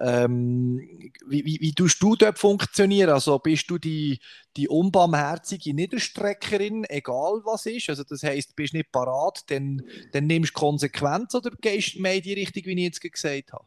Ähm, 0.00 1.12
wie, 1.26 1.44
wie, 1.44 1.60
wie 1.60 1.72
tust 1.72 2.02
du 2.02 2.16
dort 2.16 2.38
funktionieren? 2.38 3.10
Also 3.10 3.38
bist 3.38 3.68
du 3.68 3.76
die, 3.76 4.18
die 4.56 4.68
unbarmherzige 4.68 5.74
Niederstreckerin, 5.74 6.86
egal 6.88 7.42
was 7.44 7.66
ist? 7.66 7.90
Also 7.90 8.02
das 8.02 8.22
heisst, 8.22 8.56
bist 8.56 8.72
nicht 8.72 8.92
parat, 8.92 9.44
dann, 9.50 9.82
dann 10.12 10.26
nimmst 10.26 10.54
du 10.54 10.58
Konsequenz 10.58 11.34
oder 11.34 11.50
gehst 11.60 11.98
mehr 11.98 12.14
in 12.14 12.22
die 12.22 12.32
Richtung, 12.32 12.64
wie 12.64 12.72
ich 12.72 12.78
jetzt 12.78 13.00
gesagt 13.02 13.52
habe? 13.52 13.66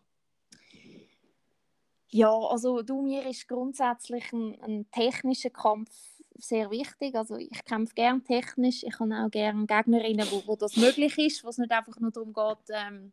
Ja, 2.12 2.32
also 2.32 2.82
du, 2.82 3.02
mir 3.02 3.28
ist 3.28 3.48
grundsätzlich 3.48 4.32
ein, 4.34 4.60
ein 4.62 4.92
technischer 4.92 5.52
Kampf 5.52 5.92
sehr 6.36 6.72
wichtig. 6.72 7.16
Also 7.16 7.36
ich 7.36 7.64
kämpfe 7.66 7.94
gerne 7.94 8.24
technisch. 8.24 8.84
Ich 8.84 9.00
habe 9.00 9.14
auch 9.14 9.30
gerne 9.30 9.66
Gegnerinnen, 9.66 10.28
wo, 10.32 10.42
wo 10.48 10.56
das 10.56 10.76
möglich 10.76 11.18
ist, 11.18 11.44
wo 11.44 11.50
es 11.50 11.58
nicht 11.58 11.72
einfach 11.72 12.00
nur 12.00 12.12
darum 12.12 12.34
geht, 12.34 12.76
ähm, 12.76 13.12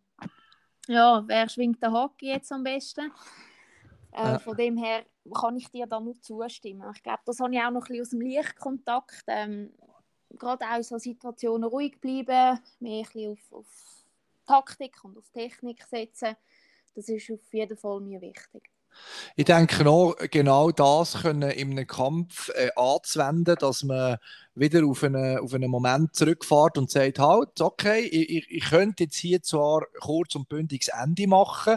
ja, 0.88 1.24
wer 1.26 1.48
schwingt 1.48 1.82
den 1.82 1.92
Hockey 1.92 2.28
jetzt 2.28 2.52
am 2.52 2.62
besten. 2.62 3.12
Äh, 4.12 4.22
ja. 4.22 4.38
Von 4.38 4.56
dem 4.56 4.76
her 4.76 5.04
kann 5.34 5.56
ich 5.56 5.68
dir 5.68 5.86
da 5.86 5.98
nur 5.98 6.20
zustimmen. 6.20 6.88
Ich 6.94 7.02
glaube, 7.02 7.20
das 7.24 7.40
habe 7.40 7.52
ich 7.52 7.60
auch 7.60 7.70
noch 7.70 7.82
ein 7.82 7.88
bisschen 7.88 8.02
aus 8.02 8.10
dem 8.10 8.20
Lichtkontakt. 8.20 9.24
Ähm, 9.26 9.72
gerade 10.38 10.64
auch 10.64 10.76
in 10.76 10.82
so 10.84 10.98
Situationen 10.98 11.68
ruhig 11.68 12.00
bleiben, 12.00 12.60
mehr 12.78 12.98
ein 12.98 13.02
bisschen 13.02 13.32
auf, 13.32 13.52
auf 13.52 13.66
Taktik 14.46 15.02
und 15.02 15.18
auf 15.18 15.28
Technik 15.30 15.82
setzen. 15.82 16.36
Das 16.94 17.08
ist 17.08 17.30
auf 17.30 17.52
jeden 17.52 17.76
Fall 17.76 18.00
mir 18.00 18.20
wichtig. 18.20 18.70
Ich 19.36 19.44
denke 19.44 19.88
auch, 19.88 20.14
genau 20.30 20.70
das 20.70 21.22
können 21.22 21.50
in 21.50 21.72
einem 21.72 21.86
Kampf 21.86 22.50
äh, 22.50 22.70
anzuwenden, 22.76 23.56
dass 23.58 23.84
man 23.84 24.18
wieder 24.54 24.84
auf 24.86 25.02
einen, 25.04 25.38
auf 25.38 25.52
einen 25.54 25.70
Moment 25.70 26.14
zurückfährt 26.14 26.78
und 26.78 26.90
sagt, 26.90 27.18
halt, 27.18 27.60
okay, 27.60 28.00
ich, 28.00 28.50
ich 28.50 28.64
könnte 28.64 29.04
jetzt 29.04 29.16
hier 29.16 29.42
zwar 29.42 29.82
kurz 30.00 30.34
und 30.34 30.48
bündiges 30.48 30.88
Ende 30.88 31.26
machen, 31.26 31.76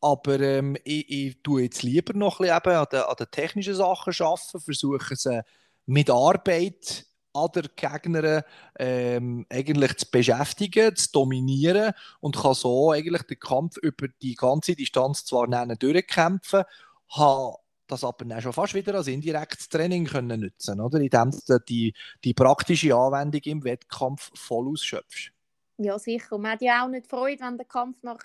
aber 0.00 0.40
ähm, 0.40 0.76
ich, 0.84 1.10
ich 1.10 1.42
tue 1.42 1.62
jetzt 1.62 1.82
lieber 1.82 2.12
noch 2.14 2.40
ein 2.40 2.46
bisschen 2.62 2.76
an 2.76 2.86
den, 2.90 3.00
an 3.00 3.16
den 3.18 3.30
technischen 3.30 3.74
Sachen 3.74 4.12
arbeiten, 4.18 4.60
versuche 4.60 5.16
sie 5.16 5.40
mit 5.86 6.10
Arbeit 6.10 7.06
an 7.36 7.50
der 7.54 7.64
Gegner 7.74 8.44
ähm, 8.78 9.46
eigentlich 9.50 9.96
zu 9.98 10.10
beschäftigen, 10.10 10.96
zu 10.96 11.12
dominieren 11.12 11.92
und 12.20 12.36
kann 12.36 12.54
so 12.54 12.92
eigentlich 12.92 13.22
den 13.22 13.38
Kampf 13.38 13.76
über 13.78 14.08
die 14.22 14.34
ganze 14.34 14.74
Distanz 14.74 15.24
zwar 15.24 15.46
nennen 15.46 15.78
durchkämpfen, 15.78 16.64
habe 17.10 17.56
das 17.86 18.04
aber 18.04 18.24
dann 18.24 18.42
schon 18.42 18.52
fast 18.52 18.74
wieder 18.74 18.94
als 18.94 19.06
indirektes 19.06 19.68
Training 19.68 20.06
können 20.06 20.40
nutzen, 20.40 20.80
oder? 20.80 20.98
Indem 20.98 21.30
du 21.30 21.58
die, 21.60 21.94
die 22.24 22.34
praktische 22.34 22.94
Anwendung 22.94 23.42
im 23.44 23.64
Wettkampf 23.64 24.30
voll 24.34 24.68
ausschöpfst. 24.68 25.32
Ja, 25.78 25.98
sicher. 25.98 26.36
Und 26.36 26.42
man 26.42 26.52
hat 26.52 26.62
ja 26.62 26.84
auch 26.84 26.88
nicht 26.88 27.06
Freude, 27.06 27.40
wenn 27.40 27.58
der 27.58 27.66
Kampf 27.66 28.02
nach, 28.02 28.18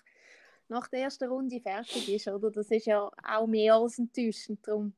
nach 0.69 0.87
der 0.87 1.01
ersten 1.01 1.29
Runde 1.29 1.59
fertig 1.59 2.09
ist, 2.09 2.27
oder? 2.27 2.49
Das 2.49 2.71
ist 2.71 2.85
ja 2.85 3.11
auch 3.23 3.47
mehr 3.47 3.75
als 3.75 3.99
enttäuschend. 3.99 4.65
Darum 4.65 4.93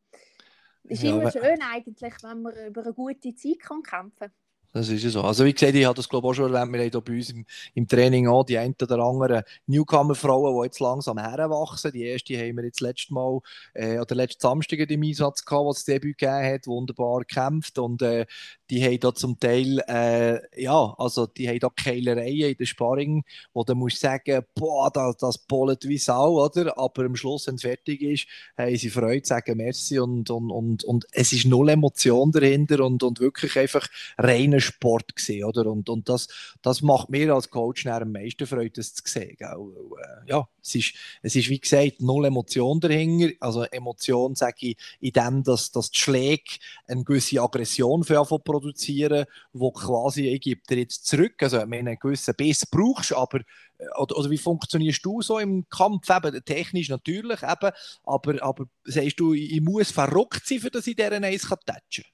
ist 0.83 1.03
ja, 1.03 1.15
immer 1.15 1.31
schön 1.31 1.59
eigentlich, 1.61 2.13
wenn 2.21 2.41
man 2.41 2.53
über 2.67 2.81
eine 2.81 2.93
gute 2.93 3.35
Zeit 3.35 3.59
kann 3.59 3.83
kämpfen 3.83 4.19
kann. 4.19 4.31
das 4.73 4.89
ist 4.89 5.03
so. 5.03 5.21
Also 5.21 5.45
wie 5.45 5.53
gesagt, 5.53 5.75
ich 5.75 5.85
habe 5.85 5.95
das 5.95 6.09
glaube 6.09 6.27
auch 6.27 6.33
schon 6.33 6.53
erwähnt, 6.53 6.73
wir 6.73 6.79
haben 6.79 6.89
hier 6.89 7.01
bei 7.01 7.13
uns 7.13 7.29
im, 7.29 7.45
im 7.73 7.87
Training 7.87 8.27
auch 8.27 8.43
die 8.43 8.57
ein 8.57 8.75
oder 8.81 8.99
anderen 8.99 9.43
Newcomer-Frauen, 9.67 10.55
die 10.55 10.65
jetzt 10.65 10.79
langsam 10.79 11.19
heranwachsen. 11.19 11.91
Die 11.91 12.03
erste 12.03 12.37
haben 12.37 12.57
wir 12.57 12.65
jetzt 12.65 12.81
letztes 12.81 13.11
Mal, 13.11 13.39
äh, 13.73 13.99
oder 13.99 14.15
letzten 14.15 14.41
Samstag 14.41 14.79
im 14.89 15.03
Einsatz 15.03 15.45
gehabt, 15.45 15.65
was 15.65 15.75
das 15.77 15.85
Debüt 15.85 16.17
gegeben 16.17 16.53
hat, 16.53 16.67
wunderbar 16.67 17.19
gekämpft 17.19 17.79
und 17.79 18.01
äh, 18.01 18.25
die 18.73 18.83
haben 18.83 18.99
da 18.99 19.13
zum 19.13 19.39
Teil, 19.39 19.79
äh, 19.87 20.39
ja, 20.59 20.95
also 20.97 21.27
die 21.27 21.47
haben 21.47 21.59
da 21.59 21.69
Keilereien 21.69 22.51
in 22.51 22.57
der 22.57 22.65
Sparring, 22.65 23.23
wo 23.53 23.63
du 23.63 23.75
musst 23.75 23.99
sagen, 23.99 24.43
boah, 24.55 24.89
das, 24.91 25.17
das 25.17 25.37
bollet 25.37 25.87
wie 25.87 25.99
Sau, 25.99 26.43
oder? 26.43 26.75
Aber 26.75 27.05
am 27.05 27.15
Schluss, 27.15 27.45
wenn 27.45 27.55
es 27.55 27.61
fertig 27.61 28.01
ist, 28.01 28.27
haben 28.57 28.75
sie 28.75 28.89
Freude, 28.89 29.27
sagen 29.27 29.57
Merci 29.57 29.99
und, 29.99 30.31
und, 30.31 30.49
und, 30.49 30.83
und 30.85 31.05
es 31.11 31.33
ist 31.33 31.45
null 31.45 31.69
Emotion 31.69 32.31
dahinter 32.31 32.83
und, 32.83 33.03
und 33.03 33.19
wirklich 33.19 33.59
einfach 33.59 33.87
reiner 34.17 34.59
Sport 34.59 35.15
gesehen, 35.15 35.43
oder? 35.43 35.67
Und, 35.67 35.87
und 35.87 36.09
das, 36.09 36.27
das 36.63 36.81
macht 36.81 37.11
mir 37.11 37.31
als 37.35 37.51
Coach 37.51 37.85
am 37.85 38.11
meisten 38.11 38.47
Freude, 38.47 38.71
das 38.71 38.95
zu 38.95 39.03
sehen. 39.05 39.35
Gell? 39.37 39.49
Äh, 39.49 40.29
ja, 40.31 40.47
es 40.63 40.75
ist, 40.75 40.93
es 41.21 41.35
ist 41.35 41.49
wie 41.49 41.59
gesagt 41.59 42.01
null 42.01 42.25
Emotion 42.25 42.79
dahinter. 42.79 43.33
Also 43.39 43.63
Emotion 43.63 44.35
sage 44.35 44.67
ich 44.67 44.77
in 44.99 45.11
dem, 45.11 45.43
dass, 45.43 45.71
dass 45.71 45.91
die 45.91 45.99
Schläge 45.99 46.43
eine 46.87 47.03
gewisse 47.03 47.41
Aggression 47.41 48.03
für 48.03 48.23
produzieren, 48.23 49.25
wo 49.51 49.71
quasi 49.71 50.29
ich 50.29 50.41
gebe 50.41 50.61
dir 50.69 50.77
jetzt 50.79 51.05
zurück. 51.05 51.35
Also 51.41 51.57
wenn 51.57 51.73
einen 51.87 51.99
gewissen 51.99 52.33
Biss 52.35 52.65
brauchst, 52.65 53.13
aber 53.13 53.39
äh, 53.77 53.87
oder, 53.97 54.17
oder, 54.17 54.29
wie 54.29 54.37
funktionierst 54.37 55.05
du 55.05 55.21
so 55.21 55.39
im 55.39 55.67
Kampf? 55.69 56.09
Eben, 56.09 56.43
technisch 56.45 56.89
natürlich, 56.89 57.43
eben, 57.43 57.71
aber, 58.03 58.43
aber 58.43 58.65
sagst 58.85 59.19
du, 59.19 59.33
ich 59.33 59.61
muss 59.61 59.91
verrückt 59.91 60.45
sein, 60.45 60.59
für 60.59 60.71
dass 60.71 60.87
ich 60.87 60.95
deren 60.95 61.23
eins 61.23 61.47
kann 61.47 61.59
touchen 61.65 62.05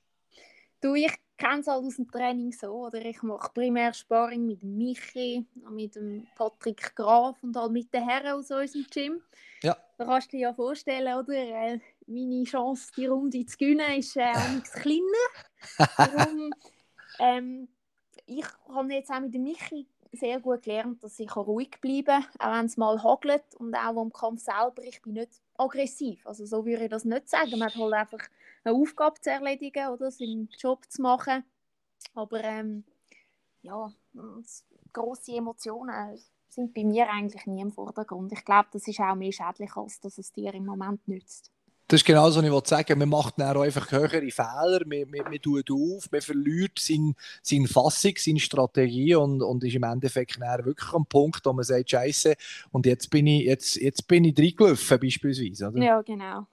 Du, 0.82 0.96
ich 0.96 1.12
kenne 1.40 1.62
es 1.62 1.68
halt 1.68 1.84
aus 1.84 1.96
dem 1.96 2.12
Training 2.12 2.52
so, 2.52 2.68
oder 2.68 3.04
ich 3.04 3.24
mache 3.24 3.50
primär 3.54 3.94
Sparring 3.94 4.46
mit 4.46 4.62
Michi, 4.62 5.46
mit 5.72 5.96
dem 5.96 6.28
Patrick 6.36 6.96
Graf 6.96 7.42
und 7.42 7.56
halt 7.56 7.72
mit 7.72 7.94
den 7.94 8.08
Herren 8.08 8.40
aus 8.40 8.52
unserem 8.52 8.86
Gym. 8.92 9.22
Ja. 9.64 9.76
Da 9.98 10.06
kannst 10.06 10.32
du 10.32 10.38
dir 10.38 10.44
ja 10.44 10.54
vorstellen, 10.54 11.18
oder? 11.18 11.34
Äh, 11.34 11.80
meine 12.08 12.44
Chance, 12.44 12.92
die 12.96 13.08
Runde 13.08 13.46
zu 13.46 13.58
gewinnen, 13.58 14.00
ist 14.00 14.16
äh, 14.16 14.32
auch 14.32 14.50
nichts 14.50 14.74
kleiner. 14.74 15.26
Darum, 15.98 16.52
ähm, 17.20 17.68
ich 18.26 18.46
habe 18.68 18.94
jetzt 18.94 19.10
auch 19.10 19.20
mit 19.20 19.34
dem 19.34 19.44
Michi 19.44 19.88
sehr 20.12 20.40
gut 20.40 20.64
gelernt, 20.64 21.04
dass 21.04 21.20
ich 21.20 21.36
ruhig 21.36 21.72
bleiben 21.82 22.06
kann, 22.06 22.26
auch 22.40 22.58
wenn 22.58 22.66
es 22.66 22.78
mal 22.78 23.02
hagelt 23.04 23.44
und 23.58 23.76
auch 23.76 24.02
im 24.02 24.12
Kampf 24.12 24.42
selber, 24.42 24.84
ich 24.84 25.02
bin 25.02 25.14
nicht 25.14 25.42
aggressiv. 25.58 26.26
Also 26.26 26.46
so 26.46 26.66
würde 26.66 26.86
ich 26.86 26.90
das 26.90 27.06
nicht 27.06 27.30
sagen. 27.30 27.52
Man 27.52 27.64
hat 27.64 27.76
halt 27.76 27.94
einfach 27.94 28.28
eine 28.70 28.78
Aufgabe 28.78 29.20
zu 29.22 29.30
erledigen 29.30 29.88
oder 29.90 30.12
seinen 30.12 30.50
Job 30.58 30.86
zu 30.90 31.02
machen. 31.02 31.44
Aber 32.14 32.44
ähm, 32.44 32.84
ja, 33.62 33.92
grosse 34.94 35.36
Emotionen 35.36 36.18
sind 36.48 36.74
bei 36.74 36.84
mir 36.84 37.10
eigentlich 37.10 37.46
nie 37.46 37.62
im 37.62 37.72
Vordergrund. 37.72 38.32
Ich 38.32 38.44
glaube, 38.44 38.70
das 38.72 38.88
ist 38.88 39.00
auch 39.00 39.16
mehr 39.16 39.32
schädlich, 39.32 39.76
als 39.76 40.00
dass 40.00 40.18
es 40.18 40.32
dir 40.32 40.54
im 40.54 40.66
Moment 40.66 41.08
nützt. 41.08 41.52
Das 41.88 42.02
ist 42.02 42.06
genau 42.06 42.28
das, 42.28 42.38
was 42.38 42.44
ich 42.44 42.68
sagen 42.68 43.00
Man 43.00 43.10
macht 43.10 43.40
dann 43.40 43.58
einfach 43.58 43.92
höhere 43.92 44.30
Fehler, 44.30 44.82
man, 44.86 45.10
man, 45.10 45.24
man 45.24 45.42
tut 45.42 45.72
auf, 45.72 46.12
man 46.12 46.22
verliert 46.22 46.78
seine, 46.78 47.14
seine 47.42 47.68
Fassung, 47.68 48.14
seine 48.16 48.40
Strategie 48.40 49.16
und, 49.16 49.42
und 49.42 49.64
ist 49.64 49.74
im 49.74 49.82
Endeffekt 49.82 50.40
wirklich 50.40 50.94
am 50.94 51.08
Punkt, 51.08 51.44
wo 51.46 51.54
man 51.54 51.64
sagt, 51.64 51.90
Scheiße, 51.90 52.36
und 52.70 52.86
jetzt 52.86 53.10
bin 53.10 53.26
ich, 53.26 53.46
jetzt, 53.46 53.76
jetzt 53.78 54.08
bin 54.08 54.24
ich 54.24 54.38
reingelaufen, 54.38 55.00
beispielsweise. 55.00 55.70
Oder? 55.70 55.84
Ja, 55.84 56.02
genau. 56.04 56.46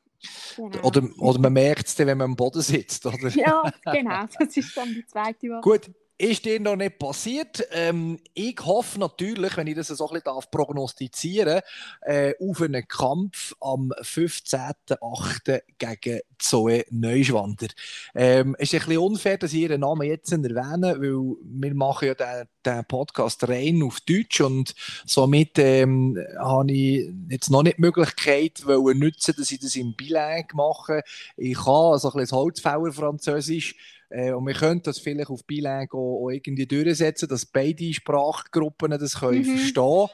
Genau. 0.56 0.82
Oder, 0.82 1.08
oder 1.18 1.38
man 1.38 1.52
merkt 1.52 1.86
es 1.86 1.94
dann, 1.94 2.06
wenn 2.06 2.18
man 2.18 2.30
am 2.30 2.36
Boden 2.36 2.62
sitzt. 2.62 3.04
Oder? 3.06 3.28
Ja, 3.28 3.70
genau. 3.92 4.24
Das 4.38 4.56
ist 4.56 4.76
dann 4.76 4.92
die 4.94 5.06
zweite 5.06 5.48
Woche. 5.48 5.60
Gut, 5.60 5.90
ist 6.18 6.44
dir 6.44 6.60
noch 6.60 6.76
nicht 6.76 6.98
passiert. 6.98 7.66
Ähm, 7.72 8.18
ich 8.32 8.56
hoffe 8.64 8.98
natürlich, 8.98 9.56
wenn 9.56 9.66
ich 9.66 9.76
das 9.76 9.88
so 9.88 10.08
ein 10.08 10.20
bisschen 10.20 10.50
prognostizieren 10.50 11.46
darf, 11.46 11.64
äh, 12.02 12.34
auf 12.40 12.62
einen 12.62 12.88
Kampf 12.88 13.54
am 13.60 13.92
15.08. 14.00 15.60
gegen 15.78 16.20
Zoe 16.38 16.84
Neuschwander. 16.90 17.68
Ähm, 18.14 18.56
es 18.58 18.72
ist 18.72 18.82
ein 18.82 18.86
bisschen 18.86 19.02
unfair, 19.02 19.38
dass 19.38 19.52
ich 19.52 19.60
ihren 19.60 19.80
Namen 19.80 20.06
jetzt 20.06 20.32
erwähne, 20.32 20.96
weil 20.98 21.36
wir 21.42 21.74
machen 21.74 22.08
ja 22.08 22.14
den, 22.14 22.48
den 22.64 22.84
Podcast 22.86 23.46
rein 23.48 23.82
auf 23.82 24.00
Deutsch 24.00 24.40
und 24.40 24.74
somit 25.04 25.58
ähm, 25.58 26.18
habe 26.38 26.72
ich 26.72 27.10
jetzt 27.28 27.50
noch 27.50 27.62
nicht 27.62 27.76
die 27.76 27.82
Möglichkeit 27.82 28.62
nutzen, 28.66 29.34
dass 29.36 29.50
ich 29.50 29.60
das 29.60 29.76
im 29.76 29.94
Bilang 29.94 30.46
mache. 30.54 31.02
Ich 31.36 31.56
kann 31.56 31.92
also 31.92 32.10
ein 32.10 32.20
bisschen 32.20 32.38
Holzfäller 32.38 32.92
Französisch 32.92 33.74
äh, 34.10 34.32
und 34.32 34.46
wir 34.46 34.54
können 34.54 34.82
das 34.82 34.98
vielleicht 34.98 35.30
auf 35.30 35.44
auch, 35.92 36.24
auch 36.24 36.30
irgendwie 36.30 36.66
durchsetzen, 36.66 37.28
dass 37.28 37.46
beide 37.46 37.92
Sprachgruppen 37.92 38.90
das 38.90 39.20
können 39.20 39.40
mhm. 39.40 39.58
verstehen 39.58 40.08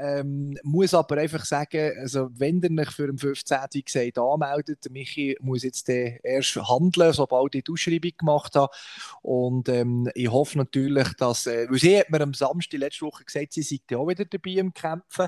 ähm, 0.00 0.56
Muss 0.62 0.94
aber 0.94 1.18
einfach 1.18 1.44
sagen, 1.44 1.92
also 1.98 2.28
wenn 2.32 2.60
ihr 2.62 2.80
euch 2.80 2.90
für 2.90 3.06
den 3.06 3.18
15. 3.18 3.58
gesagt 3.84 4.18
anmeldet, 4.18 4.90
Michi 4.90 5.36
muss 5.40 5.62
jetzt 5.62 5.88
erst 5.88 6.56
handeln, 6.56 7.12
sobald 7.12 7.54
ich 7.54 7.64
die 7.64 7.72
Ausschreibung 7.72 8.12
gemacht 8.18 8.56
habe. 8.56 8.72
Und 9.22 9.68
ähm, 9.68 10.08
ich 10.14 10.30
hoffe 10.30 10.58
natürlich, 10.58 11.08
dass, 11.14 11.46
äh, 11.46 11.66
weil 11.70 11.78
sie 11.78 11.98
hat 11.98 12.10
mir 12.10 12.20
am 12.20 12.34
Samstag 12.34 12.78
letzte 12.78 13.06
Woche 13.06 13.24
gesagt, 13.24 13.52
sie 13.52 13.62
seid 13.62 13.96
auch 13.96 14.08
wieder 14.08 14.24
dabei 14.24 14.52
im 14.52 14.72
Kämpfen. 14.72 15.26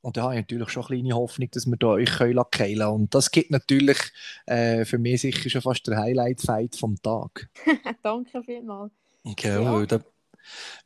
Und 0.00 0.16
da 0.16 0.24
habe 0.24 0.34
ich 0.34 0.40
natürlich 0.40 0.70
schon 0.70 0.84
eine 0.84 1.00
kleine 1.00 1.14
Hoffnung, 1.14 1.48
dass 1.52 1.66
wir 1.66 1.76
da 1.76 1.86
euch 1.88 2.10
keilen 2.10 2.44
können. 2.50 2.82
Und 2.82 3.14
das 3.14 3.30
gibt 3.30 3.50
natürlich 3.50 3.98
äh, 4.46 4.84
für 4.84 4.98
mich 4.98 5.20
sicher 5.20 5.48
schon 5.48 5.62
fast 5.62 5.86
der 5.86 5.98
Highlight-Fight 5.98 6.76
vom 6.76 7.00
Tag. 7.00 7.48
Danke 8.02 8.42
vielmals. 8.42 8.92
Okay, 9.24 9.62
ja. 9.62 9.86
da 9.86 10.00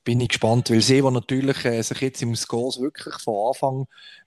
bin 0.04 0.20
ich 0.20 0.28
gespannt, 0.28 0.70
weil 0.70 0.80
sie, 0.80 1.02
die 1.02 1.10
natürlich 1.10 1.64
äh, 1.64 1.82
sich 1.82 2.00
jetzt 2.00 2.22
im 2.22 2.36
Skos 2.36 2.80
wirklich 2.80 3.14
von 3.16 3.48
Anfang 3.48 3.86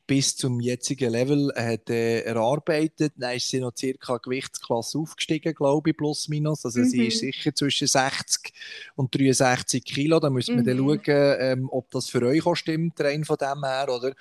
bis 0.09 0.35
zum 0.35 0.59
jetzigen 0.59 1.11
Level 1.11 1.53
hat, 1.55 1.89
äh, 1.89 2.21
erarbeitet. 2.21 3.13
Dann 3.15 3.35
ist 3.35 3.47
sie 3.47 3.59
noch 3.59 3.73
circa 3.77 4.17
Gewichtsklasse 4.17 4.97
aufgestiegen, 4.97 5.53
glaube 5.53 5.91
ich, 5.91 5.97
plus 5.97 6.27
minus. 6.29 6.65
Also 6.65 6.79
mhm. 6.79 6.85
sie 6.85 7.07
ist 7.07 7.19
sicher 7.19 7.53
zwischen 7.53 7.87
60 7.87 8.51
und 8.95 9.13
63 9.13 9.83
Kilo. 9.83 10.19
Da 10.19 10.31
müssen 10.31 10.55
wir 10.55 10.63
mhm. 10.63 10.77
dann 10.77 11.05
schauen, 11.05 11.37
ähm, 11.39 11.69
ob 11.71 11.91
das 11.91 12.09
für 12.09 12.23
euch 12.23 12.45
auch 12.45 12.55
stimmt, 12.55 12.99
rein 12.99 13.23
von 13.23 13.37
dem 13.37 13.63
her, 13.63 13.87
oder? 13.89 14.13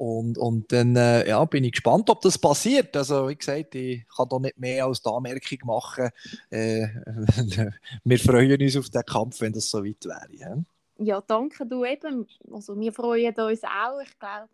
Und, 0.00 0.38
und 0.38 0.72
dann 0.72 0.96
äh, 0.96 1.28
ja, 1.28 1.44
bin 1.44 1.62
ich 1.62 1.72
gespannt, 1.72 2.08
ob 2.08 2.22
das 2.22 2.38
passiert. 2.38 2.96
Also, 2.96 3.28
wie 3.28 3.36
gesagt, 3.36 3.74
ich 3.74 4.02
kann 4.08 4.30
da 4.30 4.38
nicht 4.38 4.56
mehr 4.56 4.86
als 4.86 5.02
die 5.02 5.10
Anmerkung 5.10 5.58
machen. 5.64 6.08
Äh, 6.48 6.86
wir 8.04 8.18
freuen 8.18 8.62
uns 8.62 8.78
auf 8.78 8.88
den 8.88 9.02
Kampf, 9.02 9.42
wenn 9.42 9.52
das 9.52 9.68
so 9.68 9.84
weit 9.84 10.02
wäre. 10.06 10.32
Ja, 10.32 10.56
ja 10.96 11.20
danke 11.20 11.66
du 11.66 11.84
eben. 11.84 12.26
Also, 12.50 12.80
wir 12.80 12.94
freuen 12.94 13.34
uns 13.34 13.62
auch. 13.62 14.00
Ich 14.02 14.18
glaube, 14.18 14.48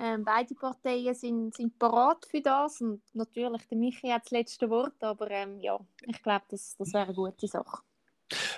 ähm, 0.00 0.24
beide 0.24 0.52
Parteien 0.56 1.14
sind, 1.14 1.54
sind 1.54 1.78
parat 1.78 2.26
für 2.26 2.40
das. 2.40 2.80
Und 2.80 3.02
natürlich, 3.12 3.64
der 3.68 3.78
Michi 3.78 4.08
hat 4.08 4.24
das 4.24 4.32
letzte 4.32 4.68
Wort. 4.68 5.00
Aber 5.04 5.30
ähm, 5.30 5.60
ja, 5.60 5.78
ich 6.08 6.20
glaube, 6.24 6.46
das, 6.48 6.74
das 6.76 6.92
wäre 6.92 7.04
eine 7.04 7.14
gute 7.14 7.46
Sache. 7.46 7.82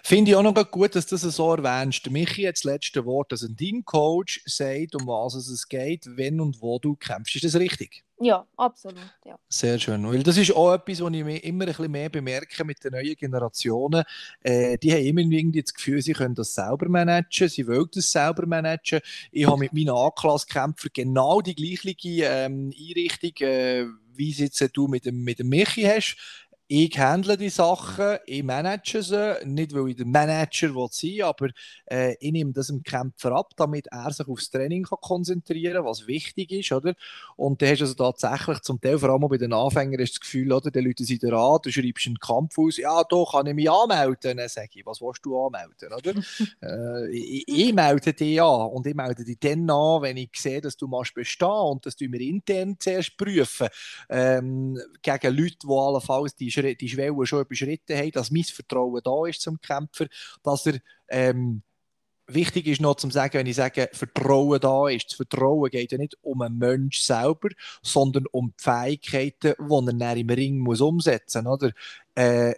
Finde 0.06 0.30
ich 0.30 0.36
auch 0.36 0.42
noch 0.42 0.70
gut, 0.70 0.94
dass 0.94 1.06
du 1.06 1.16
das 1.16 1.22
so 1.22 1.54
erwähnst. 1.54 2.10
Michi 2.10 2.42
hat 2.42 2.56
das 2.56 2.64
letzte 2.64 3.06
Wort, 3.06 3.32
dass 3.32 3.40
ein 3.40 3.56
Teamcoach 3.56 4.42
sagt, 4.44 4.94
um 4.96 5.06
was 5.06 5.34
es 5.34 5.66
geht, 5.66 6.04
wenn 6.04 6.42
und 6.42 6.60
wo 6.60 6.78
du 6.78 6.94
kämpfst. 6.94 7.36
Ist 7.36 7.44
das 7.46 7.54
richtig? 7.54 8.04
Ja, 8.20 8.46
absolut. 8.58 9.00
Ja. 9.24 9.38
Sehr 9.48 9.78
schön. 9.78 10.06
Weil 10.06 10.22
das 10.22 10.36
ist 10.36 10.54
auch 10.54 10.74
etwas, 10.74 11.00
was 11.00 11.10
ich 11.10 11.44
immer 11.44 11.64
ein 11.64 11.68
bisschen 11.68 11.90
mehr 11.90 12.10
bemerke 12.10 12.64
mit 12.66 12.84
den 12.84 12.92
neuen 12.92 13.16
Generationen. 13.16 14.04
Äh, 14.42 14.76
die 14.76 14.92
haben 14.92 15.06
immer 15.06 15.20
irgendwie 15.22 15.62
das 15.62 15.72
Gefühl, 15.72 16.02
sie 16.02 16.12
können 16.12 16.34
das 16.34 16.54
selber 16.54 16.86
managen, 16.90 17.48
sie 17.48 17.66
wollen 17.66 17.88
das 17.94 18.12
selber 18.12 18.44
managen. 18.44 19.00
Ich 19.32 19.46
habe 19.46 19.58
mit 19.58 19.72
meinen 19.72 19.88
A-Klass-Kämpfern 19.88 20.90
genau 20.92 21.40
die 21.40 21.54
gleiche 21.54 22.26
ähm, 22.26 22.70
Einrichtung, 22.78 23.48
äh, 23.48 23.86
wie 24.16 24.30
es 24.30 24.38
jetzt 24.38 24.76
du 24.76 24.86
mit 24.86 25.06
dem, 25.06 25.24
mit 25.24 25.38
dem 25.38 25.48
Michi 25.48 25.82
hast 25.82 26.16
ich 26.76 26.98
handle 26.98 27.36
die 27.36 27.50
Sachen, 27.50 28.18
ich 28.26 28.42
manage 28.42 29.00
sie, 29.00 29.36
nicht 29.44 29.72
weil 29.72 29.90
ich 29.90 29.96
der 29.96 30.06
Manager 30.06 30.74
will 30.74 30.88
sein 30.90 31.22
aber 31.22 31.50
äh, 31.86 32.16
ich 32.18 32.32
nehme 32.32 32.52
das 32.52 32.66
dem 32.66 32.82
Kämpfer 32.82 33.30
ab, 33.30 33.52
damit 33.56 33.86
er 33.92 34.10
sich 34.12 34.26
aufs 34.26 34.50
Training 34.50 34.82
kann 34.82 34.98
konzentrieren 35.00 35.74
kann, 35.74 35.84
was 35.84 36.08
wichtig 36.08 36.50
ist, 36.50 36.72
oder? 36.72 36.94
Und 37.36 37.62
dann 37.62 37.70
hast 37.70 37.80
du 37.80 37.84
also 37.84 37.94
tatsächlich 37.94 38.60
zum 38.62 38.80
Teil, 38.80 38.98
vor 38.98 39.10
allem 39.10 39.28
bei 39.28 39.36
den 39.36 39.52
Anfängern, 39.52 40.00
das 40.00 40.18
Gefühl, 40.18 40.52
oder, 40.52 40.72
die 40.72 40.80
Leute 40.80 41.04
sind 41.04 41.22
da 41.22 41.58
du 41.62 41.70
schreibst 41.70 42.06
einen 42.06 42.18
Kampf 42.18 42.58
aus, 42.58 42.76
ja, 42.76 43.04
da 43.04 43.24
kann 43.30 43.46
ich 43.46 43.54
mich 43.54 43.70
anmelden, 43.70 44.36
dann 44.36 44.48
sage 44.48 44.70
ich, 44.74 44.86
was 44.86 45.00
willst 45.00 45.24
du 45.24 45.38
anmelden, 45.38 45.92
oder? 45.92 46.14
äh, 46.62 47.10
ich, 47.16 47.46
ich, 47.46 47.72
melde 47.72 48.12
dich 48.12 48.42
an 48.42 48.68
und 48.70 48.84
ich 48.86 48.94
melde 48.94 49.24
dich 49.24 49.38
dann 49.38 49.70
an, 49.70 50.02
wenn 50.02 50.16
ich 50.16 50.30
sehe, 50.34 50.60
dass 50.60 50.76
du 50.76 50.88
machst 50.88 51.14
bestehen 51.14 51.48
und 51.48 51.86
dass 51.86 51.94
du 51.94 52.08
mir 52.08 52.20
intern 52.20 52.74
zuerst 52.80 53.16
prüfen, 53.16 53.68
ähm, 54.08 54.76
gegen 55.02 55.36
Leute, 55.36 55.56
die 55.62 55.68
allenfalls 55.68 56.34
die 56.34 56.50
die 56.74 56.88
Schwelle 56.88 57.26
schon 57.26 57.42
überschritten 57.42 57.96
haben, 57.96 58.10
dass 58.12 58.30
mein 58.30 58.44
Vertrauen 58.44 59.00
da 59.04 59.26
ist 59.26 59.40
zum 59.40 59.60
Kämpfer, 59.60 60.06
dass 60.42 60.66
er 60.66 60.78
ähm, 61.08 61.62
wichtig 62.26 62.66
ist 62.66 62.80
noch 62.80 62.96
zu 62.96 63.10
sagen, 63.10 63.34
wenn 63.34 63.46
ich 63.46 63.56
sage, 63.56 63.90
Vertrauen 63.92 64.60
da 64.60 64.88
ist. 64.88 65.10
Das 65.10 65.16
Vertrauen 65.16 65.70
geht 65.70 65.92
ja 65.92 65.98
nicht 65.98 66.16
um 66.22 66.40
einen 66.42 66.58
Mensch 66.58 67.00
selber, 67.00 67.48
sondern 67.82 68.26
um 68.32 68.54
die 68.58 68.62
Fähigkeiten, 68.62 69.54
die 69.58 70.02
er 70.02 70.16
im 70.16 70.30
Ring 70.30 70.58
muss 70.58 70.80
umsetzen 70.80 71.44
muss. 71.44 71.70
Äh, 72.14 72.54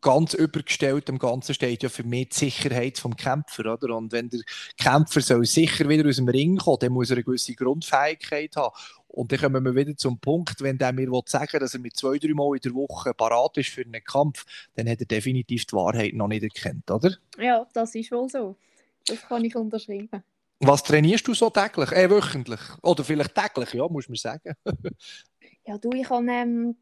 ganz 0.00 0.34
übergestellt 0.34 1.08
dem 1.08 1.18
Ganzen 1.18 1.54
steht 1.54 1.82
ja 1.82 1.88
für 1.88 2.04
mich 2.04 2.30
die 2.30 2.38
Sicherheit 2.38 2.98
vom 2.98 3.16
Kämpfer, 3.16 3.74
oder? 3.74 3.96
Und 3.96 4.12
wenn 4.12 4.30
der 4.30 4.40
Kämpfer 4.78 5.20
soll 5.20 5.44
sicher 5.44 5.88
wieder 5.88 6.08
aus 6.08 6.16
dem 6.16 6.28
Ring 6.28 6.56
kommen, 6.56 6.78
dann 6.80 6.92
muss 6.92 7.10
er 7.10 7.16
eine 7.16 7.24
gewisse 7.24 7.54
Grundfähigkeit 7.54 8.56
haben. 8.56 8.74
Und 9.20 9.30
dann 9.30 9.38
kommen 9.38 9.62
wir 9.62 9.74
wieder 9.74 9.94
zum 9.98 10.18
Punkt, 10.18 10.62
wenn 10.62 10.78
der 10.78 10.94
mir 10.94 11.10
sagen 11.26 11.60
dass 11.60 11.74
er 11.74 11.80
mit 11.80 11.94
zwei, 11.94 12.16
drei 12.16 12.32
Mal 12.32 12.54
in 12.54 12.62
der 12.62 12.72
Woche 12.72 13.12
parat 13.12 13.58
ist 13.58 13.68
für 13.68 13.82
einen 13.82 14.02
Kampf, 14.02 14.46
dann 14.76 14.88
hat 14.88 14.98
er 15.00 15.04
definitiv 15.04 15.66
die 15.66 15.76
Wahrheit 15.76 16.14
noch 16.14 16.26
nicht 16.26 16.42
erkannt, 16.42 16.90
oder? 16.90 17.14
Ja, 17.36 17.66
das 17.74 17.94
ist 17.94 18.10
wohl 18.12 18.30
so. 18.30 18.56
Das 19.04 19.20
kann 19.20 19.44
ich 19.44 19.54
unterschreiben. 19.54 20.24
Was 20.60 20.82
trainierst 20.84 21.28
du 21.28 21.34
so 21.34 21.50
täglich? 21.50 21.92
Äh, 21.92 22.08
wöchentlich? 22.08 22.60
Oder 22.80 23.04
vielleicht 23.04 23.34
täglich, 23.34 23.74
ja, 23.74 23.86
muss 23.88 24.08
man 24.08 24.16
sagen. 24.16 24.54
ja, 25.66 25.76
du, 25.76 25.90
ich 25.92 26.08
habe 26.08 26.26
ähm, 26.30 26.76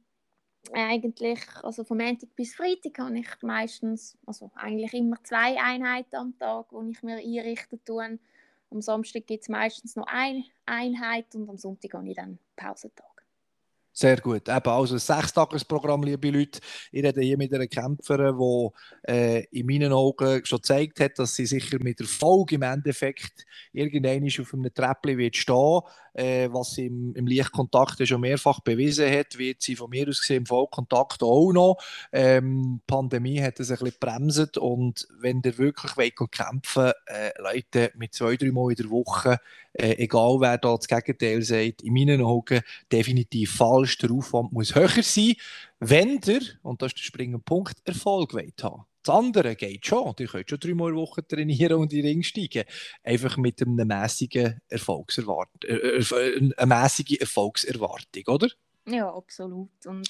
eigentlich, 0.72 1.40
also 1.64 1.82
von 1.82 1.98
Montag 1.98 2.36
bis 2.36 2.54
Freitag 2.54 3.00
habe 3.00 3.18
ich 3.18 3.42
meistens, 3.42 4.16
also 4.24 4.52
eigentlich 4.54 4.94
immer 4.94 5.16
zwei 5.24 5.60
Einheiten 5.60 6.14
am 6.14 6.38
Tag, 6.38 6.66
die 6.70 6.92
ich 6.92 7.02
mir 7.02 7.16
einrichten 7.16 7.80
tue. 7.84 8.20
Am 8.70 8.82
Samstag 8.82 9.26
gibt 9.26 9.42
es 9.42 9.48
meistens 9.48 9.96
noch 9.96 10.06
eine 10.06 10.44
Einheit 10.66 11.34
und 11.34 11.48
am 11.48 11.56
Sonntag 11.56 11.94
habe 11.94 12.08
ich 12.08 12.16
dann 12.16 12.38
Pausentag. 12.54 13.18
Sehr 13.92 14.20
gut. 14.20 14.48
Eben 14.48 14.70
also 14.70 14.94
ein 14.94 15.00
Sechstagesprogramm, 15.00 16.04
liebe 16.04 16.30
Leute. 16.30 16.60
Ich 16.92 17.02
rede 17.02 17.20
hier 17.20 17.36
mit 17.36 17.52
einer 17.52 17.66
Kämpferin, 17.66 18.38
die 18.38 19.10
äh, 19.10 19.44
in 19.50 19.66
meinen 19.66 19.92
Augen 19.92 20.44
schon 20.44 20.58
gezeigt 20.58 21.00
hat, 21.00 21.18
dass 21.18 21.34
sie 21.34 21.46
sicher 21.46 21.78
mit 21.80 22.00
Erfolg 22.00 22.52
im 22.52 22.62
Endeffekt 22.62 23.44
irgendwann 23.72 24.24
auf 24.24 24.54
einem 24.54 24.72
Treppchen 24.72 25.18
wird 25.18 25.36
stehen 25.36 25.80
äh, 26.18 26.52
was 26.52 26.72
sie 26.72 26.86
im, 26.86 27.14
im 27.14 27.26
Lichtkontakt 27.26 28.06
schon 28.06 28.20
mehrfach 28.20 28.60
bewiesen 28.60 29.10
hat, 29.10 29.38
wird 29.38 29.62
sie 29.62 29.76
von 29.76 29.88
mir 29.88 30.08
aus 30.08 30.20
gesehen 30.20 30.38
im 30.38 30.46
Vollkontakt 30.46 31.22
auch 31.22 31.52
noch. 31.52 31.78
Ähm, 32.12 32.80
Pandemie 32.86 33.40
hat 33.40 33.60
das 33.60 33.70
ein 33.70 33.78
bisschen 33.78 33.94
bremset 34.00 34.58
und 34.58 35.06
wenn 35.20 35.40
ihr 35.44 35.56
wirklich 35.58 35.96
wollt 35.96 36.32
kämpfen 36.32 36.92
äh, 37.06 37.30
Leute, 37.40 37.92
mit 37.94 38.14
zwei, 38.14 38.36
drei 38.36 38.50
Mal 38.50 38.70
in 38.70 38.76
der 38.76 38.90
Woche, 38.90 39.38
äh, 39.72 39.92
egal 39.98 40.40
wer 40.40 40.58
da 40.58 40.74
das 40.74 40.88
Gegenteil 40.88 41.42
sagt, 41.42 41.82
in 41.82 41.92
meinen 41.92 42.22
Augen 42.22 42.62
definitiv 42.90 43.54
falsch. 43.54 43.98
Der 43.98 44.10
Aufwand 44.10 44.52
muss 44.52 44.74
höher 44.74 45.02
sein, 45.02 45.34
wenn 45.78 46.20
ihr, 46.26 46.40
und 46.62 46.82
das 46.82 46.88
ist 46.88 46.98
der 46.98 47.04
springende 47.04 47.38
Punkt, 47.38 47.76
Erfolg 47.84 48.34
wollt 48.34 48.62
haben. 48.64 48.87
Das 49.08 49.16
andere 49.16 49.56
geht 49.56 49.86
schon. 49.86 50.14
Ihr 50.18 50.26
könnt 50.26 50.50
schon 50.50 50.60
dreimal 50.60 50.94
Woche 50.94 51.26
trainieren 51.26 51.78
und 51.78 51.94
in 51.94 52.02
den 52.02 52.08
Ring 52.08 52.22
steigen. 52.22 52.64
Einfach 53.02 53.38
mit 53.38 53.62
einer 53.62 53.86
mäßigen 53.86 54.60
Erfolgserwartung, 54.68 55.62
äh, 55.62 55.76
äh, 55.76 56.52
eine 56.58 56.66
mäßige 56.66 57.18
Erfolgserwartung, 57.18 58.22
oder? 58.26 58.48
Ja, 58.86 59.10
absolut. 59.10 59.70
Und 59.86 60.06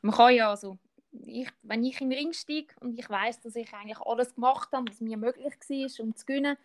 man 0.00 0.14
kann 0.14 0.32
ja 0.32 0.50
also, 0.50 0.78
ich, 1.26 1.48
wenn 1.62 1.82
ich 1.82 1.98
den 1.98 2.12
Ring 2.12 2.32
steige 2.32 2.72
und 2.80 2.96
ich 2.96 3.10
weiß, 3.10 3.40
dass 3.40 3.56
ich 3.56 3.74
eigentlich 3.74 3.98
alles 3.98 4.36
gemacht 4.36 4.68
habe, 4.70 4.88
was 4.88 5.00
mir 5.00 5.16
möglich 5.16 5.52
war, 5.52 6.04
um 6.04 6.14
zu 6.14 6.24
gewinnen, 6.24 6.56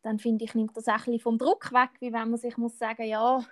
dann 0.00 0.18
finde 0.18 0.46
ich, 0.46 0.54
nimmt 0.54 0.74
das 0.78 0.88
auch 0.88 1.06
ein 1.06 1.20
vom 1.20 1.36
Druck 1.36 1.72
weg, 1.72 1.90
wie 2.00 2.14
wenn 2.14 2.30
man 2.30 2.38
sich 2.38 2.56
muss 2.56 2.78
sagen, 2.78 3.06
ja, 3.06 3.44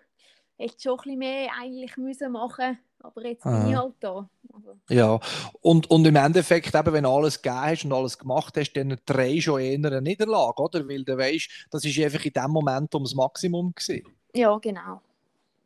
hätte 0.57 0.81
schon 0.81 0.93
ein 0.93 0.97
bisschen 1.03 1.19
mehr 1.19 1.51
eigentlich 1.61 1.99
müssen 1.99 2.33
machen 2.33 2.79
aber 3.05 3.27
jetzt 3.27 3.45
bin 3.45 3.69
ich 3.69 3.77
halt 3.77 3.95
da. 4.01 4.29
Also. 4.53 4.77
Ja, 4.89 5.21
und, 5.61 5.91
und 5.91 6.07
im 6.07 6.17
Endeffekt, 6.17 6.75
eben, 6.75 6.93
wenn 6.93 7.05
du 7.05 7.11
alles 7.11 7.41
gegeben 7.43 7.61
hast 7.61 7.85
und 7.85 7.93
alles 7.93 8.19
gemacht 8.19 8.57
hast, 8.57 8.73
dann 8.73 8.97
drehst 9.05 9.47
du 9.47 9.59
eher 9.59 9.75
eine 9.75 10.01
Niederlage, 10.01 10.63
oder? 10.63 10.89
Weil 10.89 11.05
du 11.05 11.17
weißt, 11.17 11.49
das 11.71 11.85
ist 11.85 11.99
einfach 11.99 12.25
in 12.25 12.33
dem 12.33 12.51
Moment 12.51 12.95
ums 12.95 13.15
Maximum 13.15 13.75
gewesen. 13.75 14.07
Ja, 14.35 14.57
genau. 14.59 15.01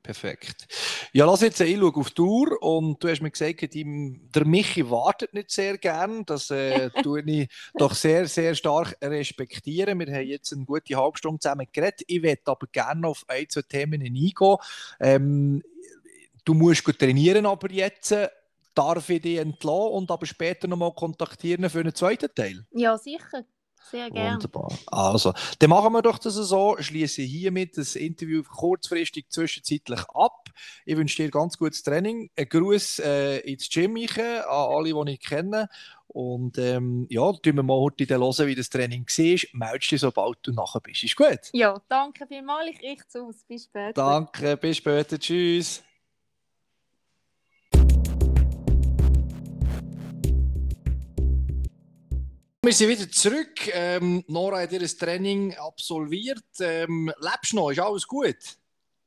Perfekt. 0.02 0.66
Ja, 1.12 1.26
lass 1.26 1.42
jetzt 1.42 1.60
ich 1.60 1.76
schaue 1.76 1.94
auf 1.94 2.08
die 2.08 2.14
Tour 2.14 2.62
und 2.62 3.02
du 3.02 3.08
hast 3.08 3.20
mir 3.20 3.30
gesagt, 3.30 3.62
der 3.74 4.44
Michi 4.46 4.88
wartet 4.88 5.34
nicht 5.34 5.50
sehr 5.50 5.76
gern. 5.76 6.24
Das 6.24 6.50
äh, 6.50 6.88
tue 7.02 7.20
ich 7.22 7.48
doch 7.74 7.94
sehr, 7.94 8.26
sehr 8.26 8.54
stark 8.54 8.96
respektieren. 9.02 9.98
Wir 9.98 10.06
haben 10.06 10.26
jetzt 10.26 10.52
eine 10.52 10.64
gute 10.64 10.96
halbe 10.96 11.18
Stunde 11.18 11.40
zusammen 11.40 11.66
geredet. 11.70 12.02
Ich 12.06 12.22
werde 12.22 12.40
aber 12.46 12.66
gerne 12.72 13.06
auf 13.06 13.24
ein, 13.28 13.48
zwei 13.50 13.62
Themen 13.62 14.00
eingehen. 14.00 14.56
Ähm, 14.98 15.62
du 16.48 16.54
musst 16.54 16.84
trainieren, 16.98 17.44
aber 17.44 17.70
jetzt 17.70 18.12
äh, 18.12 18.28
darf 18.74 19.10
ich 19.10 19.20
dich 19.20 19.38
entlassen 19.38 19.92
und 19.92 20.10
aber 20.10 20.24
später 20.24 20.66
nochmal 20.66 20.94
kontaktieren 20.94 21.68
für 21.68 21.80
einen 21.80 21.94
zweiten 21.94 22.34
Teil. 22.34 22.64
Ja, 22.72 22.96
sicher. 22.96 23.44
Sehr 23.90 24.10
gerne. 24.10 24.34
Wunderbar. 24.34 24.70
Also, 24.86 25.32
dann 25.58 25.70
machen 25.70 25.92
wir 25.92 26.02
doch 26.02 26.18
das 26.18 26.34
so. 26.34 26.76
Schließe 26.78 27.22
hiermit 27.22 27.78
das 27.78 27.96
Interview 27.96 28.42
kurzfristig 28.42 29.30
zwischenzeitlich 29.30 30.00
ab. 30.12 30.48
Ich 30.84 30.96
wünsche 30.96 31.22
dir 31.22 31.30
ganz 31.30 31.56
gutes 31.56 31.82
Training. 31.82 32.30
Ein 32.36 32.48
Gruß 32.48 32.98
äh, 32.98 33.38
ins 33.38 33.70
Gym 33.70 33.96
an 33.96 34.42
alle, 34.46 34.92
die 34.92 35.12
ich 35.12 35.20
kenne. 35.20 35.68
Und 36.08 36.58
ähm, 36.58 37.06
ja, 37.08 37.32
tun 37.32 37.56
wir 37.56 37.62
mal 37.62 37.78
heute 37.78 38.06
hören, 38.08 38.46
wie 38.46 38.54
das 38.54 38.68
Training 38.68 39.06
war. 39.06 39.68
Meldest 39.68 39.90
dich, 39.90 40.00
sobald 40.00 40.38
du 40.42 40.52
nachher 40.52 40.80
bist. 40.80 41.04
Ist 41.04 41.16
gut? 41.16 41.50
Ja, 41.52 41.80
danke 41.88 42.26
vielmals. 42.26 42.70
Ich 42.70 42.82
richte 42.82 43.06
es 43.08 43.16
aus. 43.16 43.44
Bis 43.46 43.64
später. 43.64 43.92
Danke, 43.92 44.56
bis 44.56 44.78
später. 44.78 45.18
Tschüss. 45.18 45.82
Wir 52.68 52.74
sind 52.74 52.90
wieder 52.90 53.10
zurück. 53.10 53.70
Ähm, 53.72 54.22
Nora 54.28 54.60
hat 54.60 54.72
ihr 54.72 54.86
Training 54.86 55.54
absolviert. 55.54 56.44
Ähm, 56.60 57.10
lebst 57.18 57.52
du 57.52 57.56
noch? 57.56 57.70
Ist 57.70 57.78
alles 57.78 58.06
gut? 58.06 58.36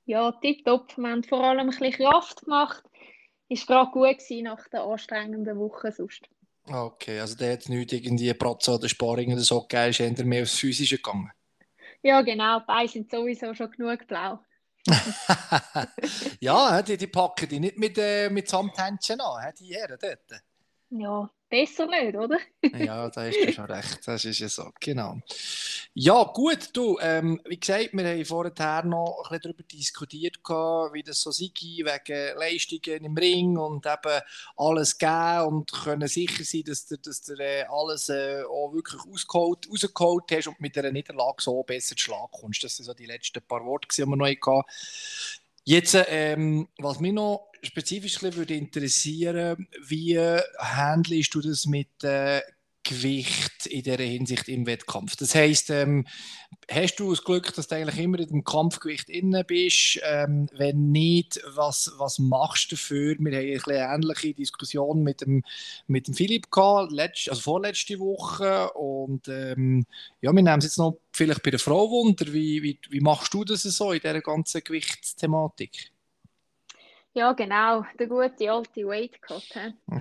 Ja, 0.05 0.31
tipptopp. 0.31 0.97
Wir 0.97 1.09
haben 1.11 1.23
vor 1.23 1.43
allem 1.43 1.59
ein 1.59 1.67
bisschen 1.69 1.91
Kraft 1.91 2.41
gemacht. 2.41 2.83
Ist 3.49 3.67
gerade 3.67 3.91
gut 3.91 4.17
gewesen 4.17 4.45
nach 4.45 4.67
der 4.69 4.81
anstrengenden 4.81 5.59
Woche 5.59 5.91
sonst. 5.91 6.27
Okay, 6.65 7.19
also 7.19 7.35
der 7.35 7.53
hat 7.53 7.69
nicht 7.69 7.93
irgendwie 7.93 8.33
Pratze 8.33 8.71
oder 8.71 8.89
Sparring 8.89 9.31
oder 9.31 9.41
so 9.41 9.61
gegeben, 9.61 9.89
ist 9.91 9.99
eher 9.99 10.25
mehr 10.25 10.41
aufs 10.41 10.57
Physische 10.57 10.97
gegangen? 10.97 11.31
Ja, 12.01 12.23
genau. 12.23 12.61
Die 12.61 12.65
Beine 12.65 12.89
sind 12.89 13.11
sowieso 13.11 13.53
schon 13.53 13.69
genug 13.69 14.07
blau. 14.07 14.39
ja, 16.39 16.81
die, 16.81 16.97
die 16.97 17.05
packen 17.05 17.47
die 17.47 17.59
nicht 17.59 17.77
mit, 17.77 17.95
äh, 17.99 18.27
mit 18.31 18.49
Samthändchen 18.49 19.21
an, 19.21 19.53
die 19.59 19.75
Herren 19.75 19.99
dort. 20.01 20.41
Ja, 20.89 21.29
besser 21.51 21.85
nicht, 21.85 22.15
oder? 22.15 22.39
ja, 22.79 23.09
da 23.09 23.25
hast 23.25 23.37
du 23.37 23.53
schon 23.53 23.65
recht. 23.65 23.99
Das 24.05 24.25
ist 24.25 24.39
ja 24.39 24.49
so, 24.49 24.71
genau. 24.79 25.17
Ja, 25.93 26.23
gut, 26.23 26.69
du, 26.73 26.97
ähm, 27.01 27.41
wie 27.45 27.59
gesagt, 27.59 27.89
wir 27.91 28.07
haben 28.07 28.25
vorher 28.25 28.83
noch 28.85 29.17
ein 29.17 29.37
bisschen 29.37 29.41
darüber 29.41 29.63
diskutiert, 29.63 30.37
wie 30.37 31.03
das 31.03 31.21
so 31.21 31.31
sei, 31.31 31.51
wegen 31.53 32.37
Leistungen 32.39 33.03
im 33.03 33.17
Ring 33.17 33.57
und 33.57 33.85
eben 33.85 34.21
alles 34.55 34.97
geben 34.97 35.47
und 35.47 35.71
können 35.71 36.07
sicher 36.07 36.43
sein, 36.45 36.63
dass 36.65 36.87
du, 36.87 36.97
dass 36.97 37.21
du 37.21 37.33
äh, 37.33 37.65
alles 37.69 38.07
äh, 38.07 38.43
auch 38.43 38.73
wirklich 38.73 39.01
ausgeholt, 39.01 39.67
rausgeholt 39.69 40.31
hast 40.31 40.47
und 40.47 40.61
mit 40.61 40.77
einer 40.77 40.91
Niederlage 40.91 41.41
so 41.41 41.61
besser 41.63 41.95
zu 41.97 42.03
Schlag 42.03 42.31
kommst. 42.31 42.63
Das 42.63 42.77
sind 42.77 42.85
so 42.85 42.93
die 42.93 43.05
letzten 43.05 43.41
paar 43.43 43.65
Worte, 43.65 43.89
die 43.93 44.05
wir 44.05 44.15
noch 44.15 44.27
hatten. 44.27 44.63
Jetzt, 45.63 45.95
ähm, 46.07 46.67
was 46.79 46.99
mich 46.99 47.13
noch 47.13 47.51
spezifisch 47.61 48.21
würde 48.21 48.55
interessieren, 48.55 49.67
wie 49.87 50.17
handelst 50.57 51.35
du 51.35 51.41
das 51.41 51.67
mit 51.67 52.03
äh, 52.03 52.41
Gewicht 52.83 53.67
in 53.67 53.83
dieser 53.83 54.03
Hinsicht 54.03 54.47
im 54.47 54.65
Wettkampf? 54.65 55.15
Das 55.15 55.35
heißt, 55.35 55.69
ähm, 55.69 56.07
hast 56.69 56.95
du 56.95 57.09
das 57.09 57.23
Glück, 57.23 57.53
dass 57.53 57.67
du 57.67 57.75
eigentlich 57.75 58.03
immer 58.03 58.19
in 58.19 58.27
dem 58.27 58.43
Kampfgewicht 58.43 59.09
inne 59.09 59.43
bist? 59.43 59.99
Ähm, 60.03 60.47
wenn 60.53 60.91
nicht, 60.91 61.41
was, 61.47 61.91
was 61.97 62.19
machst 62.19 62.71
du 62.71 62.75
dafür? 62.75 63.15
Wir 63.19 63.57
haben 63.57 63.69
eine 63.69 63.95
ähnliche 63.95 64.33
Diskussion 64.33 65.03
mit 65.03 65.21
dem, 65.21 65.43
mit 65.87 66.07
dem 66.07 66.13
Philipp 66.13 66.51
gehabt, 66.51 66.91
letzt, 66.91 67.29
also 67.29 67.41
vorletzte 67.41 67.99
Woche. 67.99 68.71
Und 68.73 69.27
ähm, 69.27 69.85
ja, 70.21 70.31
wir 70.31 70.41
nehmen 70.41 70.59
es 70.59 70.65
jetzt 70.65 70.77
noch 70.77 70.97
vielleicht 71.13 71.43
bei 71.43 71.51
der 71.51 71.59
Frau 71.59 71.89
wunder. 71.89 72.25
Wie, 72.33 72.63
wie, 72.63 72.79
wie 72.89 73.01
machst 73.01 73.33
du 73.33 73.43
das 73.43 73.63
so 73.63 73.91
in 73.91 73.99
dieser 73.99 74.21
ganzen 74.21 74.63
Gewichtsthematik? 74.63 75.91
Ja, 77.13 77.33
genau, 77.33 77.85
der 77.99 78.07
gute 78.07 78.49
alte 78.49 78.87
Weight 78.87 79.21
Cut. 79.21 79.43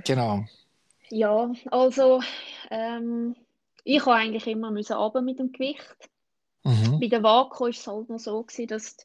Genau. 0.05 0.45
Ja, 1.11 1.53
also 1.71 2.23
ähm, 2.71 3.35
ich 3.85 4.01
habe 4.01 4.17
eigentlich 4.17 4.47
immer 4.47 4.71
müssen 4.71 4.97
runter 4.97 5.23
mit 5.23 5.39
dem 5.39 5.53
Gewicht. 5.53 5.97
Mhm. 6.65 7.01
Bei 7.01 7.07
der 7.09 7.23
Waage 7.23 7.61
war 7.61 7.69
es 7.69 7.87
halt 7.87 8.09
noch 8.09 8.19
so, 8.19 8.43
gewesen, 8.43 8.67
dass 8.69 8.97
du, 8.97 9.05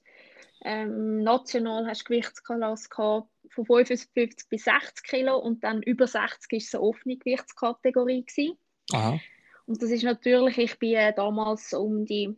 ähm, 0.64 1.24
national 1.24 1.88
hast 1.88 2.06
Gewichtsklasse 2.06 2.90
von 2.94 3.24
55 3.66 4.50
bis 4.50 4.64
60 4.64 5.04
Kilo 5.04 5.38
und 5.38 5.64
dann 5.64 5.82
über 5.84 6.08
60 6.08 6.52
war 6.52 6.58
es 6.58 6.76
eine 6.76 6.84
offene 6.84 7.18
Gewichtskategorie. 7.18 8.26
Gewesen. 8.26 8.58
Aha. 8.92 9.20
Und 9.68 9.82
das 9.82 9.90
ist 9.90 10.04
natürlich, 10.04 10.58
ich 10.58 10.78
bin 10.80 10.96
äh, 10.96 11.14
damals 11.14 11.74
um 11.74 12.06
die 12.06 12.36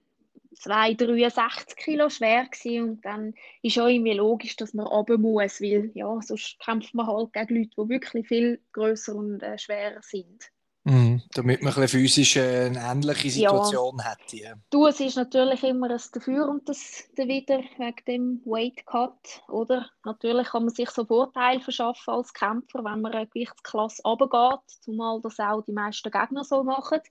263 0.60 1.76
Kilo 1.76 2.10
schwer 2.10 2.46
gewesen. 2.46 2.90
und 2.90 3.06
dann 3.06 3.34
ist 3.62 3.80
auch 3.80 3.88
irgendwie 3.88 4.14
logisch, 4.14 4.56
dass 4.56 4.74
man 4.74 4.88
runter 4.88 5.18
muss, 5.18 5.62
weil 5.62 5.92
ja, 5.94 6.20
sonst 6.22 6.60
kämpft 6.60 6.94
man 6.94 7.08
halt 7.08 7.34
gegen 7.34 7.56
Leute, 7.56 7.70
die 7.78 7.90
wirklich 7.90 8.28
viel 8.28 8.62
größer 8.74 9.16
und 9.16 9.42
äh, 9.44 9.58
schwerer 9.58 10.02
sind. 10.02 10.52
Mhm, 10.90 11.22
damit 11.34 11.62
man 11.64 11.74
ein 11.76 11.88
physisch 11.90 12.38
eine 12.38 12.80
ähnliche 12.80 13.30
Situation 13.30 13.98
ja. 13.98 14.12
hätte. 14.12 14.38
Ja. 14.38 14.54
Du, 14.70 14.88
es 14.88 15.02
ist 15.02 15.18
natürlich 15.18 15.62
immer 15.64 15.90
ein 15.90 16.02
Dafür 16.14 16.48
und 16.48 16.70
das 16.70 17.04
Dawider 17.18 17.60
wegen 17.78 18.06
dem 18.08 18.42
Weight 18.46 18.86
Cut, 18.86 19.44
oder? 19.50 19.90
Natürlich 20.06 20.48
kann 20.48 20.64
man 20.64 20.74
sich 20.74 20.90
so 20.92 21.04
Vorteile 21.04 21.60
verschaffen 21.60 22.14
als 22.14 22.34
Kämpfer, 22.34 22.86
wenn 22.86 23.02
man 23.02 23.12
eine 23.12 23.28
Gewichtsklasse 23.28 24.02
runtergeht, 24.06 24.62
zumal 24.80 25.20
das 25.22 25.38
auch 25.40 25.62
die 25.62 25.74
meisten 25.74 26.10
Gegner 26.10 26.46
so 26.46 26.64
machen. 26.64 27.02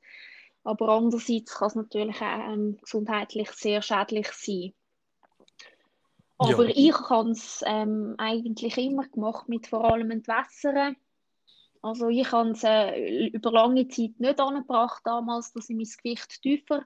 Aber 0.66 0.88
andererseits 0.88 1.54
kann 1.54 1.68
es 1.68 1.74
natürlich 1.74 2.16
auch 2.20 2.52
ähm, 2.52 2.78
gesundheitlich 2.82 3.50
sehr 3.50 3.82
schädlich 3.82 4.28
sein. 4.32 4.72
Aber 6.38 6.68
ja. 6.68 6.74
ich 6.74 7.08
habe 7.08 7.30
es 7.30 7.62
ähm, 7.66 8.14
eigentlich 8.18 8.76
immer 8.76 9.08
gemacht 9.08 9.48
mit 9.48 9.68
vor 9.68 9.84
allem 9.84 10.10
Entwässern 10.10 10.96
also 11.86 12.08
ich 12.08 12.32
habe 12.32 12.50
es 12.50 12.64
äh, 12.64 13.28
über 13.28 13.52
lange 13.52 13.86
Zeit 13.86 14.18
nicht 14.18 14.40
angebracht 14.40 15.02
damals, 15.04 15.52
dass 15.52 15.70
ich 15.70 15.76
mein 15.76 15.86
Gewicht 15.86 16.42
tiefer 16.42 16.84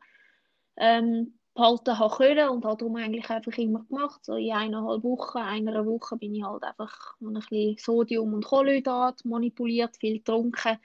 ähm, 0.77 1.39
behalten 1.55 1.99
habe 1.99 2.17
können 2.17 2.49
und 2.51 2.67
habe 2.67 2.77
darum 2.77 2.97
eigentlich 2.97 3.31
einfach 3.31 3.57
immer 3.57 3.83
gemacht. 3.85 4.23
So 4.23 4.35
in 4.35 4.53
eineinhalb 4.53 5.03
Wochen, 5.03 5.39
einer 5.39 5.87
Woche 5.87 6.17
bin 6.19 6.35
ich 6.35 6.45
halt 6.45 6.65
einfach 6.65 7.15
ein 7.23 7.33
bisschen 7.33 7.79
Sodium 7.79 8.35
und 8.35 8.45
Kohlenhydrat 8.45 9.25
manipuliert, 9.25 9.97
viel 9.97 10.19
getrunken 10.19 10.79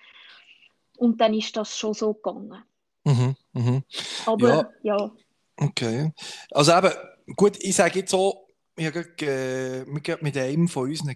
und 0.97 1.19
dann 1.19 1.33
ist 1.33 1.57
das 1.57 1.77
schon 1.77 1.93
so 1.93 2.13
gegangen. 2.13 2.63
Mhm, 3.06 3.36
mhm. 3.53 3.84
Aber 4.26 4.72
ja. 4.84 4.97
ja. 4.97 5.12
Okay. 5.58 6.12
Also 6.51 6.74
eben, 6.74 6.91
gut, 7.36 7.58
ich 7.62 7.76
sage 7.76 7.99
jetzt 7.99 8.12
so, 8.12 8.47
ich 8.76 8.88
habe 8.88 9.06
äh, 9.22 9.86
mit 9.86 10.38
einem 10.38 10.68
von 10.68 10.89
unseren 10.89 11.16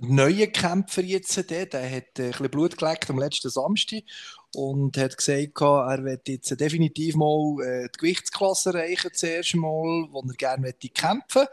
neuen 0.00 0.52
Kämpfer 0.52 1.02
jetzt, 1.02 1.50
der, 1.50 1.66
der 1.66 1.90
hat 1.90 2.04
ein 2.18 2.30
bisschen 2.30 2.50
Blut 2.50 2.76
geleckt 2.76 3.08
am 3.08 3.18
letzten 3.18 3.50
Samstag 3.50 4.02
und 4.54 4.98
hat 4.98 5.16
gesagt, 5.16 5.60
er 5.60 6.04
wird 6.04 6.28
jetzt 6.28 6.60
definitiv 6.60 7.16
mal 7.16 7.56
äh, 7.64 7.88
die 7.88 7.98
Gewichtsklasse 7.98 8.70
erreichen, 8.70 9.10
zuerst 9.12 9.54
mal, 9.54 10.08
wo 10.10 10.22
er 10.26 10.34
gerne 10.34 10.62
möchte 10.62 10.88
kämpfen 10.90 11.46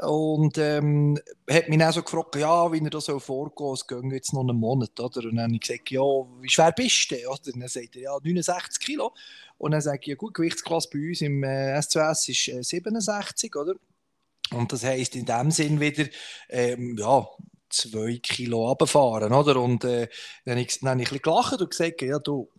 Und 0.00 0.56
ähm, 0.56 1.18
hat 1.50 1.68
mich 1.68 1.78
dann 1.78 1.92
so 1.92 2.02
gefragt, 2.02 2.36
ja, 2.36 2.72
wie 2.72 2.82
er 2.82 2.90
das 2.90 3.04
so 3.04 3.18
vorgehen 3.18 3.72
es 3.74 3.86
geht 3.86 4.12
jetzt 4.12 4.32
noch 4.32 4.40
einen 4.40 4.56
Monat, 4.56 4.98
oder? 4.98 5.24
Und 5.24 5.36
dann 5.36 5.44
habe 5.44 5.54
ich 5.54 5.60
gesagt, 5.60 5.90
ja, 5.90 6.02
wie 6.40 6.48
schwer 6.48 6.72
bist 6.72 7.10
du 7.10 7.16
denn? 7.16 7.26
Und 7.26 7.62
dann 7.62 7.68
sagt 7.68 7.96
er, 7.96 8.02
ja, 8.02 8.18
69 8.22 8.80
Kilo. 8.80 9.12
Und 9.58 9.72
dann 9.72 9.80
sage 9.80 9.98
ich, 10.02 10.06
ja 10.06 10.14
gut, 10.14 10.34
Gewichtsklasse 10.34 10.88
bei 10.92 11.08
uns 11.08 11.20
im 11.20 11.42
äh, 11.42 11.76
S2S 11.78 12.30
ist 12.30 12.48
äh, 12.48 12.62
67, 12.62 13.54
oder? 13.56 13.74
Und 14.52 14.72
das 14.72 14.84
heisst 14.84 15.16
in 15.16 15.26
dem 15.26 15.50
Sinn 15.50 15.80
wieder, 15.80 16.06
ähm, 16.48 16.96
ja, 16.96 17.28
zwei 17.70 18.18
Kilo 18.22 18.66
runterfahren, 18.66 19.32
oder? 19.32 19.60
Und 19.60 19.84
äh, 19.84 20.08
dann 20.44 20.52
habe 20.56 20.62
ich, 20.62 20.80
dann 20.80 20.90
habe 20.90 21.02
ich 21.02 21.12
ein 21.12 21.18
gelacht 21.18 21.60
und 21.60 21.70
gesagt, 21.70 22.02
ja, 22.02 22.18
du, 22.18 22.50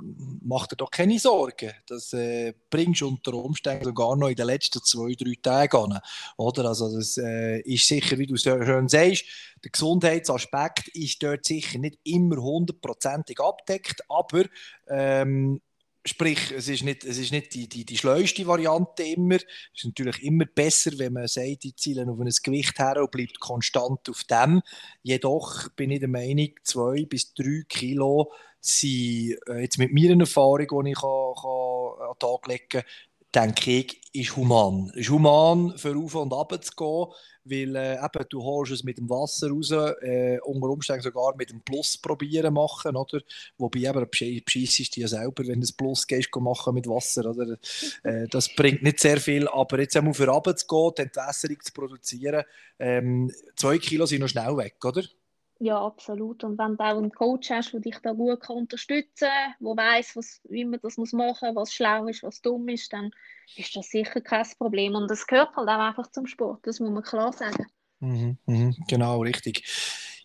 mach 0.42 0.68
dir 0.68 0.76
doch 0.76 0.92
keine 0.92 1.20
Sorgen, 1.20 1.72
das 1.88 2.14
äh, 2.14 2.54
bringst 2.70 3.02
du 3.02 3.08
unter 3.08 3.34
Umständen 3.34 3.86
sogar 3.86 4.16
noch 4.16 4.30
in 4.30 4.36
den 4.36 4.48
letzten 4.48 4.84
zwei, 4.84 5.14
drei 5.14 5.34
Tagen 5.42 6.00
oder? 6.38 6.66
Also 6.66 6.96
das 6.96 7.18
äh, 7.18 7.60
ist 7.62 7.88
sicher, 7.88 8.18
wie 8.18 8.28
du 8.28 8.36
es 8.36 8.44
schön 8.44 8.88
sagst, 8.88 9.26
der 9.64 9.72
Gesundheitsaspekt 9.72 10.88
ist 10.90 11.22
dort 11.22 11.46
sicher 11.46 11.80
nicht 11.80 12.00
immer 12.04 12.38
hundertprozentig 12.38 13.40
abdeckt, 13.40 14.04
aber 14.10 14.46
ähm, 14.88 15.62
Sprich, 16.06 16.52
es 16.52 16.70
ist 16.70 16.84
nicht, 16.84 17.04
es 17.04 17.18
ist 17.18 17.32
nicht 17.32 17.54
die, 17.54 17.68
die, 17.68 17.84
die 17.84 17.98
schleuste 17.98 18.48
Variante 18.48 19.04
immer. 19.04 19.36
Es 19.36 19.44
ist 19.76 19.86
natürlich 19.86 20.24
immer 20.24 20.46
besser, 20.46 20.92
wenn 20.98 21.14
man 21.14 21.28
sagt, 21.28 21.64
die 21.64 21.76
zielen 21.76 22.10
auf 22.10 22.20
ein 22.20 22.30
Gewicht 22.44 22.80
her 22.80 23.02
und 23.02 23.12
bleibt 23.12 23.40
konstant 23.40 24.10
auf 24.10 24.24
dem. 24.24 24.62
Jedoch 25.04 25.70
bin 25.76 25.92
ich 25.92 26.00
der 26.00 26.08
Meinung, 26.08 26.50
zwei 26.64 27.06
bis 27.06 27.34
drei 27.34 27.64
Kilo 27.68 28.32
sind 28.62 29.38
äh, 29.48 29.62
jetzt 29.62 29.78
mit 29.78 29.94
meiner 29.94 30.20
Erfahrung, 30.20 30.84
die 30.86 30.92
ich 30.92 31.00
kann, 31.00 31.34
kann 31.36 32.10
an 32.10 32.14
den 32.14 32.20
Tag 32.20 32.48
legen 32.48 32.70
kann, 32.70 32.84
denke 33.34 33.72
ich, 33.72 34.02
ist 34.12 34.36
human. 34.36 34.90
Es 34.94 35.02
ist 35.02 35.10
human, 35.10 35.78
für 35.78 35.96
auf 35.96 36.16
und 36.16 36.34
ab 36.34 36.52
zu 36.64 36.72
gehen, 36.76 37.14
weil 37.46 37.76
äh, 37.76 37.94
eben, 37.96 38.26
du 38.30 38.44
holst 38.44 38.72
es 38.72 38.84
mit 38.84 38.98
dem 38.98 39.10
Wasser 39.10 39.50
raus, 39.50 39.72
äh, 39.72 40.40
unter 40.44 40.70
Umständen 40.70 41.04
sogar 41.04 41.36
mit 41.36 41.52
dem 41.52 41.62
Plus 41.62 41.98
probieren 41.98 42.54
machen, 42.54 42.96
oder? 42.96 43.22
Wobei 43.58 43.80
eben, 43.80 44.08
bescheissest 44.10 44.96
du 44.96 45.02
ja 45.02 45.08
selber, 45.08 45.46
wenn 45.46 45.56
du 45.56 45.62
das 45.62 45.72
Plus 45.72 46.08
gehst, 46.08 46.36
machen 46.36 46.74
mit 46.74 46.88
Wasser, 46.88 47.26
oder? 47.30 47.58
Äh, 48.04 48.28
das 48.30 48.54
bringt 48.56 48.84
nicht 48.84 49.00
sehr 49.00 49.20
viel, 49.20 49.48
aber 49.48 49.80
jetzt 49.80 49.96
einmal 49.96 50.14
für 50.14 50.28
runter 50.28 50.56
zu 50.56 50.68
gehen, 50.68 50.92
die 50.98 51.02
Entwässerung 51.04 51.58
zu 51.62 51.74
produzieren, 51.74 52.44
ähm, 52.80 53.32
zwei 53.56 53.78
Kilo 53.78 54.06
sind 54.06 54.22
noch 54.22 54.30
schnell 54.30 54.56
weg, 54.58 54.84
oder? 54.84 55.04
Ja, 55.62 55.86
absolut. 55.86 56.44
Und 56.46 56.58
wenn 56.58 56.78
du 56.78 56.84
auch 56.84 56.98
einen 56.98 57.12
Coach 57.12 57.50
hast, 57.50 57.74
der 57.74 57.82
dich 57.82 57.98
da 58.02 58.14
gut 58.14 58.50
unterstützen 58.50 59.28
kann, 59.28 59.54
der 59.60 59.78
weiss, 59.78 60.42
wie 60.46 60.64
man 60.64 60.80
das 60.82 60.96
machen 60.98 61.54
muss, 61.54 61.56
was 61.56 61.74
schlau 61.74 62.08
ist, 62.08 62.24
was 62.24 62.42
dumm 62.42 62.70
ist, 62.70 62.94
dann 62.94 63.12
ist 63.58 63.76
das 63.76 63.90
sicher 63.90 64.22
kein 64.22 64.46
Problem. 64.58 64.96
Und 64.96 65.12
das 65.12 65.28
gehört 65.28 65.56
halt 65.58 65.68
auch 65.68 65.80
einfach 65.80 66.10
zum 66.12 66.28
Sport, 66.28 66.66
das 66.66 66.80
muss 66.80 66.92
man 66.92 67.04
klar 67.04 67.34
sagen. 67.34 67.66
Mhm, 68.00 68.38
mh, 68.46 68.74
genau, 68.88 69.20
richtig. 69.22 69.66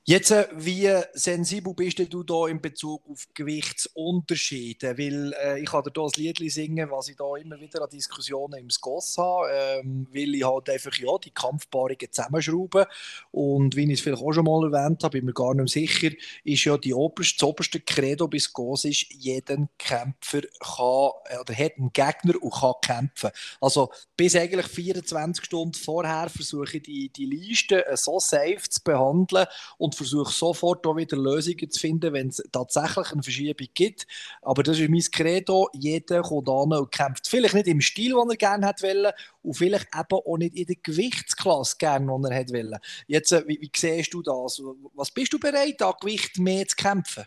Jetzt, 0.06 0.32
äh, 0.32 0.46
wie 0.52 0.86
sensibel 1.14 1.72
bist 1.72 1.98
du 2.12 2.22
da 2.24 2.46
in 2.46 2.60
Bezug 2.60 3.08
auf 3.08 3.26
Gewichtsunterschiede? 3.32 4.98
Weil 4.98 5.32
äh, 5.42 5.60
ich 5.60 5.64
kann 5.70 5.82
dir 5.82 5.92
hier 5.94 6.02
ein 6.04 6.34
Lied 6.36 6.52
singen, 6.52 6.90
was 6.90 7.08
ich 7.08 7.16
da 7.16 7.34
immer 7.36 7.58
wieder 7.58 7.80
an 7.80 7.88
Diskussionen 7.88 8.60
im 8.60 8.68
SCOS 8.68 9.16
habe, 9.16 9.48
ähm, 9.50 10.06
weil 10.12 10.34
ich 10.34 10.44
halt 10.44 10.68
einfach 10.68 10.94
ja, 10.98 11.16
die 11.16 11.30
Kampfpaarungen 11.30 12.12
zusammenschrauben 12.12 12.84
und 13.30 13.76
wie 13.76 13.84
ich 13.84 13.92
es 13.92 14.00
vielleicht 14.02 14.22
auch 14.22 14.34
schon 14.34 14.44
mal 14.44 14.70
erwähnt 14.70 15.02
habe, 15.04 15.12
bin 15.12 15.24
mir 15.24 15.32
gar 15.32 15.54
nicht 15.54 15.72
sicher, 15.72 16.10
ist 16.44 16.64
ja 16.64 16.76
die 16.76 16.92
oberste, 16.92 17.38
das 17.38 17.48
oberste 17.48 17.80
Credo 17.80 18.28
bei 18.28 18.38
SCOS 18.38 18.84
ist, 18.84 19.06
jeder 19.08 19.66
Kämpfer 19.78 20.42
kann, 20.60 21.12
äh, 21.30 21.38
oder 21.38 21.56
hat 21.56 21.78
einen 21.78 21.94
Gegner 21.94 22.34
und 22.42 22.52
kann 22.52 22.74
kämpfen. 22.82 23.30
Also 23.58 23.90
bis 24.18 24.36
eigentlich 24.36 24.66
24 24.66 25.46
Stunden 25.46 25.72
vorher 25.72 26.28
versuche 26.28 26.76
ich 26.76 26.82
die, 26.82 27.08
die 27.08 27.24
Liste 27.24 27.86
äh, 27.86 27.96
so 27.96 28.20
safe 28.20 28.68
zu 28.68 28.82
behandeln 28.84 29.46
und 29.78 29.93
und 29.94 30.08
versuche 30.08 30.32
sofort 30.32 30.86
auch 30.86 30.96
wieder 30.96 31.16
Lösungen 31.16 31.70
zu 31.70 31.80
finden, 31.80 32.12
wenn 32.12 32.28
es 32.28 32.42
tatsächlich 32.50 33.12
eine 33.12 33.22
Verschiebung 33.22 33.68
gibt. 33.74 34.06
Aber 34.42 34.62
das 34.62 34.78
ist 34.78 34.90
mein 34.90 35.00
Credo. 35.00 35.68
Jeder 35.72 36.22
kommt 36.22 36.48
an 36.48 36.72
und 36.72 36.90
kämpft. 36.90 37.28
Vielleicht 37.28 37.54
nicht 37.54 37.66
im 37.68 37.80
Stil, 37.80 38.14
den 38.14 38.30
er 38.30 38.36
gerne 38.36 38.66
hätte 38.66 39.14
und 39.42 39.54
vielleicht 39.54 39.88
eben 39.94 40.20
auch 40.24 40.36
nicht 40.36 40.56
in 40.56 40.66
der 40.66 40.76
Gewichtsklasse 40.82 41.76
gerne, 41.78 42.06
die 42.06 42.28
er 42.28 42.34
hätte 42.34 42.80
Jetzt, 43.06 43.32
äh, 43.32 43.44
wie, 43.46 43.60
wie 43.60 43.70
siehst 43.74 44.12
du 44.12 44.22
das? 44.22 44.62
Was 44.94 45.10
bist 45.10 45.32
du 45.32 45.38
bereit, 45.38 45.80
an 45.82 45.94
Gewicht 46.00 46.38
mehr 46.38 46.66
zu 46.66 46.76
kämpfen? 46.76 47.24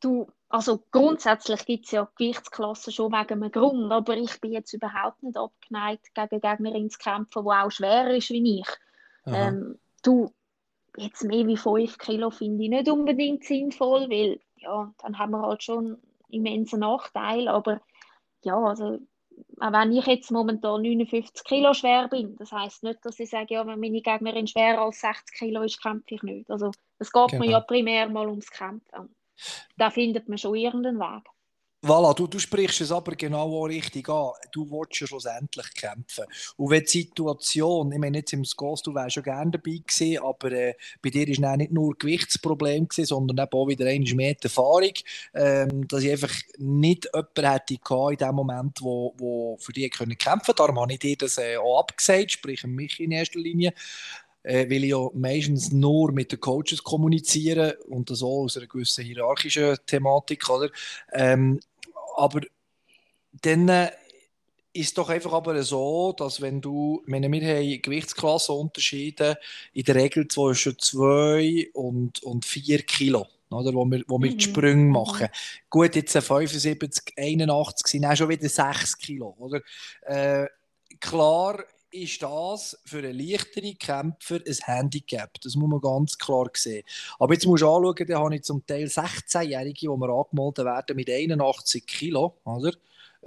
Du, 0.00 0.26
also 0.48 0.84
grundsätzlich 0.90 1.64
gibt 1.64 1.86
es 1.86 1.92
ja 1.92 2.08
Gewichtsklassen 2.16 2.92
schon 2.92 3.12
wegen 3.12 3.42
einem 3.42 3.50
Grund, 3.50 3.92
aber 3.92 4.16
ich 4.16 4.40
bin 4.40 4.52
jetzt 4.52 4.72
überhaupt 4.72 5.22
nicht 5.22 5.36
abgeneigt, 5.36 6.14
gegen 6.14 6.40
Gegnerin 6.40 6.90
zu 6.90 6.98
kämpfen, 6.98 7.42
die 7.44 7.50
auch 7.50 7.70
schwerer 7.70 8.14
ist 8.14 8.30
wie 8.30 8.60
ich. 8.60 8.68
Ähm, 9.26 9.78
du, 10.02 10.32
jetzt 10.96 11.24
mehr 11.24 11.46
wie 11.46 11.56
5 11.56 11.98
Kilo 11.98 12.30
finde 12.30 12.64
ich 12.64 12.70
nicht 12.70 12.88
unbedingt 12.88 13.44
sinnvoll, 13.44 14.08
weil 14.10 14.40
ja, 14.56 14.92
dann 15.02 15.18
haben 15.18 15.32
wir 15.32 15.42
halt 15.42 15.62
schon 15.62 15.86
einen 15.86 15.98
immensen 16.28 16.80
Nachteil. 16.80 17.48
Aber 17.48 17.80
ja, 18.42 18.56
also 18.56 18.98
auch 19.60 19.72
wenn 19.72 19.92
ich 19.92 20.06
jetzt 20.06 20.30
momentan 20.30 20.82
59 20.82 21.44
Kilo 21.44 21.74
schwer 21.74 22.08
bin, 22.08 22.36
das 22.36 22.52
heißt 22.52 22.82
nicht, 22.82 23.04
dass 23.04 23.20
ich 23.20 23.30
sage, 23.30 23.54
ja, 23.54 23.66
wenn 23.66 23.80
meine 23.80 24.00
Gegnerin 24.00 24.46
schwerer 24.46 24.82
als 24.82 25.00
60 25.00 25.38
Kilo 25.38 25.62
ist, 25.62 25.82
kämpfe 25.82 26.14
ich 26.14 26.22
nicht. 26.22 26.50
Also 26.50 26.70
es 26.98 27.12
geht 27.12 27.30
genau. 27.30 27.44
mir 27.44 27.50
ja 27.50 27.60
primär 27.60 28.08
mal 28.08 28.28
ums 28.28 28.50
Kämpfen. 28.50 29.14
Da 29.76 29.90
findet 29.90 30.28
man 30.28 30.38
schon 30.38 30.54
irgendeinen 30.54 30.98
Weg. 30.98 31.24
Voilà, 31.82 32.14
du, 32.14 32.26
du 32.26 32.38
sprichst 32.38 32.80
es 32.80 32.90
aber 32.90 33.14
genau 33.14 33.62
auch 33.62 33.66
richtig 33.66 34.08
an. 34.08 34.32
Du 34.50 34.68
willst 34.70 34.98
ja 35.00 35.06
schlussendlich 35.06 35.72
kämpfen. 35.74 36.24
Und 36.56 36.70
wenn 36.70 36.82
die 36.82 37.02
Situation, 37.02 37.92
ich 37.92 37.98
meine 37.98 38.18
jetzt 38.18 38.32
im 38.32 38.44
Skos, 38.44 38.82
du 38.82 38.94
wärst 38.94 39.14
schon 39.14 39.22
gerne 39.22 39.52
dabei 39.52 39.82
gewesen, 39.86 40.18
aber 40.24 40.50
äh, 40.52 40.74
bei 41.02 41.10
dir 41.10 41.28
war 41.42 41.56
nicht 41.56 41.72
nur 41.72 41.94
Gewichtsproblem, 41.96 42.88
gewesen, 42.88 43.06
sondern 43.06 43.46
eben 43.46 43.52
auch 43.52 43.68
wieder 43.68 43.86
eine 43.86 44.14
mehr 44.14 44.34
Erfahrung, 44.42 44.94
ähm, 45.34 45.86
dass 45.86 46.02
ich 46.02 46.10
einfach 46.10 46.34
nicht 46.58 47.08
jemanden 47.12 47.46
hätte 47.46 47.74
in 47.74 48.16
dem 48.16 48.34
Moment, 48.34 48.82
wo, 48.82 49.14
wo 49.18 49.56
für 49.60 49.72
dich 49.72 49.90
kämpfen 49.92 50.16
konnte. 50.18 50.54
Darum 50.54 50.80
habe 50.80 50.94
ich 50.94 50.98
dir 50.98 51.16
das 51.16 51.38
äh, 51.38 51.56
auch 51.58 51.80
abgesagt, 51.80 52.32
sprich 52.32 52.64
mich 52.64 52.98
in 52.98 53.12
erster 53.12 53.38
Linie 53.38 53.72
äh, 54.46 54.70
weil 54.70 54.84
ich 54.84 54.90
ja 54.90 55.08
meistens 55.12 55.72
nur 55.72 56.12
mit 56.12 56.30
den 56.30 56.40
Coaches 56.40 56.82
kommuniziere 56.82 57.78
und 57.88 58.10
das 58.10 58.22
auch 58.22 58.44
aus 58.44 58.56
einer 58.56 58.68
gewissen 58.68 59.04
hierarchischen 59.04 59.76
Thematik, 59.86 60.48
oder? 60.48 60.70
Ähm, 61.12 61.60
aber 62.16 62.42
dann 63.42 63.68
äh, 63.68 63.90
ist 64.72 64.96
doch 64.98 65.08
einfach 65.08 65.32
aber 65.32 65.60
so, 65.62 66.14
dass 66.16 66.40
wenn 66.40 66.60
du, 66.60 67.02
meine, 67.06 67.30
wir 67.30 67.40
haben 67.42 67.82
Gewichtsklassenunterschiede 67.82 69.36
in 69.72 69.84
der 69.84 69.94
Regel 69.96 70.28
zwischen 70.28 70.78
2 70.78 71.70
und, 71.72 72.22
und 72.22 72.44
4 72.44 72.82
Kilo. 72.82 73.26
Oder, 73.50 73.74
wo 73.74 73.84
wir, 73.84 74.02
wo 74.06 74.18
wir 74.18 74.30
mhm. 74.30 74.38
die 74.38 74.44
Sprünge 74.44 74.84
mhm. 74.84 74.90
machen. 74.90 75.28
Gut, 75.70 75.96
jetzt 75.96 76.16
75, 76.16 77.14
81 77.16 77.86
sind 77.86 78.04
auch 78.04 78.16
schon 78.16 78.28
wieder 78.28 78.48
6 78.48 78.98
Kilo. 78.98 79.34
Oder? 79.38 79.60
Äh, 80.02 80.46
klar 81.00 81.64
ist 81.96 82.22
das 82.22 82.78
für 82.84 82.98
einen 82.98 83.18
leichteren 83.18 83.78
Kämpfer 83.78 84.40
ein 84.46 84.56
Handicap. 84.64 85.40
Das 85.40 85.56
muss 85.56 85.68
man 85.68 85.80
ganz 85.80 86.18
klar 86.18 86.48
sehen. 86.54 86.84
Aber 87.18 87.32
jetzt 87.32 87.46
musst 87.46 87.62
du 87.62 87.68
anschauen, 87.68 88.06
da 88.06 88.18
habe 88.18 88.34
ich 88.34 88.42
zum 88.42 88.64
Teil 88.66 88.86
16-Jährige, 88.86 89.80
die 89.80 89.86
wir 89.86 90.08
angemeldet 90.08 90.64
werden 90.64 90.96
mit 90.96 91.10
81 91.10 91.86
Kilo. 91.86 92.36
Oder? 92.44 92.72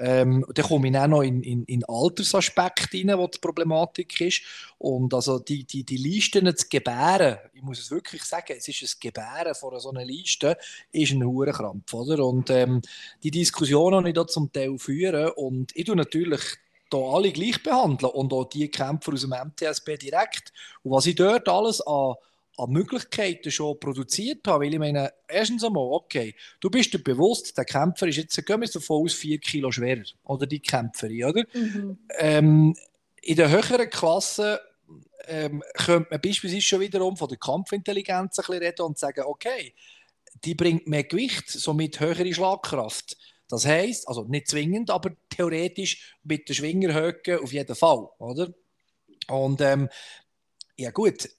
Ähm, 0.02 0.46
dann 0.54 0.66
komme 0.66 0.88
ich 0.88 0.98
auch 0.98 1.08
noch 1.08 1.24
in, 1.24 1.44
in, 1.44 1.66
in 1.66 1.84
Altersaspekt 1.84 2.94
rein, 2.94 3.18
wo 3.18 3.28
die 3.28 3.40
Problematik 3.40 4.22
ist. 4.22 4.42
Und 4.78 5.14
also 5.14 5.40
die, 5.40 5.66
die, 5.66 5.84
die 5.84 5.98
Listen 5.98 6.56
zu 6.56 6.68
gebären, 6.70 7.38
ich 7.54 7.62
muss 7.62 7.80
es 7.80 7.92
wirklich 7.92 8.24
sagen, 8.24 8.56
es 8.58 8.68
ist 8.68 8.82
ein 8.82 9.00
Gebären 9.02 9.54
von 9.56 9.78
so 9.80 9.90
einer 9.90 10.06
Liste, 10.06 10.58
ist 10.94 11.12
ein 11.12 11.24
Hurenkrampf? 11.24 11.94
Und 11.94 12.50
ähm, 12.50 12.82
die 13.24 13.32
Diskussionen, 13.32 14.06
die 14.06 14.12
ich 14.12 14.16
da 14.16 14.26
zum 14.26 14.54
Teil 14.54 14.78
führe, 14.78 15.34
und 15.34 15.76
ich 15.76 15.86
tue 15.86 15.98
natürlich 15.98 16.42
hier 16.92 17.02
alle 17.02 17.32
gleich 17.32 17.62
behandeln 17.64 18.12
und 18.12 18.34
auch 18.34 18.46
die 18.46 18.70
Kämpfer 18.70 19.14
aus 19.14 19.22
dem 19.22 19.32
MTSB 19.32 19.98
direkt. 19.98 20.52
Und 20.84 20.92
was 20.92 21.06
ich 21.06 21.16
dort 21.16 21.48
alles 21.48 21.82
an 21.82 22.16
an 22.60 22.72
Möglichkeiten 22.72 23.52
schon 23.52 23.80
produziert 23.80 24.46
habe. 24.48 24.66
Weil 24.66 24.74
ich 24.74 24.80
meine, 24.80 25.14
erstens 25.28 25.64
einmal, 25.64 25.84
okay, 25.84 26.36
du 26.60 26.70
bist 26.70 26.94
dir 26.94 27.00
bewusst, 27.00 27.58
der 27.58 27.66
Kämpfer 27.66 28.08
ist 28.08 28.18
jetzt, 28.18 28.46
gehen 28.46 28.62
wir 28.62 28.68
davon 28.68 29.06
aus, 29.06 29.14
vier 29.14 29.40
Kilo 29.40 29.72
schwerer. 29.72 30.04
Oder 30.24 30.46
die 30.46 30.60
Kämpferin, 30.60 31.26
oder? 31.26 31.44
Mhm. 31.54 31.98
Ähm, 32.18 32.76
in 33.22 33.36
der 33.36 33.50
höheren 33.50 33.90
Klasse 33.90 34.60
ähm, 35.28 35.64
könnte 35.74 36.08
man 36.12 36.22
beispielsweise 36.22 36.62
schon 36.62 36.80
wiederum 36.82 37.16
von 37.16 37.30
der 37.30 37.38
Kampfintelligenz 37.38 38.40
ein 38.40 38.46
bisschen 38.46 38.64
reden 38.64 38.82
und 38.82 38.98
sagen, 38.98 39.24
okay, 39.26 39.74
die 40.44 40.56
bringt 40.56 40.88
mehr 40.88 41.04
Gewicht, 41.04 41.50
somit 41.50 42.00
höhere 42.00 42.34
Schlagkraft. 42.34 43.18
Das 43.50 43.66
heisst, 43.66 44.08
also 44.08 44.24
nicht 44.24 44.48
zwingend, 44.48 44.90
aber 44.92 45.12
theoretisch 45.30 46.16
mit 46.24 46.48
der 46.48 46.54
Schwingerhöhe 46.54 47.42
auf 47.42 47.52
jeden 47.52 47.76
Fall, 47.76 48.08
oder? 48.20 48.54
Und 49.28 49.60
ähm, 49.62 49.90
ja 50.78 50.92
gut, 50.92 51.30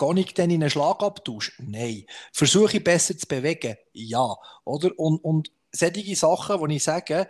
Gehe 0.00 0.20
ich 0.20 0.32
dann 0.32 0.48
in 0.48 0.62
einen 0.62 0.70
Schlagabtausch? 0.70 1.58
Nein. 1.58 2.06
Versuche 2.32 2.78
ich 2.78 2.84
besser 2.84 3.18
zu 3.18 3.26
bewegen? 3.26 3.76
Ja. 3.92 4.34
Oder? 4.64 4.98
Und, 4.98 5.18
und 5.22 5.52
solche 5.72 6.16
Sachen, 6.16 6.58
wo 6.58 6.66
ich 6.66 6.82
sage, 6.82 7.28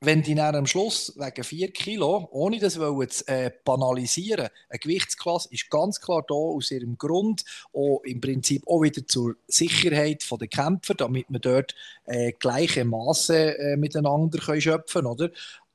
wenn 0.00 0.22
die 0.22 0.34
dann 0.34 0.54
am 0.54 0.66
Schluss 0.66 1.12
wegen 1.16 1.44
4 1.44 1.72
Kilo, 1.72 2.28
ohne 2.30 2.58
das 2.58 2.74
zu 2.74 3.26
äh, 3.26 3.50
banalisieren, 3.64 4.48
eine 4.68 4.78
Gewichtsklasse 4.78 5.48
ist 5.52 5.70
ganz 5.70 6.00
klar 6.00 6.24
da 6.26 6.34
aus 6.34 6.70
ihrem 6.70 6.96
Grund, 6.96 7.44
auch 7.72 8.02
im 8.04 8.20
Prinzip 8.20 8.62
auch 8.66 8.82
wieder 8.82 9.06
zur 9.06 9.34
Sicherheit 9.48 10.24
der 10.38 10.48
Kämpfer, 10.48 10.94
damit 10.94 11.26
wir 11.28 11.40
dort 11.40 11.74
äh, 12.06 12.32
gleiche 12.32 12.84
Maße 12.84 13.58
äh, 13.58 13.76
miteinander 13.76 14.38
können 14.38 14.60
schöpfen 14.60 15.04
können. 15.04 15.32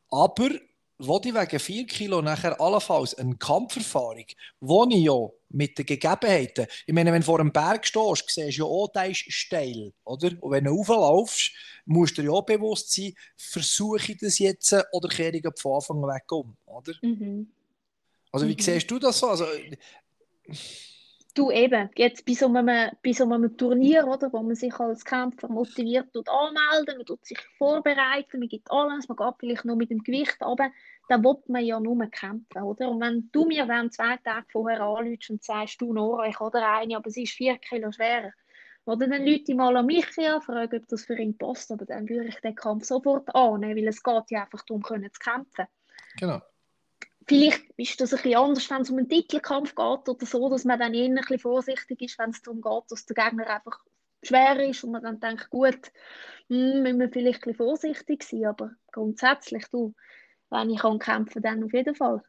Aber 0.10 0.50
wo 1.00 1.20
ich 1.24 1.34
wegen 1.34 1.60
4 1.60 1.86
Kilo 1.86 2.22
nachher 2.22 2.62
allenfalls 2.62 3.16
eine 3.16 3.36
Kampferfahrung, 3.36 4.26
wo 4.62 4.86
ich 4.90 5.04
ja 5.04 5.30
mit 5.54 5.78
den 5.78 5.86
Gegebenheiten, 5.86 6.68
ich 6.86 6.94
meine, 6.94 7.12
wenn 7.12 7.22
du 7.22 7.26
vor 7.26 7.40
einem 7.40 7.52
Berg 7.52 7.86
stehst, 7.86 8.30
siehst 8.30 8.58
du 8.58 8.64
ja 8.64 8.66
auch, 8.66 8.92
der 8.92 9.10
ist 9.10 9.32
steil, 9.32 9.94
oder? 10.04 10.32
Und 10.42 10.52
wenn 10.52 10.66
du 10.66 10.72
rauflaufst, 10.72 11.52
musst 11.86 12.18
du 12.18 12.22
dir 12.22 12.30
ja 12.30 12.34
auch 12.34 12.46
bewusst 12.46 12.92
sein, 12.92 13.14
versuche 13.38 14.12
ich 14.12 14.18
das 14.18 14.40
jetzt 14.40 14.76
oder 14.92 15.08
kehre 15.08 15.38
ich 15.38 15.46
von 15.58 15.76
Anfang 15.76 16.02
weg 16.04 16.32
um, 16.32 16.56
oder? 16.66 16.94
Mhm. 17.02 17.48
Also 18.32 18.48
wie 18.48 18.54
mhm. 18.54 18.60
siehst 18.60 18.90
du 18.90 19.00
das 19.00 19.20
so? 19.20 19.30
Also, 19.30 19.46
Du 21.36 21.50
eben, 21.50 21.90
jetzt 21.96 22.26
bei 22.26 22.34
so, 22.34 22.46
einem, 22.46 22.92
bei 23.04 23.12
so 23.12 23.24
einem 23.24 23.58
Turnier, 23.58 24.06
oder, 24.08 24.32
wo 24.32 24.44
man 24.44 24.56
sich 24.56 24.74
als 24.76 25.04
Kämpfer 25.04 25.48
motiviert 25.48 26.14
tut 26.14 26.30
anmelden, 26.30 26.98
man 26.98 27.06
tut 27.08 27.26
sich 27.26 27.40
vorbereiten, 27.58 28.38
man 28.38 28.48
gibt 28.48 28.70
alles, 28.70 29.08
man 29.08 29.18
geht 29.18 29.34
vielleicht 29.40 29.66
nur 29.66 29.76
mit 29.76 29.90
dem 29.90 30.04
Gewicht 30.04 30.38
runter, 30.44 30.70
dann 31.08 31.24
will 31.24 31.36
man 31.48 31.66
ja 31.66 31.80
nur 31.80 32.06
kämpfen, 32.08 32.62
oder? 32.64 32.90
Und 32.90 33.02
wenn 33.02 33.30
du 33.32 33.46
mir 33.46 33.66
dann 33.66 33.92
zwei 33.92 34.18
Tage 34.18 34.46
vorher 34.52 34.82
anrufst 34.82 35.30
und 35.30 35.44
sagst, 35.44 35.82
du 35.82 35.94
Nora, 35.94 36.28
ich 36.28 36.40
habe 36.40 36.66
eine, 36.66 36.98
aber 36.98 37.10
sie 37.10 37.24
ist 37.24 37.34
vier 37.34 37.58
Kilo 37.58 37.92
schwerer, 37.92 38.32
oder 38.86 39.08
dann 39.08 39.26
Leute 39.26 39.56
mal 39.56 39.76
an 39.78 39.86
mich 39.86 40.18
an, 40.18 40.42
fragen, 40.42 40.82
ob 40.82 40.88
das 40.88 41.06
für 41.06 41.18
ihn 41.18 41.38
passt, 41.38 41.72
aber 41.72 41.86
dann 41.86 42.08
würde 42.10 42.28
ich 42.28 42.40
den 42.42 42.56
Kampf 42.56 42.86
sofort 42.86 43.34
annehmen, 43.34 43.78
weil 43.78 43.88
es 43.88 44.04
geht 44.04 44.32
ja 44.32 44.44
einfach 44.44 44.64
darum, 44.66 44.84
können 44.84 45.12
zu 45.12 45.20
kämpfen. 45.20 45.66
Genau. 46.20 46.42
Vielleicht 47.26 47.64
ist 47.78 48.02
das 48.02 48.14
ein 48.14 48.22
bisschen 48.22 48.38
anders, 48.38 48.70
wenn 48.70 48.82
es 48.82 48.90
um 48.90 48.98
einen 48.98 49.08
Titelkampf 49.08 49.76
geht 49.76 50.10
oder 50.10 50.26
so, 50.26 50.50
dass 50.50 50.66
man 50.66 50.80
dann 50.80 50.94
eher 50.94 51.06
ein 51.06 51.16
bisschen 51.16 51.40
vorsichtig 51.40 52.02
ist, 52.02 52.20
wenn 52.20 52.32
es 52.32 52.42
darum 52.42 52.62
geht, 52.62 52.92
dass 52.92 53.06
der 53.06 53.24
Gegner 53.24 53.48
einfach 53.50 53.80
schwer 54.22 54.60
ist 54.68 54.84
und 54.84 54.92
man 54.92 55.04
dann 55.04 55.22
denkt, 55.22 55.50
gut, 55.50 55.92
hm, 56.50 56.84
müssen 56.84 57.00
wir 57.00 57.10
vielleicht 57.10 57.44
ein 57.44 57.52
bisschen 57.52 57.56
vorsichtig 57.56 58.24
sein, 58.24 58.46
aber 58.46 58.72
grundsätzlich, 58.92 59.66
du, 59.70 59.94
wenn 60.54 60.70
ich 60.70 60.80
kann 60.80 61.00
kämpfen 61.00 61.42
dann 61.42 61.64
auf 61.64 61.74
jeden 61.74 61.96
Fall. 61.96 62.22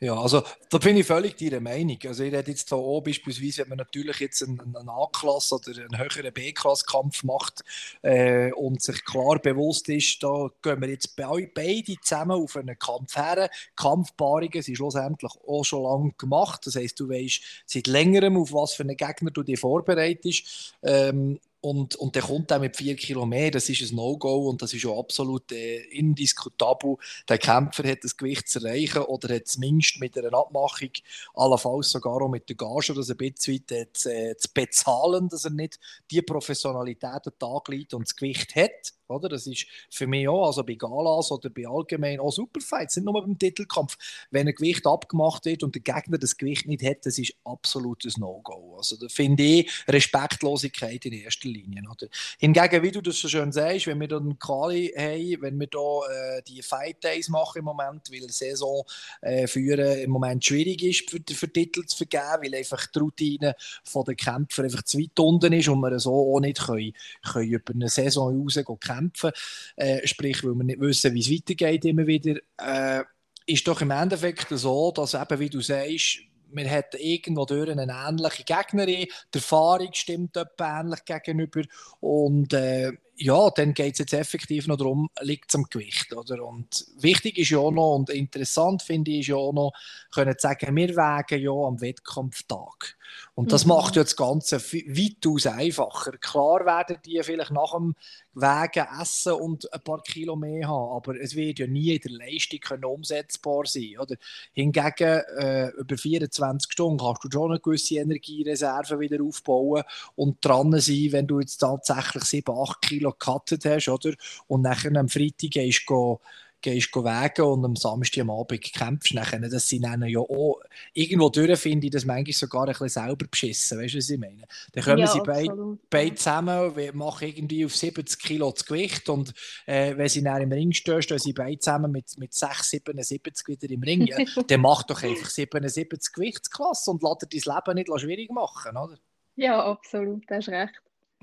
Ja, 0.00 0.20
also 0.20 0.42
da 0.70 0.78
bin 0.78 0.96
ich 0.96 1.06
völlig 1.06 1.36
deiner 1.36 1.60
Meinung. 1.60 1.98
Also 2.06 2.24
ich 2.24 2.32
rede 2.32 2.50
jetzt 2.50 2.68
hier 2.68 2.78
auch 2.78 3.00
beispielsweise, 3.02 3.62
wenn 3.62 3.70
man 3.70 3.78
natürlich 3.78 4.18
jetzt 4.18 4.42
einen, 4.42 4.58
einen 4.60 4.88
A-Klasse 4.88 5.56
oder 5.56 5.70
einen 5.70 5.98
höheren 5.98 6.32
B-Klasse-Kampf 6.32 7.22
macht 7.24 7.62
äh, 8.02 8.52
und 8.52 8.82
sich 8.82 9.04
klar 9.04 9.38
bewusst 9.38 9.88
ist, 9.88 10.22
da 10.22 10.48
gehen 10.62 10.80
wir 10.80 10.88
jetzt 10.88 11.16
be 11.16 11.50
beide 11.54 11.96
zusammen 12.02 12.42
auf 12.42 12.56
einen 12.56 12.78
Kampf 12.78 13.16
her. 13.16 13.50
Kampfpaarungen 13.76 14.62
sind 14.62 14.76
schlussendlich 14.76 15.32
auch 15.46 15.64
schon 15.64 15.82
lange 15.82 16.12
gemacht. 16.16 16.66
Das 16.66 16.76
heisst, 16.76 16.98
du 17.00 17.08
weißt 17.08 17.64
seit 17.66 17.86
längerem, 17.86 18.36
auf 18.36 18.52
was 18.52 18.74
für 18.74 18.82
einen 18.82 18.96
Gegner 18.96 19.30
du 19.30 19.42
dich 19.42 19.60
vorbereitest. 19.60 20.74
Ähm, 20.82 21.38
und, 21.60 21.94
und 21.96 22.14
der 22.14 22.22
kommt 22.22 22.50
dann 22.50 22.62
mit 22.62 22.76
4 22.76 22.96
Kilo 22.96 23.26
mehr, 23.26 23.50
das 23.50 23.68
ist 23.68 23.90
ein 23.90 23.96
No-Go 23.96 24.48
und 24.48 24.62
das 24.62 24.72
ist 24.72 24.82
ja 24.82 24.90
absolut 24.90 25.52
äh, 25.52 25.80
indiskutabel. 25.90 26.96
Der 27.28 27.38
Kämpfer 27.38 27.86
hat 27.86 28.02
das 28.02 28.16
Gewicht 28.16 28.48
zu 28.48 28.64
erreichen 28.64 29.02
oder 29.02 29.34
hat 29.34 29.46
zumindest 29.46 30.00
mit 30.00 30.16
einer 30.16 30.32
Abmachung, 30.32 30.90
allenfalls 31.34 31.90
sogar 31.90 32.22
auch 32.22 32.28
mit 32.28 32.48
der 32.48 32.56
Gage, 32.56 32.94
das 32.94 33.10
ein 33.10 33.16
bisschen 33.16 33.54
weit 33.54 33.72
äh, 33.72 33.92
zu, 33.92 34.10
äh, 34.10 34.36
zu 34.36 34.48
bezahlen, 34.54 35.28
dass 35.28 35.44
er 35.44 35.50
nicht 35.50 35.78
die 36.10 36.22
Professionalität 36.22 37.04
an 37.04 37.20
den 37.24 37.38
Tag 37.38 37.68
legt 37.68 37.92
und 37.92 38.06
das 38.06 38.16
Gewicht 38.16 38.56
hat. 38.56 38.94
Oder? 39.10 39.28
Das 39.28 39.46
ist 39.46 39.66
für 39.90 40.06
mich 40.06 40.28
auch, 40.28 40.46
also 40.46 40.64
bei 40.64 40.74
Galas 40.74 41.30
oder 41.30 41.50
bei 41.50 41.66
allgemein 41.66 42.20
auch 42.20 42.30
Superfights, 42.30 42.96
nicht 42.96 43.04
nur 43.04 43.20
beim 43.20 43.38
Titelkampf. 43.38 43.98
Wenn 44.30 44.48
ein 44.48 44.54
Gewicht 44.54 44.86
abgemacht 44.86 45.44
wird 45.44 45.62
und 45.62 45.74
der 45.74 45.82
Gegner 45.82 46.18
das 46.18 46.36
Gewicht 46.36 46.66
nicht 46.66 46.84
hat, 46.84 47.04
das 47.04 47.18
ist 47.18 47.34
absolutes 47.44 48.16
No-Go. 48.16 48.76
Also 48.76 48.96
da 48.96 49.08
finde 49.08 49.42
ich 49.42 49.70
Respektlosigkeit 49.88 51.04
in 51.04 51.12
erster 51.12 51.48
Linie. 51.50 51.82
Oder? 51.90 52.08
Hingegen, 52.38 52.82
wie 52.82 52.90
du 52.90 53.00
das 53.00 53.18
so 53.18 53.28
schön 53.28 53.52
sagst, 53.52 53.86
wenn 53.86 54.00
wir 54.00 54.08
dann 54.08 54.38
Quali 54.38 54.92
haben, 54.96 55.42
wenn 55.42 55.60
wir 55.60 55.66
da 55.66 56.38
äh, 56.38 56.42
die 56.42 56.62
Fight 56.62 57.02
Days 57.02 57.28
machen 57.28 57.58
im 57.58 57.64
Moment, 57.64 58.10
weil 58.10 58.28
Saison 58.30 58.84
äh, 59.20 59.46
führen 59.46 59.98
im 60.00 60.10
Moment 60.10 60.44
schwierig 60.44 60.82
ist, 60.82 61.10
für, 61.10 61.18
für 61.32 61.52
Titel 61.52 61.84
zu 61.84 61.96
vergeben, 61.96 62.42
weil 62.42 62.54
einfach 62.54 62.86
die 62.86 62.98
Routine 62.98 63.56
der 63.94 64.14
Kämpfer 64.14 64.64
einfach 64.64 64.82
zu 64.82 64.98
weit 64.98 65.18
unten 65.18 65.52
ist 65.52 65.68
und 65.68 65.80
wir 65.80 65.98
so 65.98 66.34
auch 66.34 66.40
nicht 66.40 66.60
können, 66.60 66.92
können 67.32 67.48
über 67.48 67.74
eine 67.74 67.88
Saison 67.88 68.40
raus 68.40 68.58
kämpfen, 68.80 69.32
äh, 69.76 70.06
sprich, 70.06 70.42
weil 70.44 70.54
wir 70.54 70.64
nicht 70.64 70.80
wissen, 70.80 71.14
wie 71.14 71.20
es 71.20 71.30
weitergeht 71.30 71.84
immer 71.84 72.06
wieder, 72.06 72.36
äh, 72.58 73.04
ist 73.46 73.66
doch 73.66 73.80
im 73.80 73.90
Endeffekt 73.90 74.46
so, 74.50 74.92
dass 74.92 75.14
eben, 75.14 75.40
wie 75.40 75.50
du 75.50 75.60
sagst, 75.60 76.20
wir 76.52 76.64
hätten 76.66 76.98
irgendwo 76.98 77.44
durch 77.44 77.70
eine 77.70 77.92
ähnliche 77.92 78.44
Gegnerin, 78.44 79.06
die 79.34 79.38
Erfahrung 79.38 79.90
stimmt 79.92 80.36
etwa 80.36 80.80
ähnlich 80.80 81.04
gegenüber. 81.04 81.62
Und 82.00 82.52
äh, 82.52 82.92
ja, 83.20 83.50
dann 83.50 83.74
geht 83.74 83.92
es 83.92 83.98
jetzt 83.98 84.14
effektiv 84.14 84.66
noch 84.66 84.78
darum, 84.78 85.10
liegt 85.20 85.50
es 85.50 85.54
am 85.54 85.64
Gewicht. 85.64 86.12
Oder? 86.14 86.42
Und 86.42 86.86
wichtig 86.98 87.36
ist 87.36 87.50
ja 87.50 87.70
noch 87.70 87.96
und 87.96 88.08
interessant 88.08 88.82
finde 88.82 89.10
ich 89.10 89.26
ja 89.28 89.36
auch 89.36 89.52
noch, 89.52 89.72
können 90.10 90.34
sagen, 90.38 90.74
wir 90.74 90.96
wägen 90.96 91.42
ja 91.42 91.52
am 91.52 91.80
Wettkampftag. 91.80 92.96
Und 93.34 93.52
das 93.52 93.64
mhm. 93.64 93.70
macht 93.70 93.96
ja 93.96 94.02
das 94.02 94.16
Ganze 94.16 94.58
weitaus 94.60 95.46
einfacher. 95.46 96.12
Klar 96.18 96.64
werden 96.64 96.98
die 97.04 97.20
vielleicht 97.22 97.50
nach 97.50 97.72
dem 97.72 97.94
Wegen 98.34 98.86
essen 99.00 99.32
und 99.32 99.72
ein 99.72 99.80
paar 99.80 100.02
Kilo 100.02 100.36
mehr 100.36 100.68
haben, 100.68 100.96
aber 100.96 101.20
es 101.20 101.34
wird 101.34 101.58
ja 101.58 101.66
nie 101.66 101.96
in 101.96 102.00
der 102.00 102.26
Leistung 102.26 102.60
können 102.60 102.84
umsetzbar 102.84 103.66
sein. 103.66 103.96
Oder? 103.98 104.16
Hingegen, 104.52 105.22
äh, 105.38 105.68
über 105.70 105.96
24 105.96 106.70
Stunden 106.70 106.98
kannst 106.98 107.24
du 107.24 107.28
schon 107.30 107.50
eine 107.50 107.60
gewisse 107.60 107.96
Energiereserve 107.96 109.00
wieder 109.00 109.22
aufbauen 109.22 109.82
und 110.14 110.44
dran 110.44 110.78
sein, 110.80 111.08
wenn 111.10 111.26
du 111.26 111.40
jetzt 111.40 111.58
tatsächlich 111.58 112.24
7, 112.24 112.54
8 112.56 112.82
Kilo 112.82 113.09
gecuttet 113.18 113.64
hast, 113.64 113.88
oder? 113.88 114.12
Und 114.46 114.62
nachher 114.62 114.94
am 114.96 115.08
Freitag 115.08 115.50
gehst 115.50 115.84
du 115.88 116.18
gehst 116.60 116.94
du 116.94 117.04
wägen 117.04 117.44
und 117.44 117.64
am 117.64 117.76
Samstag 117.76 118.22
am 118.22 118.30
Abend 118.30 118.60
kämpfst. 118.60 119.14
Nachher, 119.14 119.38
das 119.40 119.68
sind 119.68 119.82
dann 119.82 120.02
ja 120.06 120.20
auch, 120.20 120.60
irgendwo 120.92 121.28
durch 121.28 121.58
finde 121.58 121.86
ich 121.86 121.92
das 121.92 122.04
manchmal 122.04 122.32
sogar 122.32 122.62
ein 122.62 122.68
bisschen 122.68 122.88
selber 122.88 123.26
beschissen. 123.30 123.78
Weißt 123.78 123.94
du, 123.94 123.98
was 123.98 124.10
ich 124.10 124.18
meine? 124.18 124.42
Dann 124.72 124.84
kommen 124.84 124.98
ja, 124.98 125.06
sie 125.06 125.20
beide, 125.24 125.78
beide 125.88 126.14
zusammen, 126.14 126.72
machen 126.94 127.28
irgendwie 127.28 127.64
auf 127.64 127.74
70 127.74 128.18
Kilo 128.18 128.50
das 128.50 128.64
Gewicht 128.64 129.08
und 129.08 129.32
äh, 129.66 129.96
wenn 129.96 130.08
sie 130.08 130.22
dann 130.22 130.42
im 130.42 130.52
Ring 130.52 130.72
stehen, 130.72 131.02
stehen 131.02 131.18
sie 131.18 131.32
beide 131.32 131.58
zusammen 131.58 131.90
mit, 131.90 132.18
mit 132.18 132.34
6, 132.34 132.70
77 132.70 133.48
wieder 133.48 133.70
im 133.70 133.82
Ring. 133.82 134.06
Ja, 134.06 134.18
dann 134.46 134.60
mach 134.60 134.82
doch 134.82 135.02
einfach 135.02 135.30
77 135.30 136.12
Gewichtsklasse 136.12 136.90
und 136.90 137.02
lass 137.02 137.18
dir 137.18 137.28
dein 137.28 137.54
Leben 137.54 137.74
nicht 137.76 138.00
schwierig 138.00 138.30
machen, 138.30 138.76
oder? 138.76 138.98
Ja, 139.36 139.64
absolut, 139.64 140.24
das 140.28 140.46
ist 140.46 140.48
recht. 140.48 140.74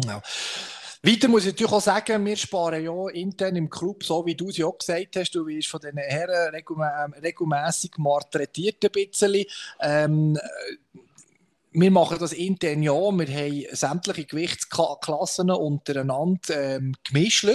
Ja. 0.06 0.22
Weiter 1.04 1.28
muss 1.28 1.46
ich 1.46 1.54
natürlich 1.54 1.72
auch 1.72 1.82
sagen, 1.82 2.26
wir 2.26 2.36
sparen 2.36 2.84
ja 2.84 3.10
intern 3.10 3.56
im 3.56 3.70
Club, 3.70 4.04
so 4.04 4.26
wie 4.26 4.36
du 4.36 4.50
es 4.50 4.58
ja 4.58 4.66
auch 4.66 4.78
gesagt 4.78 5.16
hast, 5.16 5.36
du 5.36 5.46
wirst 5.46 5.68
von 5.68 5.80
den 5.80 5.98
Herren 5.98 6.56
regelmäßig 7.22 7.92
malträtiert 7.98 8.84
ein 8.84 8.92
bisschen. 8.92 9.46
Ähm, 9.80 10.38
wir 11.72 11.92
machen 11.92 12.18
das 12.20 12.34
intern 12.34 12.82
ja. 12.82 12.94
Wir 12.94 13.28
haben 13.28 13.66
sämtliche 13.72 14.26
Gewichtsklassen 14.26 15.52
untereinander 15.52 16.40
ähm, 16.76 16.96
gemischt. 17.04 17.46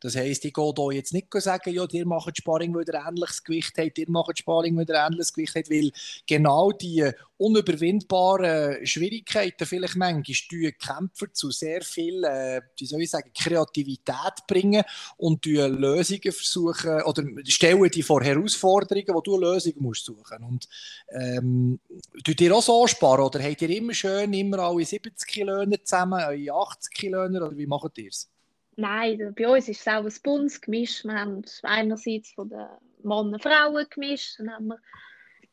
Das 0.00 0.16
heisst, 0.16 0.44
ich 0.44 0.54
gehe 0.54 0.72
hier 0.74 0.92
jetzt 0.92 1.12
nicht 1.12 1.32
sagen, 1.32 1.72
ja, 1.72 1.86
ihr 1.90 2.06
macht 2.06 2.36
Sparring, 2.36 2.74
weil 2.74 2.84
ihr 2.88 2.94
ähnliches 2.94 3.44
Gewicht 3.44 3.76
habt, 3.78 3.98
ihr 3.98 4.10
macht 4.10 4.38
Sparring, 4.38 4.76
weil 4.76 4.88
ihr 4.88 4.94
ähnliches 4.94 5.32
Gewicht 5.32 5.54
habt, 5.54 5.70
weil 5.70 5.90
genau 6.26 6.72
die 6.72 7.10
unüberwindbaren 7.40 8.86
Schwierigkeiten 8.86 9.66
vielleicht 9.66 9.96
manchmal 9.96 10.22
die 10.22 10.72
Kämpfer 10.72 11.32
zu 11.32 11.50
sehr 11.50 11.80
viel, 11.80 12.22
äh, 12.24 12.60
wie 12.76 12.86
soll 12.86 13.00
ich 13.00 13.10
sagen, 13.10 13.30
Kreativität 13.34 14.46
bringen 14.46 14.82
und 15.16 15.44
die 15.46 15.56
Lösungen 15.56 16.32
versuchen 16.32 17.02
oder 17.02 17.24
stellen 17.46 17.90
die 17.90 18.02
vor 18.02 18.22
Herausforderungen, 18.22 19.14
wo 19.14 19.22
du 19.22 19.38
Lösungen 19.38 19.80
musst 19.80 20.04
suchen. 20.04 20.44
Und 20.44 20.68
ähm, 21.12 21.80
tut 22.22 22.40
ihr 22.42 22.54
auch 22.54 22.62
so 22.62 22.86
sparen 22.86 23.24
oder 23.24 23.42
habt 23.42 23.59
ihr 23.62 23.70
immer 23.70 23.94
schön 23.94 24.32
immer 24.32 24.58
alle 24.60 24.84
70 24.84 25.26
Kilo 25.26 25.64
zusammen, 25.82 26.20
alle 26.20 26.52
80 26.52 26.92
Kilo 26.92 27.24
oder 27.24 27.56
wie 27.56 27.66
macht 27.66 27.98
ihr 27.98 28.08
es? 28.08 28.30
Nein, 28.76 29.34
bei 29.36 29.48
uns 29.48 29.68
ist 29.68 29.80
es 29.80 29.88
auch 29.88 30.04
ein 30.04 30.14
buntes 30.22 30.60
Gemisch. 30.60 31.04
Wir 31.04 31.14
haben 31.14 31.42
einerseits 31.62 32.32
von 32.32 32.48
den 32.48 32.66
Männern 33.02 33.34
und 33.34 33.42
Frauen 33.42 33.86
gemischt, 33.90 34.38
dann 34.38 34.50
haben 34.50 34.66
wir 34.68 34.78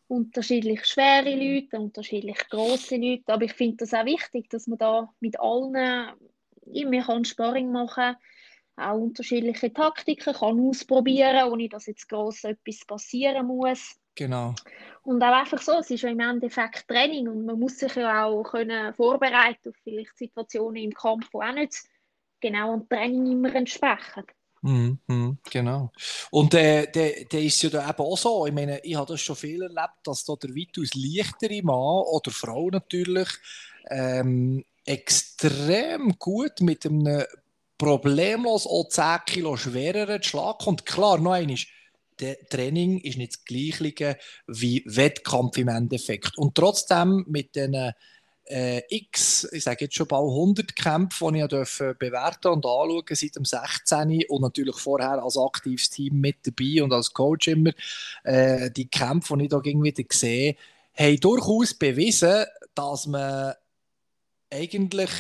unterschiedlich 0.08 0.86
schwere 0.86 1.36
Leute, 1.36 1.80
unterschiedlich 1.80 2.38
große 2.50 2.96
Leute. 2.96 3.34
Aber 3.34 3.44
ich 3.44 3.54
finde 3.54 3.78
das 3.78 3.94
auch 3.94 4.06
wichtig, 4.06 4.50
dass 4.50 4.68
man 4.68 4.78
da 4.78 5.14
mit 5.20 5.40
allen 5.40 6.14
immer 6.72 7.04
kann 7.04 7.26
Sparring 7.26 7.72
machen 7.72 8.16
auch 8.78 9.00
unterschiedliche 9.00 9.74
Taktiken 9.74 10.34
kann 10.34 10.60
ausprobieren, 10.60 11.52
ohne 11.52 11.68
dass 11.68 11.88
jetzt 11.88 12.08
groß 12.10 12.46
etwas 12.46 12.86
passieren 12.86 13.48
muss. 13.48 14.00
Genau. 14.16 14.54
Und 15.08 15.24
auch 15.24 15.32
einfach 15.32 15.62
so, 15.62 15.80
es 15.80 15.90
ist 15.90 16.02
ja 16.02 16.10
im 16.10 16.20
Endeffekt 16.20 16.86
Training 16.86 17.30
und 17.30 17.46
man 17.46 17.58
muss 17.58 17.80
sich 17.80 17.96
ja 17.96 18.26
auch 18.26 18.44
können 18.44 18.94
vorbereiten 18.94 19.70
auf 19.70 19.76
vielleicht 19.82 20.18
Situationen 20.18 20.84
im 20.84 20.92
Kampf, 20.92 21.30
die 21.30 21.38
auch 21.38 21.54
nicht 21.54 21.78
genau 22.42 22.76
dem 22.76 22.90
Training 22.90 23.32
immer 23.32 23.56
entsprechen. 23.56 24.26
Mm, 24.64 24.96
genau. 25.50 25.94
Und 26.30 26.54
äh, 26.56 26.92
der, 26.92 27.24
der 27.24 27.42
ist 27.42 27.62
ja 27.64 27.70
da 27.70 27.90
eben 27.90 28.00
auch 28.00 28.18
so. 28.18 28.48
Ich 28.48 28.54
meine, 28.54 28.80
ich 28.84 28.98
habe 28.98 29.14
das 29.14 29.22
schon 29.22 29.38
viel 29.38 29.62
erlebt, 29.62 29.96
dass 30.04 30.26
da 30.26 30.36
der 30.36 30.50
weitaus 30.50 30.90
leichtere 30.94 31.64
Mann 31.64 32.04
oder 32.04 32.32
Frau 32.32 32.68
natürlich 32.70 33.30
ähm, 33.90 34.66
extrem 34.84 36.20
gut 36.20 36.60
mit 36.60 36.86
einem 36.86 37.24
problemlos 37.78 38.68
auch 38.68 38.90
10 38.90 39.20
Kilo 39.26 39.56
schwereren 39.56 40.22
Schlag 40.22 40.60
kommt. 40.60 40.86
Klar, 40.86 41.18
noch 41.18 41.32
einmal, 41.32 41.56
Training 42.18 43.00
ist 43.00 43.18
nicht 43.18 43.34
das 43.34 43.46
gleiche 43.46 44.18
wie 44.48 44.84
Wettkampf 44.86 45.58
im 45.58 45.68
Endeffekt. 45.68 46.38
Und 46.38 46.56
trotzdem 46.56 47.26
mit 47.28 47.56
den 47.56 47.94
äh, 48.50 48.82
x, 48.90 49.48
ich 49.52 49.64
sage 49.64 49.86
jetzt 49.86 49.96
schon 49.96 50.08
bald 50.08 50.30
100 50.30 50.76
Kämpfe, 50.76 51.32
die 51.32 51.40
ich 51.40 51.48
durfte 51.48 51.96
bewerten 51.96 52.48
und 52.48 52.66
anschauen 52.66 53.04
seit 53.10 53.36
dem 53.36 53.46
16. 53.46 54.24
und 54.30 54.42
natürlich 54.42 54.78
vorher 54.78 55.22
als 55.22 55.38
aktives 55.38 55.90
Team 55.90 56.20
mit 56.20 56.38
dabei 56.44 56.84
und 56.84 56.94
als 56.94 57.14
Coach 57.14 57.50
immer. 57.50 57.72
Äh, 58.24 58.72
die 58.72 58.88
Kämpfe, 58.88 59.38
die 59.38 59.44
ich 59.44 59.50
da 59.50 59.64
wieder 59.64 60.04
sehe, 60.12 60.56
haben 60.96 61.20
durchaus 61.20 61.74
bewiesen, 61.74 62.46
dass 62.74 63.06
man 63.08 63.54
eigentlich 64.50 65.12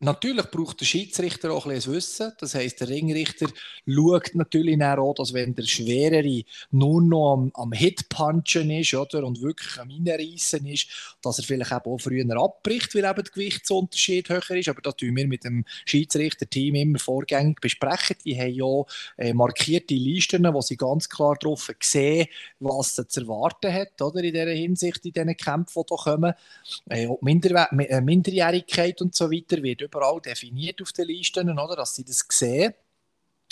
Natürlich 0.00 0.46
braucht 0.46 0.80
der 0.80 0.84
Schiedsrichter 0.84 1.50
auch 1.50 1.66
ein 1.66 1.74
bisschen 1.74 1.94
Wissen. 1.94 2.32
Das 2.38 2.54
heisst, 2.54 2.80
der 2.80 2.88
Ringrichter 2.88 3.48
schaut 3.84 4.32
natürlich 4.34 4.80
auch, 4.80 5.14
dass 5.14 5.32
wenn 5.32 5.56
der 5.56 5.64
Schwerere 5.64 6.44
nur 6.70 7.02
noch 7.02 7.32
am, 7.32 7.50
am 7.54 7.72
Hitpunchen 7.72 8.70
ist 8.70 8.94
oder, 8.94 9.24
und 9.24 9.42
wirklich 9.42 9.76
am 9.76 9.90
Reinreissen 9.90 10.66
ist, 10.66 10.86
dass 11.20 11.38
er 11.38 11.44
vielleicht 11.44 11.72
auch 11.72 11.98
früher 11.98 12.24
abbricht, 12.40 12.94
weil 12.94 13.06
eben 13.06 13.24
der 13.24 13.24
Gewichtsunterschied 13.24 14.28
höher 14.28 14.50
ist. 14.50 14.68
Aber 14.68 14.82
das 14.82 14.94
tun 14.94 15.16
wir 15.16 15.26
mit 15.26 15.42
dem 15.42 15.64
Schiedsrichter-Team 15.86 16.76
immer 16.76 17.00
vorgängig 17.00 17.60
besprechen. 17.60 18.18
Die 18.24 18.38
haben 18.38 18.54
ja 18.54 18.84
äh, 19.16 19.34
markierte 19.34 19.94
Listen, 19.94 20.44
wo 20.54 20.60
sie 20.60 20.76
ganz 20.76 21.08
klar 21.08 21.36
darauf 21.40 21.72
sehen, 21.80 22.28
was 22.60 22.94
sie 22.94 23.08
zu 23.08 23.22
erwarten 23.22 23.72
hat 23.72 24.00
oder, 24.00 24.22
in 24.22 24.32
dieser 24.32 24.50
Hinsicht, 24.50 25.04
in 25.06 25.12
diesen 25.12 25.36
Kämpfen, 25.36 25.82
die 25.90 25.94
hier 25.96 26.14
kommen. 26.14 26.34
Äh, 26.88 27.08
äh, 27.08 28.00
Minderjährigkeit 28.00 29.02
und 29.02 29.16
so 29.16 29.28
weiter 29.28 29.60
wird 29.60 29.87
überall 29.88 30.20
definiert 30.20 30.82
auf 30.82 30.92
den 30.92 31.06
Listen, 31.06 31.58
oder, 31.58 31.76
dass 31.76 31.94
sie 31.94 32.04
das 32.04 32.24
sehen 32.28 32.74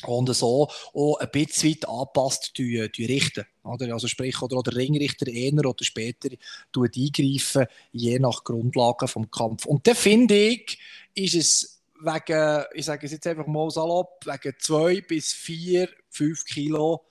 und 0.05 0.35
so 0.35 0.69
auch 0.93 1.17
ein 1.19 1.31
bisschen 1.31 1.71
weit 1.71 1.89
angepasst 1.89 2.53
die, 2.59 2.81
richten. 2.81 3.47
Oder? 3.65 3.93
Also 3.93 4.09
sprich, 4.09 4.41
oder, 4.43 4.63
der 4.63 4.77
Ringrichter 4.77 5.27
eher 5.27 5.55
oder 5.55 5.85
später 5.85 6.29
eingreifen, 6.77 7.67
je 7.93 8.19
nach 8.19 8.45
Grundlagen 8.45 9.09
vom 9.09 9.31
Kampf. 9.31 9.65
Und 9.67 9.87
dann 9.87 9.97
finde 9.97 10.35
ich, 10.35 10.79
ist 11.15 11.35
es 11.35 11.83
wegen, 12.01 12.65
ich 12.75 12.85
sage 12.85 13.07
es 13.07 13.13
jetzt 13.13 13.27
einfach 13.27 13.47
mal 13.47 13.71
salopp, 13.71 14.25
wegen 14.27 14.55
zwei 14.59 15.01
bis 15.01 15.33
vier, 15.33 15.89
fünf 16.11 16.45
Kilo 16.45 17.03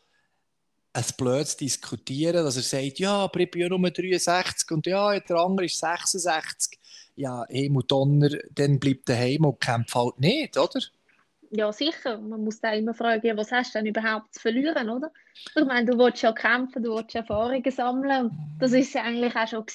ein 0.93 1.05
blödes 1.17 1.57
Diskutieren, 1.57 2.45
dass 2.45 2.55
er 2.55 2.61
sagt, 2.61 2.99
ja, 2.99 3.17
aber 3.17 3.41
ich 3.41 3.51
bin 3.51 3.63
ja 3.63 3.69
nur 3.69 3.91
63 3.91 4.71
und 4.71 4.87
ja, 4.87 5.19
der 5.19 5.35
andere 5.37 5.65
ist 5.65 5.77
66 5.77 6.79
ja, 7.15 7.45
Himmel 7.49 7.83
Donner, 7.87 8.29
dann 8.51 8.79
bleibt 8.79 9.07
der 9.07 9.17
Heim 9.17 9.45
und 9.45 9.59
kämpft 9.59 9.95
halt 9.95 10.19
nicht, 10.19 10.57
oder? 10.57 10.79
Ja, 11.51 11.71
sicher. 11.71 12.17
Man 12.17 12.43
muss 12.43 12.59
da 12.59 12.73
immer 12.73 12.93
fragen, 12.93 13.37
was 13.37 13.51
hast 13.51 13.73
du 13.73 13.79
denn 13.79 13.87
überhaupt 13.87 14.33
zu 14.33 14.41
verlieren, 14.41 14.89
oder? 14.89 15.11
Ich 15.55 15.65
meine, 15.65 15.89
du 15.89 15.97
willst 15.97 16.21
ja 16.21 16.31
kämpfen, 16.33 16.83
du 16.83 16.95
willst 16.95 17.15
Erfahrungen 17.15 17.71
sammeln 17.71 18.25
und 18.25 18.31
das 18.59 18.73
ist 18.73 18.93
ja 18.93 19.03
eigentlich 19.03 19.35
auch 19.35 19.47
schon. 19.47 19.65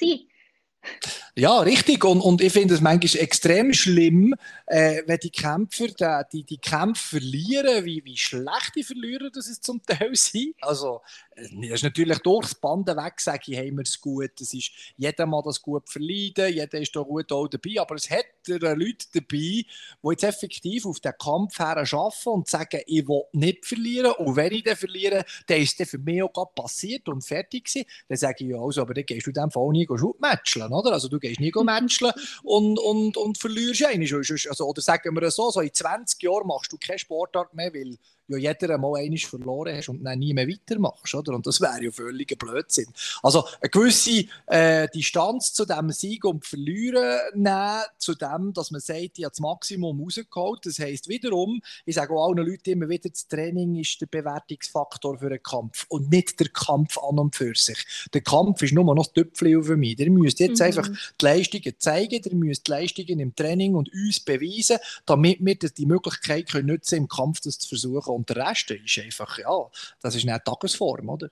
Ja, 1.37 1.61
richtig. 1.61 2.05
Und, 2.05 2.21
und 2.21 2.41
ich 2.41 2.53
finde 2.53 2.75
es 2.75 2.81
manchmal 2.81 3.23
extrem 3.23 3.73
schlimm, 3.73 4.35
äh, 4.67 5.03
wenn 5.07 5.19
die 5.19 5.31
Kämpfer 5.31 5.89
die, 6.33 6.45
die 6.45 6.59
Kämpfe 6.59 7.19
verlieren, 7.19 7.85
wie, 7.85 8.05
wie 8.05 8.17
schlecht 8.17 8.73
die 8.77 8.83
Verlierer 8.83 9.31
das 9.33 9.47
ist 9.49 9.65
zum 9.65 9.81
Teil 9.83 10.15
sind. 10.15 10.55
Also, 10.61 11.01
äh, 11.37 11.43
das 11.63 11.77
ist 11.77 11.83
natürlich 11.85 12.19
durchs 12.19 12.55
Band 12.55 12.89
weg, 12.89 13.21
sage 13.21 13.43
ich, 13.47 13.59
haben 13.59 13.77
wir 13.77 13.83
es 13.83 14.01
gut. 14.01 14.33
Es 14.41 14.53
ist 14.53 14.73
jeder 14.97 15.27
mal 15.27 15.43
das 15.43 15.63
gut 15.63 15.89
verleiden, 15.89 16.53
jeder 16.53 16.81
ist 16.81 16.95
da 16.97 17.01
gut 17.01 17.31
auch 17.33 17.47
dabei. 17.47 17.81
Aber 17.81 17.95
es 17.95 18.11
hat 18.11 18.27
Leute 18.47 19.07
dabei, 19.15 19.27
die 19.29 19.67
jetzt 20.11 20.25
effektiv 20.25 20.85
auf 20.87 20.99
den 21.01 21.13
Kampf 21.19 21.59
her 21.59 21.77
arbeiten 21.77 22.29
und 22.29 22.49
sagen, 22.49 22.81
ich 22.87 23.07
will 23.07 23.23
nicht 23.33 23.65
verlieren. 23.67 24.13
Und 24.19 24.35
wenn 24.37 24.53
ich 24.53 24.65
dann 24.65 24.77
verliere, 24.77 25.25
dann 25.47 25.61
ist 25.61 25.79
das 25.79 25.91
für 25.91 25.99
mich 25.99 26.23
auch 26.23 26.55
passiert 26.55 27.09
und 27.09 27.23
fertig 27.25 27.65
gewesen. 27.65 27.87
Dann 28.09 28.19
sage 28.19 28.45
ich, 28.45 28.51
ja, 28.51 28.59
also, 28.59 28.83
aber 28.83 28.95
dann 28.95 29.07
gehst 29.07 29.27
du 29.27 29.33
dem 29.33 29.51
Fall 29.51 29.69
nie 29.71 29.87
matchen, 30.19 30.73
oder? 30.73 30.93
Also, 30.93 31.09
du 31.09 31.20
gehst 31.21 31.41
nie 31.41 31.53
matchen 31.63 32.11
und, 32.43 32.79
und, 32.79 33.17
und 33.17 33.39
verlierst 33.39 33.85
einen. 33.85 34.03
Also, 34.03 34.65
oder 34.67 34.83
sagen 34.83 35.15
wir 35.15 35.31
so, 35.31 35.51
so 35.51 35.61
in 35.61 35.73
20 35.73 36.23
Jahren 36.23 36.47
machst 36.47 36.73
du 36.73 36.79
keine 36.79 36.99
Sportart 36.99 37.55
mehr, 37.55 37.73
weil 37.73 37.97
ja 38.31 38.53
jeder 38.53 38.75
einmal 38.75 39.01
einiges 39.01 39.29
verloren 39.29 39.77
hast 39.77 39.89
und 39.89 40.05
dann 40.05 40.19
nie 40.19 40.35
mehr 40.35 40.49
weitermachst, 40.49 41.15
oder? 41.15 41.35
Und 41.35 41.47
das 41.47 41.61
wäre 41.61 41.85
ja 41.85 41.91
völliger 41.91 42.37
Blödsinn. 42.37 42.87
Also 43.23 43.45
eine 43.61 43.71
gewisse 43.71 44.25
äh, 44.47 44.89
Distanz 44.95 45.53
zu 45.53 45.65
dem 45.65 45.91
Sieg 45.91 46.25
und 46.25 46.45
Verlieren 46.45 47.19
nehmen, 47.35 47.83
zu 47.99 48.15
dem, 48.15 48.53
dass 48.53 48.71
man 48.71 48.81
sagt, 48.81 49.19
ich 49.19 49.25
habe 49.25 49.31
das 49.31 49.41
Maximum 49.41 50.03
rausgeholt. 50.03 50.65
Das 50.65 50.79
heisst 50.79 51.09
wiederum, 51.09 51.61
ich 51.85 51.95
sage 51.95 52.13
auch 52.15 52.29
allen 52.29 52.47
Leuten 52.47 52.71
immer 52.71 52.89
wieder, 52.89 53.09
das 53.11 53.29
Training 53.29 53.77
ist 53.77 54.01
der 54.01 54.07
Bewertungsfaktor 54.07 55.19
für 55.19 55.27
einen 55.27 55.43
Kampf 55.43 55.87
und 55.89 56.11
nicht 56.11 56.39
der 56.41 56.49
Kampf 56.49 56.99
an 56.99 57.19
und 57.19 57.37
für 57.37 57.55
sich. 57.55 57.85
Der 58.13 58.23
Kampf 58.23 58.63
ist 58.63 58.73
nur 58.73 58.85
noch 58.85 59.07
das 59.07 59.13
Töpfchen 59.13 59.63
für 59.63 59.77
mich. 59.77 59.99
Ihr 59.99 60.11
müsst 60.11 60.41
jetzt 60.41 60.61
mhm. 60.61 60.67
einfach 60.67 60.89
die 60.89 61.25
Leistungen 61.25 61.75
zeigen, 61.79 62.23
ihr 62.25 62.35
müsst 62.35 62.67
die 62.67 62.71
Leistungen 62.71 63.21
im 63.21 63.35
Training 63.35 63.75
und 63.75 63.93
uns 63.93 64.21
beweisen, 64.21 64.79
damit 65.07 65.45
wir 65.45 65.55
die 65.55 65.87
Möglichkeit 65.87 66.49
können 66.49 66.69
nutzen 66.69 66.97
im 66.97 67.09
Kampf 67.09 67.41
das 67.41 67.59
zu 67.59 67.69
versuchen 67.69 68.15
und 68.21 68.29
der 68.29 68.37
Rest 68.37 68.71
ist 68.71 68.99
einfach, 68.99 69.39
ja, 69.39 69.71
das 70.03 70.15
ist 70.15 70.29
eine 70.29 70.43
Tagesform, 70.43 71.09
oder? 71.09 71.31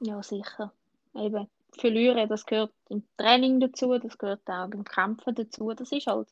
Ja, 0.00 0.22
sicher. 0.22 0.72
Eben, 1.14 1.48
verlieren, 1.78 2.26
das 2.30 2.46
gehört 2.46 2.72
im 2.88 3.04
Training 3.18 3.60
dazu, 3.60 3.98
das 3.98 4.16
gehört 4.16 4.40
auch 4.46 4.68
beim 4.68 4.84
Kämpfen 4.84 5.34
dazu. 5.34 5.72
Das 5.74 5.92
ist 5.92 6.06
halt, 6.06 6.28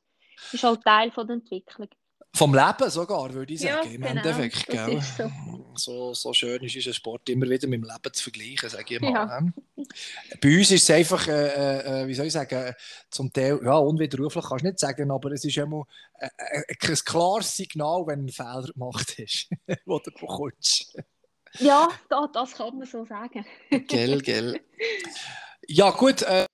ist 0.51 0.65
halt 0.65 0.83
Teil 0.83 1.11
von 1.11 1.27
der 1.27 1.35
Entwicklung. 1.35 1.89
Vom 2.35 2.55
Leben 2.55 2.91
sogar, 2.91 3.33
würde 3.35 3.53
ich 3.53 3.61
sagen, 3.61 3.89
ja, 3.89 3.95
im 3.95 4.01
genau, 4.01 4.07
Endeffekt. 4.09 4.67
Gell? 4.67 5.01
So. 5.03 5.31
so. 5.75 6.15
So, 6.15 6.33
schön 6.33 6.63
ist 6.63 6.75
unser 6.77 6.95
Sport 6.95 7.29
immer 7.29 7.45
wieder 7.49 7.69
mit 7.69 7.83
dem 7.83 7.85
Leben 7.85 8.13
zu 8.13 8.23
vergleichen, 8.23 8.71
sage 8.71 8.95
ich 8.95 9.01
mal. 9.01 9.13
Ja. 9.13 9.41
Bei 10.41 10.59
uns 10.59 10.71
ist 10.71 10.83
es 10.83 10.91
einfach, 10.91 11.29
äh, 11.29 12.03
äh, 12.03 12.07
wie 12.09 12.15
soll 12.15 12.27
ich 12.27 12.33
sagen, 12.33 12.75
zum 13.11 13.33
Teil, 13.33 13.61
ja, 13.63 13.77
unwiderruflich 13.77 14.45
kannst 14.49 14.65
du 14.65 14.69
nicht 14.69 14.79
sagen, 14.79 15.11
aber 15.11 15.33
es 15.33 15.45
ist 15.45 15.57
immer 15.59 15.87
äh, 16.19 16.29
äh, 16.39 16.63
ein 16.69 16.97
klares 17.05 17.55
Signal, 17.55 18.07
wenn 18.07 18.25
ein 18.25 18.29
Fehler 18.31 18.69
gemacht 18.73 19.19
ist, 19.19 19.49
den 19.67 19.77
du 19.87 20.01
bekommst. 20.01 20.97
Ja, 21.59 21.89
das, 22.09 22.29
das 22.33 22.53
kann 22.53 22.79
man 22.79 22.87
so 22.87 23.05
sagen. 23.05 23.45
gell, 23.89 24.21
gell. 24.23 24.61
Ja, 25.69 25.91
gut. 25.91 26.23
Äh, 26.23 26.47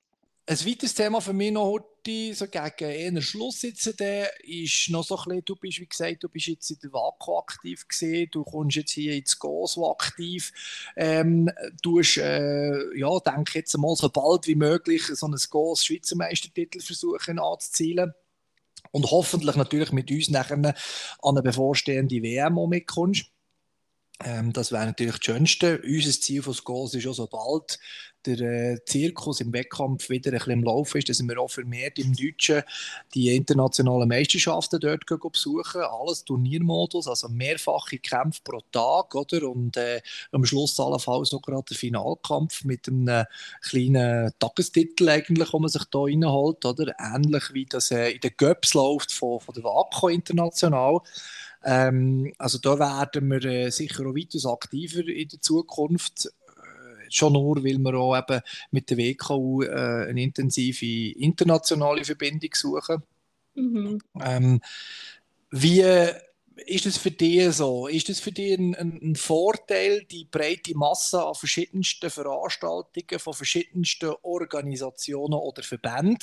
ein 0.49 0.66
weiteres 0.66 0.94
Thema 0.94 1.20
für 1.20 1.34
mich 1.34 1.53
noch 1.53 1.66
heute, 1.66 2.34
so 2.34 2.46
gegen 2.46 2.90
eher 2.90 3.20
Schluss 3.20 3.61
jetzt, 3.62 4.01
der 4.01 4.30
ist 4.42 4.88
noch 4.88 5.05
so 5.05 5.18
ein 5.18 5.24
bisschen, 5.24 5.44
du 5.44 5.57
bist, 5.57 5.80
wie 5.80 5.86
gesagt, 5.86 6.22
du 6.24 6.28
bist 6.30 6.46
jetzt 6.46 6.70
in 6.70 6.78
der 6.82 6.92
WACO 6.94 7.40
aktiv 7.40 7.86
gesehen, 7.86 8.30
du 8.32 8.44
kommst 8.44 8.76
jetzt 8.76 8.92
hier 8.92 9.14
ins 9.14 9.38
GOSO 9.38 9.90
aktiv, 9.90 10.51
ähm, 10.96 11.51
du 11.82 11.99
hast, 11.99 12.16
äh, 12.16 12.99
ja, 12.99 13.18
denke 13.20 13.59
jetzt 13.59 13.76
mal 13.76 13.94
so 13.94 14.09
bald 14.09 14.46
wie 14.46 14.55
möglich 14.55 15.03
so 15.03 15.26
ein 15.26 15.36
GOS 15.51 15.84
Schweizer 15.84 16.16
Meistertitel 16.16 16.80
versuchen 16.80 17.38
anzuzielen 17.38 18.14
und 18.90 19.11
hoffentlich 19.11 19.57
natürlich 19.57 19.92
mit 19.92 20.11
uns 20.11 20.30
nachher 20.30 20.57
an 20.57 20.74
eine 21.20 21.42
bevorstehende 21.42 22.22
WM 22.22 22.59
mitkommst. 22.70 23.26
Ähm, 24.24 24.52
das 24.52 24.72
wäre 24.72 24.86
natürlich 24.86 25.16
das 25.18 25.24
Schönste. 25.24 25.80
Unser 25.84 26.10
Ziel 26.10 26.42
von 26.42 26.56
Goals 26.64 26.94
ist 26.94 27.06
auch, 27.06 27.14
sobald 27.14 27.78
der 28.26 28.40
äh, 28.40 28.84
Zirkus 28.84 29.40
im 29.40 29.52
Wettkampf 29.52 30.08
wieder 30.10 30.32
ein 30.32 30.38
bisschen 30.38 30.52
im 30.52 30.64
Laufen 30.64 30.98
ist, 30.98 31.08
dass 31.08 31.22
wir 31.22 31.38
auch 31.38 31.50
vermehrt 31.50 31.98
im 31.98 32.12
Deutschen 32.14 32.62
die 33.14 33.34
internationalen 33.34 34.08
Meisterschaften 34.08 34.80
dort 34.80 35.04
besuchen. 35.06 35.82
Alles 35.82 36.24
Turniermodus, 36.24 37.06
also 37.06 37.28
mehrfache 37.28 37.98
Kämpfe 37.98 38.40
pro 38.42 38.60
Tag. 38.72 39.14
Oder? 39.14 39.48
Und 39.48 39.76
äh, 39.76 40.00
am 40.32 40.44
Schluss 40.44 40.78
allenfalls 40.80 41.32
noch 41.32 41.42
gerade 41.42 41.64
der 41.70 41.76
Finalkampf 41.76 42.64
mit 42.64 42.88
einem 42.88 43.24
kleinen 43.62 44.32
Tagestitel, 44.38 45.08
eigentlich, 45.08 45.50
den 45.50 45.60
man 45.60 45.70
sich 45.70 45.84
da 45.84 46.00
reinholt. 46.00 46.64
Oder? 46.64 46.94
Ähnlich 46.98 47.54
wie 47.54 47.66
das 47.66 47.90
äh, 47.90 48.10
in 48.10 48.20
den 48.20 48.32
Göps 48.36 48.74
läuft 48.74 49.12
von, 49.12 49.40
von 49.40 49.54
der 49.54 49.64
WACO 49.64 50.08
international. 50.08 51.00
Ähm, 51.64 52.32
also 52.38 52.59
da 52.59 52.78
werden 52.78 53.28
wir 53.28 53.44
äh, 53.44 53.70
sicher 53.70 54.06
auch 54.06 54.14
weiter 54.14 54.48
aktiver 54.50 55.06
in 55.06 55.28
der 55.28 55.40
Zukunft. 55.40 56.26
Äh, 56.26 57.11
schon 57.11 57.32
nur, 57.32 57.64
weil 57.64 57.78
wir 57.78 57.94
auch 57.94 58.16
eben 58.16 58.40
mit 58.70 58.90
der 58.90 58.98
WKU 58.98 59.62
äh, 59.62 60.06
eine 60.09 60.22
intensive 60.22 61.18
internationale 61.18 62.04
Verbindung 62.04 62.50
suchen. 62.54 63.02
Mhm. 63.54 63.98
Ähm, 64.20 64.61
wie 65.50 65.82
ist 66.66 66.86
es 66.86 66.96
für 66.96 67.11
dich 67.11 67.52
so? 67.54 67.86
Ist 67.86 68.09
es 68.09 68.20
für 68.20 68.32
dich 68.32 68.59
ein, 68.59 68.74
ein, 68.74 68.98
ein, 69.02 69.16
Vorteil, 69.16 70.04
die 70.04 70.24
breite 70.24 70.76
Masse 70.76 71.24
an 71.24 71.34
verschiedensten 71.34 72.11
Veranstaltungen 72.11 73.18
von 73.18 73.34
verschiedensten 73.34 74.12
Organisationen 74.22 75.34
oder 75.34 75.62
Verbänden? 75.62 76.18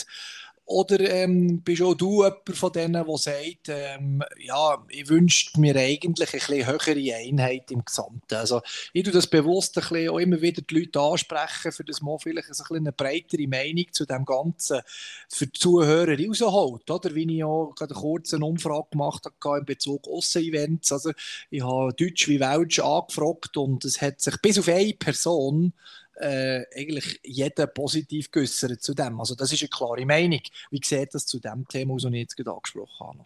Oder 0.68 1.00
ähm, 1.12 1.62
bist 1.62 1.84
auch 1.84 1.94
du 1.94 2.24
jemand 2.24 2.58
von 2.58 2.72
denen, 2.72 2.94
der 2.94 3.18
sagt, 3.18 3.70
ähm, 3.70 4.24
ja, 4.40 4.84
ich 4.90 5.08
wünsche 5.10 5.60
mir 5.60 5.76
eigentlich 5.76 6.34
eine 6.34 6.42
bisschen 6.42 6.66
höhere 6.66 7.16
Einheit 7.16 7.70
im 7.70 7.86
Gesamten. 7.86 8.34
Also 8.34 8.62
ich 8.92 9.04
tue 9.04 9.14
das 9.14 9.28
bewusst 9.28 9.78
ein 9.78 9.88
bisschen 9.88 10.10
auch 10.10 10.18
immer 10.18 10.42
wieder 10.42 10.64
die 10.64 10.80
Leute 10.80 11.00
ansprechen, 11.00 11.72
für 11.72 11.84
das 11.84 12.02
man 12.02 12.18
vielleicht 12.18 12.48
ein 12.48 12.56
bisschen 12.58 12.78
eine 12.78 12.92
breitere 12.92 13.48
Meinung 13.48 13.86
zu 13.92 14.06
dem 14.06 14.26
Ganzen 14.26 14.82
für 15.30 15.46
die 15.46 15.60
Zuhörer 15.60 16.18
rausholt. 16.18 16.90
Oder? 16.90 17.14
Wie 17.14 17.32
ich 17.32 17.44
auch 17.44 17.76
gerade 17.76 17.94
eine 17.94 18.02
kurze 18.02 18.38
Umfrage 18.38 18.88
gemacht 18.90 19.26
habe 19.26 19.60
in 19.60 19.66
Bezug 19.66 20.08
Aussen-Events. 20.08 20.92
Also 20.92 21.12
ich 21.52 21.62
habe 21.62 21.94
Deutsch 21.94 22.28
wie 22.28 22.40
Welsch 22.40 22.80
angefragt 22.80 23.56
und 23.58 23.86
es 23.86 24.02
hat 24.02 24.20
sich 24.20 24.42
bis 24.42 24.58
auf 24.58 24.68
eine 24.68 24.94
Person 24.94 25.74
äh, 26.16 26.66
eigentlich 26.76 27.20
jeder 27.24 27.68
positiv 27.68 28.32
geäußert 28.32 28.82
zu 28.82 28.94
dem. 28.94 29.20
Also 29.20 29.36
das 29.36 29.52
ist 29.52 29.62
eine 29.62 29.70
klare 29.70 30.06
Meinung. 30.06 30.42
Wie 30.72 30.82
sieht 30.84 31.14
das 31.14 31.26
zu 31.26 31.40
dem 31.40 31.68
Thema 31.68 31.94
aus, 31.94 32.04
das 32.04 32.12
ich 32.12 32.20
jetzt 32.20 32.38
gerade 32.38 32.54
angesprochen 32.54 33.08
habe? 33.08 33.26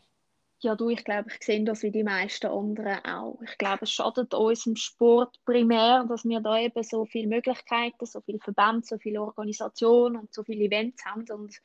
Ja, 0.62 0.76
du, 0.76 0.90
ich 0.90 1.06
glaube, 1.06 1.30
ich 1.30 1.42
sehe 1.42 1.64
das 1.64 1.84
wie 1.84 1.92
die 1.92 2.04
meisten 2.04 2.48
anderen 2.48 3.06
auch. 3.06 3.40
Ich 3.44 3.58
glaube, 3.58 3.84
es 3.84 3.92
schadet 3.92 4.34
unserem 4.34 4.76
Sport 4.76 5.40
primär, 5.46 6.04
dass 6.04 6.26
wir 6.26 6.42
da 6.42 6.60
eben 6.60 6.84
so 6.84 7.06
viele 7.06 7.28
Möglichkeiten, 7.28 8.06
so 8.06 8.20
viele 8.20 8.40
Verbände, 8.40 8.86
so 8.86 8.98
viele 8.98 9.22
Organisationen 9.22 10.18
und 10.18 10.34
so 10.34 10.44
viele 10.44 10.66
Events 10.66 11.06
haben. 11.06 11.26
Und 11.32 11.56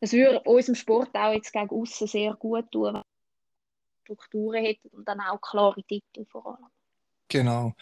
es 0.00 0.12
würde 0.12 0.40
unserem 0.40 0.74
Sport 0.74 1.14
auch 1.14 1.32
jetzt 1.32 1.54
gegen 1.54 1.70
außen 1.70 2.06
sehr 2.06 2.34
gut 2.34 2.70
tun, 2.70 2.94
wenn 2.94 2.94
wir 2.96 3.04
Strukturen 4.04 4.62
hätten 4.62 4.88
und 4.88 5.08
dann 5.08 5.20
auch 5.20 5.40
klare 5.40 5.82
Titel 5.82 6.26
vor 6.26 6.46
allem. 6.46 6.75
Genau. 7.28 7.74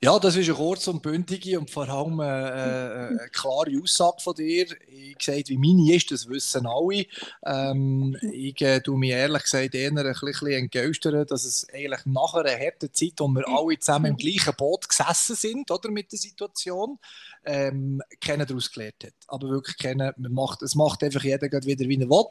Ja, 0.00 0.20
das 0.20 0.36
ist 0.36 0.46
eine 0.48 0.56
kurze 0.56 0.92
und 0.92 1.02
bündige 1.02 1.58
und 1.58 1.68
vor 1.68 1.88
allem 1.88 2.20
äh, 2.20 2.24
äh, 2.24 3.08
eine 3.08 3.28
klare 3.32 3.72
Aussage 3.82 4.20
von 4.20 4.34
dir. 4.36 4.66
Ich 4.86 5.18
gesagt, 5.18 5.48
wie 5.48 5.58
meine 5.58 5.96
ist, 5.96 6.12
das 6.12 6.28
wissen 6.28 6.64
alle. 6.66 7.04
Ähm, 7.44 8.16
ich 8.22 8.60
äh, 8.62 8.80
tue 8.80 8.96
mich 8.96 9.10
ehrlich 9.10 9.42
gesagt 9.42 9.74
eher 9.74 9.90
ein 9.90 9.96
bisschen 9.96 10.48
entgeistern, 10.52 11.26
dass 11.26 11.44
es 11.44 11.66
eigentlich 11.74 12.06
nach 12.06 12.34
einer 12.34 12.56
harten 12.56 12.92
Zeit, 12.92 13.14
wo 13.18 13.26
wir 13.28 13.48
alle 13.48 13.78
zusammen 13.80 14.12
im 14.12 14.16
gleichen 14.16 14.54
Boot 14.56 14.88
gesessen 14.88 15.34
sind, 15.34 15.70
oder, 15.72 15.90
mit 15.90 16.12
der 16.12 16.18
Situation, 16.20 16.98
ähm, 17.46 18.02
keiner 18.20 18.46
daraus 18.46 18.70
gelernt 18.70 19.04
hat. 19.04 19.14
Aber 19.28 19.48
wirklich 19.48 19.76
keiner, 19.76 20.14
man 20.16 20.32
macht, 20.32 20.62
es 20.62 20.74
macht 20.74 21.02
einfach 21.02 21.22
jeder 21.22 21.46
wieder, 21.64 21.88
wie 21.88 22.00
er 22.00 22.08
will. 22.08 22.24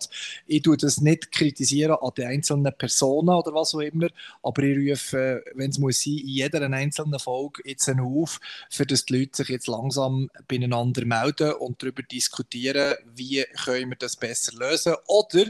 Ich 0.48 0.62
tue 0.62 0.78
das 0.78 1.02
nicht 1.02 1.32
kritisieren 1.32 1.98
an 2.02 2.12
den 2.18 2.28
einzelnen 2.28 2.74
Personen 2.78 3.30
oder 3.30 3.54
was 3.54 3.74
auch 3.76 3.80
immer, 3.80 4.08
aber 4.42 4.64
ich 4.64 4.92
rufe, 4.92 5.44
wenn 5.56 5.70
es 5.70 5.80
muss 5.80 6.02
sein, 6.02 6.18
in 6.18 6.28
jeder 6.28 6.62
einzelnen 6.62 7.20
Folge 7.20 7.62
jetzt 7.66 7.90
auf, 7.90 8.40
für 8.70 8.86
dass 8.86 9.06
die 9.06 9.20
Leute 9.20 9.38
sich 9.38 9.50
jetzt 9.50 9.68
langsam 9.68 10.30
beieinander 10.48 11.06
melden 11.06 11.54
und 11.54 11.82
darüber 11.82 12.04
diskutieren, 12.04 12.96
wie 13.16 13.44
können 13.64 13.90
wir 13.90 13.98
das 13.98 14.16
besser 14.16 14.54
lösen 14.58 14.96
oder 15.08 15.46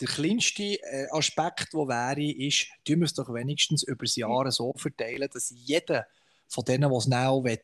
der 0.00 0.08
kleinste 0.08 0.62
äh, 0.62 1.08
Aspekt, 1.10 1.74
der 1.74 1.80
wäre, 1.80 2.22
ist, 2.22 2.66
tun 2.86 3.00
wir 3.00 3.04
es 3.04 3.14
doch 3.14 3.32
wenigstens 3.32 3.82
über 3.82 4.04
das 4.04 4.16
Jahr 4.16 4.50
so 4.50 4.72
verteilen, 4.76 5.28
dass 5.30 5.52
jeder 5.54 6.06
von 6.48 6.64
denen, 6.64 6.90
was 6.90 7.06
es 7.06 7.12
auch 7.12 7.44
will, 7.44 7.60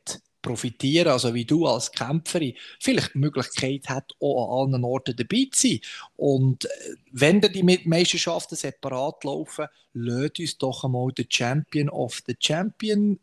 profitieren, 0.46 1.08
also 1.08 1.34
wie 1.34 1.44
du 1.44 1.66
als 1.66 1.90
Kämpferin, 1.90 2.54
vielleicht 2.78 3.14
die 3.14 3.18
Möglichkeit 3.18 3.88
hat, 3.88 4.12
auch 4.20 4.62
an 4.62 4.74
allen 4.74 4.84
Orten 4.84 5.16
dabei 5.16 5.48
zu 5.50 5.68
sein. 5.68 5.80
Und 6.16 6.66
äh, 6.66 6.68
wenn 7.10 7.40
dann 7.40 7.52
die 7.52 7.64
Meisterschaften 7.84 8.54
separat 8.54 9.24
laufen, 9.24 9.66
lädt 9.92 10.38
uns 10.38 10.56
doch 10.56 10.84
einmal 10.84 11.10
den 11.10 11.26
Champion 11.28 11.88
of 11.88 12.22
the 12.26 12.36
Champion 12.38 13.18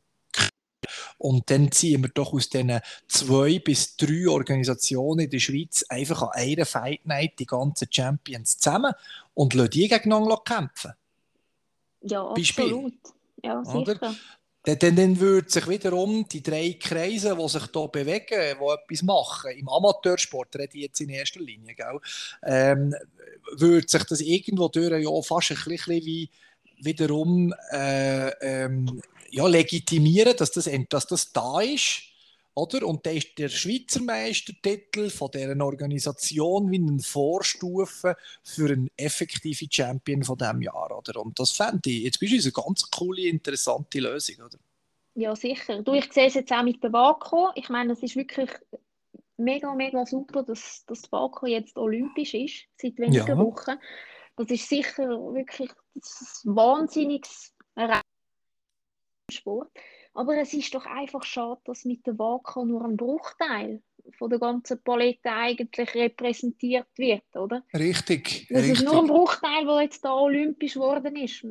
und 1.18 1.50
dann 1.50 1.72
ziehen 1.72 2.02
wir 2.02 2.10
doch 2.10 2.34
aus 2.34 2.50
diesen 2.50 2.82
zwei 3.08 3.60
bis 3.60 3.96
drei 3.96 4.28
Organisationen 4.28 5.22
in 5.22 5.30
der 5.30 5.40
Schweiz 5.40 5.86
einfach 5.88 6.24
an 6.24 6.32
einer 6.34 6.66
Fight 6.66 7.06
Night 7.06 7.40
die 7.40 7.46
ganzen 7.46 7.88
Champions 7.90 8.58
zusammen 8.58 8.92
und 9.34 9.54
lassen 9.54 9.70
die 9.70 9.88
gegeneinander 9.88 10.42
kämpfen. 10.44 10.92
Ja, 12.02 12.24
Beispiel. 12.34 12.66
absolut. 12.66 12.94
Ja, 13.42 13.64
sicher. 13.64 13.78
Oder? 13.78 14.16
Dann, 14.66 14.95
dann, 14.95 15.20
würden 15.20 15.49
sich 15.49 15.68
wiederum 15.68 16.26
die 16.28 16.41
drei 16.41 16.78
Kreise, 16.80 17.36
die 17.36 17.49
sich 17.49 17.64
hier 17.74 17.88
bewegen, 17.89 18.26
die 18.30 18.66
etwas 18.66 19.03
machen, 19.03 19.51
im 19.51 19.68
Amateursport, 19.68 20.55
rede 20.55 20.78
ich 20.78 20.84
jetzt 20.84 21.01
in 21.01 21.09
erster 21.09 21.41
Linie, 21.41 21.76
gell, 21.76 21.99
ähm, 22.43 22.95
würde 23.51 23.88
sich 23.88 24.03
das 24.03 24.22
irgendwo 24.22 24.70
durch 24.70 25.03
ja 25.03 25.22
fast 25.22 25.51
ein 25.51 25.57
bisschen 25.66 26.05
wie 26.05 26.30
wiederum 26.80 27.53
äh, 27.72 28.30
ähm, 28.39 29.01
ja, 29.30 29.47
legitimieren, 29.47 30.36
dass 30.38 30.51
das, 30.51 30.70
dass 30.89 31.07
das 31.07 31.34
da 31.34 31.59
ist 31.59 32.12
oder? 32.56 32.86
Und 32.86 33.06
dann 33.06 33.18
ist 33.18 33.38
der 33.38 33.49
Schweizer 33.49 34.01
Meistertitel 34.01 35.10
von 35.10 35.32
dieser 35.32 35.60
Organisation 35.60 36.72
wie 36.72 36.78
eine 36.78 36.99
Vorstufe 36.99 38.16
für 38.43 38.72
einen 38.72 38.89
effektiven 38.97 39.72
Champion 39.72 40.24
von 40.24 40.38
diesem 40.38 40.62
Jahr. 40.62 40.95
Oder? 40.97 41.20
Und 41.20 41.39
das 41.39 41.51
fände 41.51 41.89
ich, 41.89 42.04
jetzt 42.04 42.20
bist 42.20 42.34
du 42.34 42.38
eine 42.38 42.66
ganz 42.66 42.89
coole, 42.91 43.28
interessante 43.28 43.99
Lösung. 43.99 44.45
Oder? 44.45 44.58
Ja, 45.16 45.36
sicher. 45.36 45.82
Du, 45.82 45.93
ich 45.93 46.12
sehe 46.12 46.28
es 46.28 46.34
jetzt 46.36 46.51
auch 46.51 46.64
mit 46.64 46.84
der 46.84 46.93
WACO. 46.93 47.51
Ich 47.56 47.70
meine, 47.70 47.93
es 47.93 48.04
ist 48.04 48.16
wirklich 48.16 48.49
mega, 49.38 49.74
mega 49.74 50.06
super, 50.06 50.43
dass, 50.43 50.84
dass 50.86 51.12
WACO 51.12 51.47
jetzt 51.47 51.78
olympisch 51.78 52.34
ist, 52.34 52.66
seit 52.78 52.97
wenigen 52.97 53.28
ja. 53.28 53.38
Wochen. 53.38 53.78
Das 54.36 54.49
ist 54.49 54.68
sicher 54.68 55.08
wirklich 55.34 55.70
ein 55.70 56.56
wahnsinniges 56.56 57.54
Sport. 59.32 59.70
Aber 60.14 60.38
es 60.38 60.53
ist 60.53 60.74
doch 60.76 60.86
einfach 60.86 61.24
schade, 61.24 61.59
dass 61.66 61.86
mit 61.86 62.05
der 62.05 62.18
WAKA 62.20 62.66
nur 62.66 62.86
ein 62.86 62.97
Bruchteil 62.97 63.82
von 64.18 64.30
der 64.30 64.39
ganzen 64.39 64.82
Palette 64.84 65.32
eigentlich 65.32 65.95
repräsentiert 65.95 66.88
wird, 66.97 67.36
oder? 67.36 67.64
Richtig. 67.74 68.47
Es 68.49 68.68
ist 68.68 68.84
nur 68.84 68.99
ein 68.99 69.07
Bruchteil, 69.07 69.66
der 69.66 69.82
jetzt 69.82 70.03
da 70.05 70.14
olympisch 70.14 70.74
geworden 70.76 71.16
ist. 71.16 71.45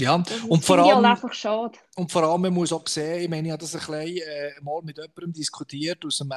Ja, 0.00 0.22
und 0.48 0.64
vor, 0.64 0.78
allem, 0.78 1.04
einfach 1.04 1.32
schade. 1.32 1.76
und 1.96 2.12
vor 2.12 2.22
allem, 2.22 2.42
man 2.42 2.54
muss 2.54 2.72
auch 2.72 2.86
sehen, 2.86 3.22
ich 3.22 3.28
meine, 3.28 3.48
ich 3.48 3.52
habe 3.52 3.60
das 3.60 3.74
ein 3.74 3.80
bisschen 3.80 4.28
äh, 4.28 4.52
mal 4.62 4.80
mit 4.82 4.96
jemandem 4.96 5.32
diskutiert 5.32 6.04
aus 6.04 6.20
einem 6.20 6.30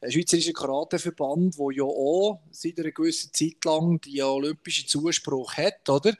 äh, 0.00 0.10
schweizerischen 0.10 0.54
Karateverband, 0.54 1.58
der 1.58 1.66
ja 1.76 1.84
auch 1.84 2.40
seit 2.50 2.78
einer 2.78 2.90
gewissen 2.90 3.30
Zeit 3.30 3.62
lang 3.66 4.00
die 4.00 4.22
olympischen 4.22 4.88
Zuspruch 4.88 5.54
hat, 5.58 5.86
oder? 5.86 6.14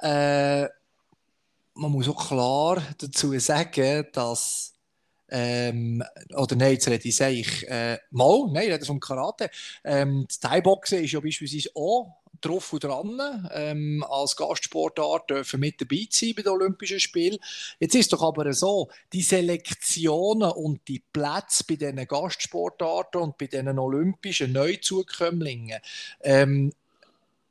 Äh, 0.00 0.70
man 1.74 1.92
muss 1.92 2.08
auch 2.08 2.28
klar 2.28 2.82
dazu 2.98 3.38
sagen, 3.38 4.06
dass 4.12 4.72
ähm, 5.30 6.02
oder 6.36 6.54
nein, 6.54 6.72
jetzt 6.72 6.86
rede 6.88 7.08
ich, 7.08 7.16
sage 7.16 7.34
ich 7.34 7.68
äh, 7.68 7.98
mal, 8.10 8.46
nein, 8.52 8.64
ich 8.64 8.72
rede 8.72 8.84
vom 8.84 9.00
Karate. 9.00 9.50
Ähm, 9.82 10.26
das 10.28 10.38
Thai-Boxen 10.38 11.02
ist 11.02 11.12
ja 11.12 11.20
beispielsweise 11.20 11.70
auch 11.74 12.20
drauf 12.40 12.72
und 12.72 12.84
dran, 12.84 13.48
ähm, 13.52 14.04
als 14.08 14.36
Gastsportart 14.36 15.30
dürfen 15.30 15.60
mit 15.60 15.80
dabei 15.80 16.06
sein 16.10 16.34
bei 16.36 16.42
den 16.42 16.52
Olympischen 16.52 17.00
Spielen. 17.00 17.38
Jetzt 17.80 17.94
ist 17.94 18.12
doch 18.12 18.22
aber 18.22 18.52
so, 18.52 18.90
die 19.12 19.22
Selektionen 19.22 20.50
und 20.50 20.86
die 20.88 21.02
Plätze 21.12 21.64
bei 21.66 21.76
diesen 21.76 22.06
Gastsportarten 22.06 23.20
und 23.20 23.38
bei 23.38 23.46
diesen 23.46 23.78
Olympischen 23.78 24.52
Neuzukömmlingen, 24.52 25.80
ähm, 26.20 26.72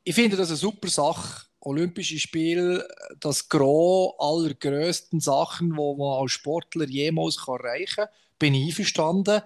ich 0.05 0.15
finde 0.15 0.36
das 0.36 0.49
eine 0.49 0.57
super 0.57 0.89
Sache. 0.89 1.45
Olympische 1.66 2.20
Spiele, 2.20 2.88
das 3.20 3.47
Gros 3.47 4.16
aller 4.20 4.53
grössten 4.53 5.20
Sachen, 5.20 5.70
die 5.70 5.76
man 5.76 6.22
als 6.22 6.32
Sportler 6.32 6.86
jemals 6.86 7.38
erreichen 7.47 7.95
kann, 7.95 8.07
bin 8.38 8.53
ich 8.53 8.68
einverstanden. 8.68 9.41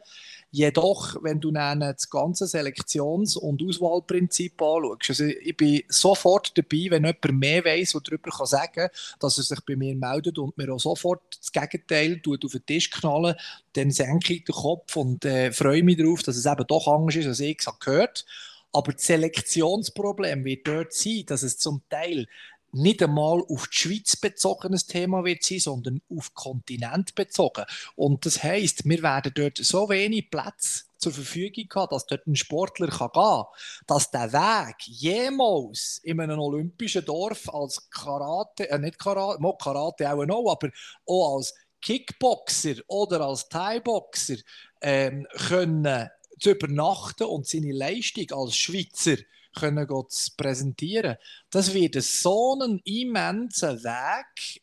Jedoch, 0.50 1.18
wenn 1.22 1.40
du 1.42 1.52
dann 1.52 1.82
das 1.82 2.10
ganze 2.10 2.46
Selektions- 2.46 3.38
und 3.38 3.62
Auswahlprinzip 3.62 4.60
anschaust, 4.62 5.10
also 5.10 5.26
ich 5.26 5.56
bin 5.56 5.84
sofort 5.90 6.58
dabei, 6.58 6.88
wenn 6.90 7.04
jemand 7.04 7.32
mehr 7.34 7.66
weiß 7.66 7.96
und 7.96 8.08
darüber 8.08 8.32
kann 8.32 8.46
sagen 8.48 8.74
kann, 8.74 8.90
dass 9.20 9.38
er 9.38 9.44
sich 9.44 9.60
bei 9.62 9.76
mir 9.76 9.94
meldet 9.94 10.40
und 10.40 10.58
mir 10.58 10.74
auch 10.74 10.80
sofort 10.80 11.22
das 11.38 11.52
Gegenteil 11.52 12.20
tut 12.22 12.46
auf 12.46 12.54
den 12.54 12.66
Tisch 12.66 12.90
knallen, 12.90 13.36
dann 13.74 13.92
senke 13.92 14.36
ich 14.36 14.46
den 14.46 14.56
Kopf 14.56 14.96
und 14.96 15.26
äh, 15.26 15.52
freue 15.52 15.84
mich 15.84 15.98
darauf, 15.98 16.24
dass 16.24 16.38
es 16.38 16.46
eben 16.46 16.66
doch 16.66 16.88
anders 16.88 17.18
ist, 17.18 17.28
als 17.28 17.40
ich 17.42 17.60
es 17.60 17.80
gehört 17.80 18.26
aber 18.72 18.94
das 18.94 19.04
Selektionsproblem 19.04 20.46
wird 20.46 20.68
dort 20.68 20.94
sein, 20.94 21.24
dass 21.26 21.44
es 21.44 21.58
zum 21.58 21.82
Teil 21.90 22.28
nicht 22.74 23.02
einmal 23.02 23.42
auf 23.48 23.68
die 23.68 23.78
Schweiz 23.78 24.16
bezogenes 24.16 24.86
Thema 24.86 25.24
wird 25.24 25.44
sein, 25.44 25.60
sondern 25.60 26.02
auf 26.10 26.34
Kontinent 26.34 27.16
bezogen. 27.16 27.66
Und 27.96 28.26
das 28.26 28.44
heißt, 28.44 28.88
wir 28.88 29.02
werden 29.02 29.32
dort 29.34 29.58
so 29.58 29.90
wenig 29.90 30.30
Plätze 30.30 30.84
zur 30.98 31.14
Verfügung 31.14 31.68
haben, 31.76 31.90
dass 31.92 32.06
dort 32.08 32.28
ein 32.28 32.36
Sportler 32.36 32.88
kann 32.88 33.10
gehen 33.14 33.22
kann, 33.22 33.46
dass 33.86 34.12
der 34.12 34.34
Weg 34.34 34.76
jemals 34.86 36.00
in 36.04 36.20
einem 36.20 36.40
olympischen 36.40 37.06
Dorf 37.06 37.54
als 37.54 37.90
Karate, 37.90 38.70
äh 38.70 38.80
nicht 38.80 39.00
Karate, 39.00 39.42
mal 39.42 39.58
Karate 39.58 40.12
auch 40.12 40.26
noch, 40.26 40.52
aber 40.52 40.70
auch 41.06 41.38
als 41.38 41.54
Kickboxer 41.82 42.76
oder 42.88 43.22
als 43.22 43.48
Thai-Boxer 43.50 44.38
ähm, 44.82 45.28
können 45.48 46.10
zu 46.40 46.52
übernachten 46.52 47.24
und 47.24 47.48
seine 47.48 47.72
Leistung 47.72 48.32
als 48.32 48.56
Schweizer 48.56 49.18
können 49.56 49.88
zu 50.10 50.32
präsentieren, 50.38 51.18
das 51.50 51.74
wird 51.74 52.02
so 52.02 52.60
ein 52.62 52.80
immenser 52.84 53.84
Weg, 53.84 54.62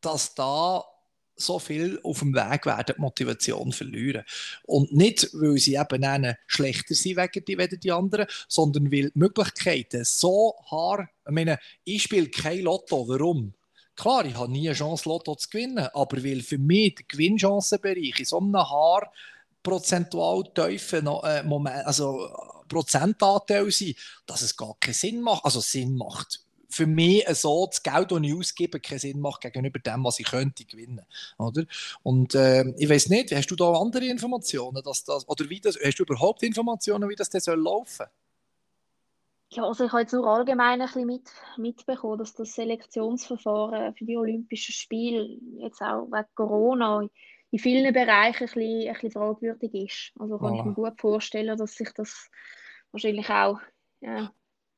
dass 0.00 0.34
da 0.34 0.84
so 1.36 1.58
viel 1.58 1.98
auf 2.02 2.20
dem 2.20 2.34
Weg 2.34 2.66
werden 2.66 2.94
die 2.96 3.00
Motivation 3.00 3.72
verlieren. 3.72 4.24
Und 4.64 4.92
nicht, 4.92 5.30
weil 5.32 5.58
sie 5.58 5.74
eben 5.74 6.36
schlechter 6.46 6.94
sind 6.94 7.16
wegen 7.16 7.44
die, 7.44 7.58
wegen 7.58 7.80
die 7.80 7.92
anderen, 7.92 8.26
sondern 8.48 8.92
weil 8.92 9.10
die 9.10 9.18
Möglichkeiten 9.18 10.04
so 10.04 10.54
hart, 10.70 11.08
ich 11.26 11.32
meine, 11.32 11.58
ich 11.84 12.02
spiele 12.02 12.28
kein 12.28 12.60
Lotto, 12.60 13.08
warum? 13.08 13.54
Klar, 13.96 14.24
ich 14.26 14.34
habe 14.34 14.50
nie 14.50 14.68
eine 14.68 14.76
Chance, 14.76 15.08
Lotto 15.08 15.36
zu 15.36 15.48
gewinnen, 15.48 15.88
aber 15.92 16.22
weil 16.24 16.42
für 16.42 16.58
mich 16.58 16.96
der 16.96 17.04
Gewinnchancenbereich 17.06 18.18
in 18.18 18.24
so 18.24 18.38
einem 18.38 18.56
Haar 18.56 19.12
prozentual 19.64 20.44
tiefen 20.54 21.08
äh, 21.24 21.42
Moment, 21.42 21.84
also 21.86 22.30
Prozentanteil 22.68 23.70
sein, 23.72 23.94
dass 24.26 24.42
es 24.42 24.56
gar 24.56 24.76
keinen 24.78 24.94
Sinn 24.94 25.20
macht. 25.20 25.44
Also 25.44 25.60
Sinn 25.60 25.96
macht. 25.96 26.44
Für 26.68 26.86
mich 26.86 27.24
so, 27.34 27.66
das 27.66 27.82
Geld, 27.82 28.10
das 28.10 28.20
ich 28.22 28.34
ausgebe, 28.34 28.80
keinen 28.80 28.98
Sinn 28.98 29.20
macht 29.20 29.40
gegenüber 29.40 29.78
dem, 29.78 30.04
was 30.04 30.18
ich 30.18 30.26
könnte 30.26 30.64
gewinnen. 30.64 31.04
Oder? 31.38 31.64
Und 32.02 32.34
äh, 32.34 32.64
ich 32.76 32.88
weiß 32.88 33.08
nicht, 33.10 33.32
hast 33.32 33.48
du 33.48 33.56
da 33.56 33.72
andere 33.72 34.06
Informationen, 34.06 34.82
dass 34.82 35.04
das, 35.04 35.28
oder 35.28 35.48
wie 35.48 35.60
das, 35.60 35.78
hast 35.82 35.98
du 35.98 36.04
überhaupt 36.04 36.42
Informationen, 36.42 37.08
wie 37.08 37.16
das 37.16 37.30
denn 37.30 37.40
soll 37.40 37.60
laufen 37.60 38.06
ja, 39.50 39.64
also 39.64 39.84
ich 39.84 39.92
habe 39.92 40.02
jetzt 40.02 40.12
nur 40.12 40.26
allgemein 40.26 40.80
ein 40.80 40.86
bisschen 40.86 41.06
mit, 41.06 41.30
mitbekommen, 41.56 42.18
dass 42.18 42.34
das 42.34 42.54
Selektionsverfahren 42.54 43.94
für 43.94 44.04
die 44.04 44.16
Olympischen 44.16 44.72
Spiele 44.72 45.38
jetzt 45.58 45.80
auch 45.80 46.06
wegen 46.06 46.26
Corona 46.34 47.08
in 47.54 47.60
vielen 47.60 47.92
Bereichen 47.94 48.48
ein 48.48 48.52
bisschen, 48.52 48.88
ein 48.88 48.92
bisschen 48.94 49.10
fragwürdig 49.12 49.74
ist. 49.74 50.12
Also 50.18 50.38
kann 50.38 50.54
voilà. 50.54 50.58
ich 50.58 50.64
mir 50.64 50.74
gut 50.74 51.00
vorstellen, 51.00 51.56
dass 51.56 51.76
sich 51.76 51.88
das 51.94 52.28
wahrscheinlich 52.90 53.30
auch 53.30 53.60
ja, 54.00 54.32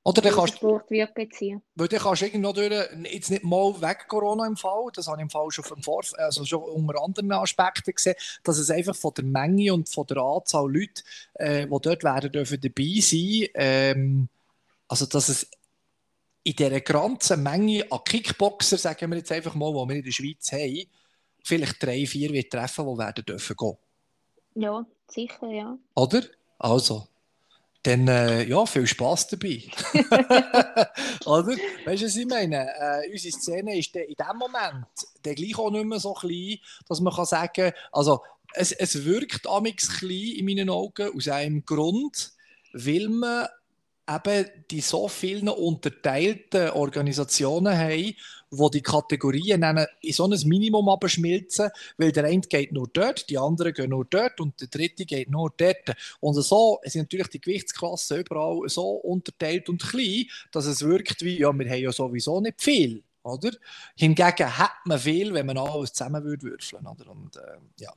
oder 0.04 0.20
dann 0.20 0.34
kannst, 0.34 0.56
Sport 0.56 0.90
wird 0.90 1.14
beziehen. 1.14 1.62
Weil 1.74 1.88
dann 1.88 2.00
kannst 2.00 2.20
du 2.20 2.26
irgendwo 2.26 2.52
durch, 2.52 2.70
jetzt 3.10 3.30
nicht 3.30 3.44
mal 3.44 3.80
weg 3.80 4.06
Corona 4.08 4.46
im 4.46 4.58
Fall, 4.58 4.88
das 4.92 5.06
habe 5.06 5.16
ich 5.16 5.22
im 5.22 5.30
Fall 5.30 5.50
schon, 5.50 5.64
vom 5.64 5.82
Vor 5.82 6.02
also 6.18 6.44
schon 6.44 6.62
unter 6.64 7.02
anderen 7.02 7.32
Aspekten 7.32 7.94
gesehen, 7.94 8.14
dass 8.44 8.58
es 8.58 8.70
einfach 8.70 8.94
von 8.94 9.14
der 9.16 9.24
Menge 9.24 9.72
und 9.72 9.88
von 9.88 10.06
der 10.06 10.18
Anzahl 10.18 10.70
Leute, 10.70 11.02
äh, 11.34 11.66
die 11.66 11.78
dort 11.80 12.04
werden 12.04 12.30
dürfen 12.30 12.60
dabei 12.60 13.00
sein, 13.00 13.48
ähm, 13.54 14.28
also 14.86 15.06
dass 15.06 15.30
es 15.30 15.50
in 16.44 16.54
dieser 16.54 16.82
ganzen 16.82 17.42
Menge 17.42 17.86
an 17.90 18.04
Kickboxer, 18.04 18.76
sagen 18.76 19.10
wir 19.10 19.16
jetzt 19.16 19.32
einfach 19.32 19.54
mal, 19.54 19.72
die 19.72 19.88
wir 19.88 19.96
in 19.96 20.04
der 20.04 20.12
Schweiz 20.12 20.52
haben, 20.52 20.86
vielleicht 21.46 21.82
drei, 21.82 22.06
vier 22.06 22.32
wird 22.32 22.50
treffen, 22.52 22.86
die 22.86 22.98
werden 22.98 23.24
dürfen 23.24 23.56
gehen. 23.56 23.76
Ja, 24.54 24.86
sicher, 25.08 25.48
ja. 25.48 25.78
Oder? 25.94 26.22
Also, 26.58 27.06
dann 27.82 28.08
äh, 28.08 28.42
ja, 28.44 28.66
viel 28.66 28.86
Spaß 28.86 29.28
dabei. 29.28 29.62
Oder? 31.24 31.56
Weißt 31.84 32.02
du, 32.02 32.06
was 32.06 32.16
ich 32.16 32.26
meine? 32.26 32.68
Äh, 32.68 33.12
unsere 33.12 33.38
Szene 33.38 33.78
ist 33.78 33.94
in 33.94 34.14
dem 34.14 34.36
Moment 34.38 34.86
der 35.24 35.34
gleich 35.34 35.58
auch 35.58 35.70
nicht 35.70 35.84
mehr 35.84 36.00
so 36.00 36.14
klein, 36.14 36.58
dass 36.88 37.00
man 37.00 37.14
kann 37.14 37.26
sagen 37.26 37.52
kann, 37.54 37.72
also 37.92 38.22
es, 38.54 38.72
es 38.72 39.04
wirkt 39.04 39.46
amix 39.46 39.98
klein 39.98 40.34
in 40.36 40.44
meinen 40.44 40.70
Augen 40.70 41.14
aus 41.14 41.28
einem 41.28 41.64
Grund, 41.64 42.32
weil 42.72 43.08
man 43.08 43.48
eben 44.08 44.46
die 44.70 44.80
so 44.80 45.08
vielen 45.08 45.48
unterteilten 45.48 46.70
Organisationen 46.70 47.76
haben, 47.76 48.14
wo 48.50 48.68
die 48.68 48.82
Kategorien 48.82 49.62
in 50.00 50.12
so 50.12 50.24
ein 50.24 50.40
Minimum 50.44 50.88
abschmilzen, 50.88 51.70
weil 51.96 52.12
der 52.12 52.24
eine 52.24 52.40
geht 52.40 52.72
nur 52.72 52.88
dort, 52.92 53.28
die 53.28 53.38
anderen 53.38 53.72
gehen 53.72 53.90
nur 53.90 54.04
dort 54.04 54.40
und 54.40 54.60
der 54.60 54.68
dritte 54.68 55.04
geht 55.04 55.30
nur 55.30 55.52
dort. 55.56 55.94
Und 56.20 56.34
so 56.34 56.78
sind 56.84 57.02
natürlich 57.02 57.28
die 57.28 57.40
Gewichtsklassen 57.40 58.18
überall 58.18 58.68
so 58.68 58.90
unterteilt 58.90 59.68
und 59.68 59.82
klein, 59.82 60.26
dass 60.52 60.66
es 60.66 60.82
wirkt 60.82 61.22
wie, 61.22 61.40
ja, 61.40 61.52
wir 61.52 61.68
haben 61.68 61.80
ja 61.80 61.92
sowieso 61.92 62.40
nicht 62.40 62.60
viel. 62.60 63.02
Oder? 63.22 63.50
Hingegen 63.96 64.58
hat 64.58 64.76
man 64.84 65.00
viel, 65.00 65.34
wenn 65.34 65.46
man 65.46 65.58
alles 65.58 65.92
zusammen 65.92 66.22
würde 66.22 66.42
würfeln. 66.44 66.86
Und, 66.86 67.36
äh, 67.36 67.58
ja. 67.80 67.92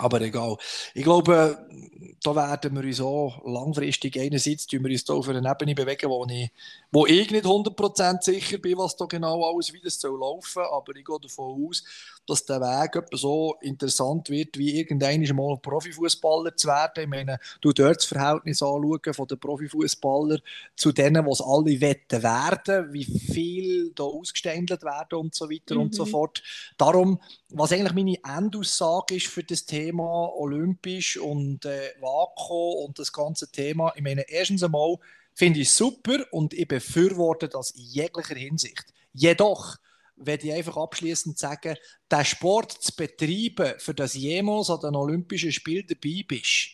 Aber 0.00 0.20
egal. 0.22 0.56
Ich 0.94 1.04
glaube, 1.04 1.66
da 2.22 2.34
werden 2.34 2.74
wir 2.74 2.84
uns 2.84 3.00
auch 3.00 3.44
langfristig 3.44 4.18
einerseits 4.18 4.66
tun 4.66 4.82
wir 4.82 4.90
uns 4.90 5.04
da 5.04 5.12
auf 5.12 5.28
einer 5.28 5.48
Ebene 5.48 5.74
bewegen, 5.74 6.08
wo 6.08 6.26
ich, 6.26 6.50
wo 6.92 7.06
ich 7.06 7.30
nicht 7.30 7.44
100% 7.44 8.22
sicher 8.22 8.58
bin, 8.58 8.78
was 8.78 8.96
da 8.96 9.04
genau 9.06 9.44
alles 9.48 9.72
wie 9.72 9.80
das 9.80 10.00
soll 10.00 10.18
laufen. 10.18 10.62
Aber 10.62 10.94
ich 10.96 11.04
gehe 11.04 11.20
davon 11.20 11.68
aus, 11.68 11.84
dass 12.26 12.44
der 12.44 12.60
Weg 12.60 13.02
so 13.12 13.56
interessant 13.60 14.28
wird, 14.30 14.58
wie 14.58 14.78
irgendein 14.78 15.22
mal 15.34 15.56
Profifußballer 15.58 16.56
zu 16.56 16.68
werden. 16.68 17.04
Ich 17.04 17.08
meine, 17.08 17.38
du 17.60 17.72
dort 17.72 17.96
das 17.96 18.04
Verhältnis 18.06 18.62
anschauen 18.62 19.14
von 19.14 19.26
den 19.26 19.38
Profifußballern 19.38 20.40
zu 20.76 20.92
denen, 20.92 21.26
was 21.26 21.40
alle 21.40 21.80
wetten 21.80 22.22
werden, 22.22 22.92
wie 22.92 23.04
viel 23.04 23.92
da 23.94 24.04
ausgeständelt 24.04 24.82
werden 24.82 25.18
und 25.18 25.34
so 25.34 25.48
weiter 25.50 25.76
mhm. 25.76 25.82
und 25.82 25.94
so 25.94 26.04
mhm. 26.04 26.10
fort. 26.10 26.42
Darum, 26.76 27.20
was 27.50 27.72
eigentlich 27.72 27.94
meine 27.94 28.18
Endaussage 28.36 29.16
ist 29.16 29.26
für 29.26 29.44
das 29.44 29.64
Thema 29.64 30.32
Olympisch 30.34 31.16
und 31.16 31.64
äh, 31.64 31.92
Vako 32.00 32.84
und 32.84 32.98
das 32.98 33.12
ganze 33.12 33.50
Thema, 33.50 33.92
ich 33.94 34.02
meine, 34.02 34.28
erstens 34.28 34.62
einmal 34.62 34.96
finde 35.40 35.60
ich 35.60 35.70
super 35.70 36.18
und 36.32 36.52
ich 36.52 36.68
befürworte 36.68 37.48
das 37.48 37.70
in 37.70 37.84
jeglicher 37.84 38.34
Hinsicht. 38.34 38.84
Jedoch, 39.14 39.78
werde 40.16 40.48
ich 40.48 40.52
einfach 40.52 40.76
abschließend 40.76 41.38
sagen, 41.38 41.78
den 42.12 42.24
Sport 42.26 42.72
zu 42.72 42.94
betreiben, 42.94 43.72
für 43.78 43.94
das 43.94 44.12
jemals 44.12 44.68
an 44.68 44.80
den 44.80 44.96
Olympischen 44.96 45.50
Spielen 45.50 45.86
dabei 45.88 46.26
bist, 46.28 46.72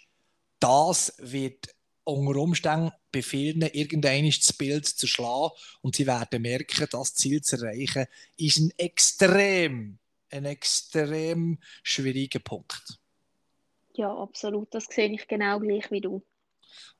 das 0.58 1.14
wird 1.18 1.68
unter 2.02 2.40
Umständen 2.40 2.90
bei 3.12 3.22
vielen 3.22 3.62
irgendein 3.62 4.26
das 4.26 4.52
Bild 4.52 4.84
zerschlagen 4.84 5.54
und 5.82 5.94
sie 5.94 6.08
werden 6.08 6.42
merken, 6.42 6.88
das 6.90 7.14
Ziel 7.14 7.42
zu 7.42 7.58
erreichen, 7.58 8.06
ist 8.36 8.58
ein 8.58 8.72
extrem, 8.78 9.98
ein 10.30 10.44
extrem 10.44 11.58
schwieriger 11.84 12.40
Punkt. 12.40 12.98
Ja, 13.94 14.12
absolut. 14.12 14.74
Das 14.74 14.86
sehe 14.86 15.12
ich 15.12 15.28
genau 15.28 15.60
gleich 15.60 15.88
wie 15.92 16.00
du. 16.00 16.20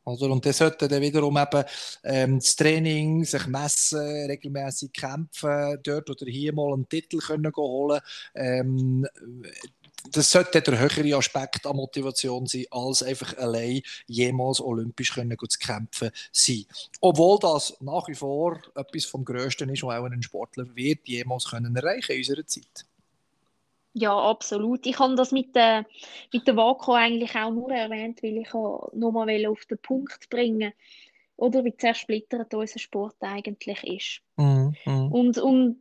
Oder? 0.05 0.31
Und 0.31 0.47
das 0.47 0.59
sollte 0.59 0.87
dann 0.87 1.03
wiederum 1.03 1.37
eben 1.37 1.65
ähm, 2.05 2.39
das 2.39 2.55
Training, 2.55 3.25
sich 3.25 3.47
messen, 3.49 4.27
regelmäßig 4.31 4.93
kämpfen, 4.93 5.79
dort 5.83 6.09
oder 6.09 6.27
hier 6.27 6.53
mal 6.53 6.73
einen 6.73 6.89
Titel 6.89 7.19
können 7.19 7.53
holen 7.57 8.01
ähm, 8.35 9.07
das 10.13 10.31
sollte 10.31 10.61
der 10.63 10.79
höhere 10.79 11.17
Aspekt 11.17 11.67
an 11.67 11.77
Motivation 11.77 12.47
sein, 12.47 12.65
als 12.71 13.03
einfach 13.03 13.37
allein 13.39 13.83
jemals 14.07 14.61
olympisch 14.61 15.15
können 15.15 15.37
zu 15.37 15.59
kämpfen 15.59 16.11
sein. 16.33 16.65
Obwohl 17.01 17.39
das 17.41 17.77
nach 17.81 18.07
wie 18.09 18.15
vor 18.15 18.61
etwas 18.75 19.05
vom 19.05 19.25
Größten 19.25 19.69
ist, 19.71 19.83
was 19.83 19.99
auch 19.99 20.05
ein 20.05 20.23
Sportler 20.23 20.67
wird 20.75 21.09
jemals 21.09 21.47
können 21.47 21.75
erreichen 21.75 22.13
in 22.13 22.19
unserer 22.19 22.47
Zeit. 22.47 22.87
Ja, 23.99 24.15
absolut. 24.15 24.85
Ich 24.85 24.99
habe 24.99 25.15
das 25.15 25.33
mit 25.33 25.57
der, 25.57 25.87
mit 26.31 26.47
der 26.47 26.55
Wako 26.55 26.93
eigentlich 26.93 27.35
auch 27.35 27.51
nur 27.51 27.71
erwähnt, 27.71 28.23
weil 28.23 28.37
ich 28.37 28.53
nur 28.53 29.13
mal 29.13 29.47
auf 29.47 29.65
den 29.65 29.79
Punkt 29.79 30.29
bringen 30.29 30.75
oder 31.37 31.65
wie 31.65 31.75
zersplittert 31.75 32.53
unser 32.53 32.79
Sport 32.79 33.17
eigentlich 33.21 33.83
ist. 33.85 34.21
Mhm. 34.37 34.77
Und, 35.11 35.39
und 35.39 35.79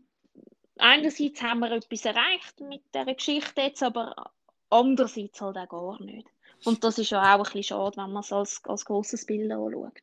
einerseits 0.78 1.42
haben 1.42 1.60
wir 1.60 1.72
etwas 1.72 2.06
erreicht 2.06 2.62
mit 2.62 2.84
dieser 2.94 3.14
Geschichte 3.14 3.62
jetzt, 3.64 3.84
aber 3.84 4.32
andererseits 4.70 5.42
halt 5.42 5.58
auch 5.58 5.68
gar 5.68 6.02
nicht. 6.02 6.28
Und 6.64 6.86
das 6.86 6.98
ist 6.98 7.10
ja 7.10 7.20
auch 7.22 7.40
ein 7.40 7.44
bisschen 7.44 7.64
schade, 7.64 7.98
wenn 7.98 8.14
man 8.14 8.24
es 8.24 8.32
als, 8.32 8.64
als 8.64 8.86
grosses 8.86 9.26
Bild 9.26 9.52
anschaut. 9.52 10.02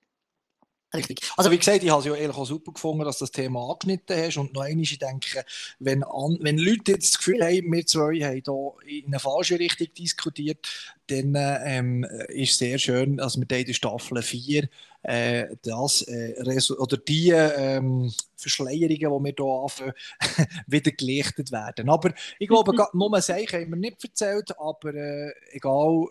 Richtig. 0.94 1.20
Also 1.36 1.50
wie 1.50 1.58
gesagt, 1.58 1.82
ich 1.82 1.90
habe 1.90 2.00
es 2.00 2.06
ja 2.06 2.14
ehrlich 2.14 2.36
auch 2.36 2.44
super 2.44 2.72
gefunden, 2.72 3.04
dass 3.04 3.18
du 3.18 3.24
das 3.24 3.32
Thema 3.32 3.70
angeschnitten 3.70 4.16
hast 4.16 4.36
und 4.36 4.52
noch 4.52 4.62
einmal, 4.62 4.82
ich 4.82 4.98
denke, 4.98 5.44
wenn, 5.78 6.04
an, 6.04 6.38
wenn 6.40 6.58
Leute 6.58 6.92
jetzt 6.92 7.14
das 7.14 7.18
Gefühl 7.18 7.42
haben, 7.42 7.72
wir 7.72 7.86
zwei 7.86 8.20
haben 8.20 8.42
hier 8.84 8.98
in 8.98 9.06
eine 9.06 9.18
falsche 9.18 9.58
Richtung 9.58 9.88
diskutiert, 9.96 10.68
dann 11.06 11.34
ähm, 11.36 12.04
ist 12.28 12.58
sehr 12.58 12.78
schön, 12.78 13.16
dass 13.16 13.36
wir 13.36 13.50
in 13.50 13.66
der 13.66 13.72
Staffel 13.72 14.20
4 14.22 14.68
äh, 15.02 15.46
das, 15.62 16.02
äh, 16.02 16.34
oder 16.78 16.96
die 16.96 17.30
ähm, 17.30 18.12
Verschleierungen, 18.36 18.88
die 18.88 19.00
wir 19.00 19.34
hier 19.36 19.62
anfangen, 19.62 19.92
wieder 20.66 20.90
gelichtet 20.92 21.52
werden. 21.52 21.88
Aber 21.88 22.12
ich 22.38 22.48
glaube, 22.48 22.74
nur 22.92 23.20
Zeichen 23.20 23.62
haben 23.62 23.70
wir 23.70 23.76
nicht 23.76 24.04
erzählt, 24.04 24.56
aber 24.58 24.94
äh, 24.94 25.32
egal, 25.52 26.06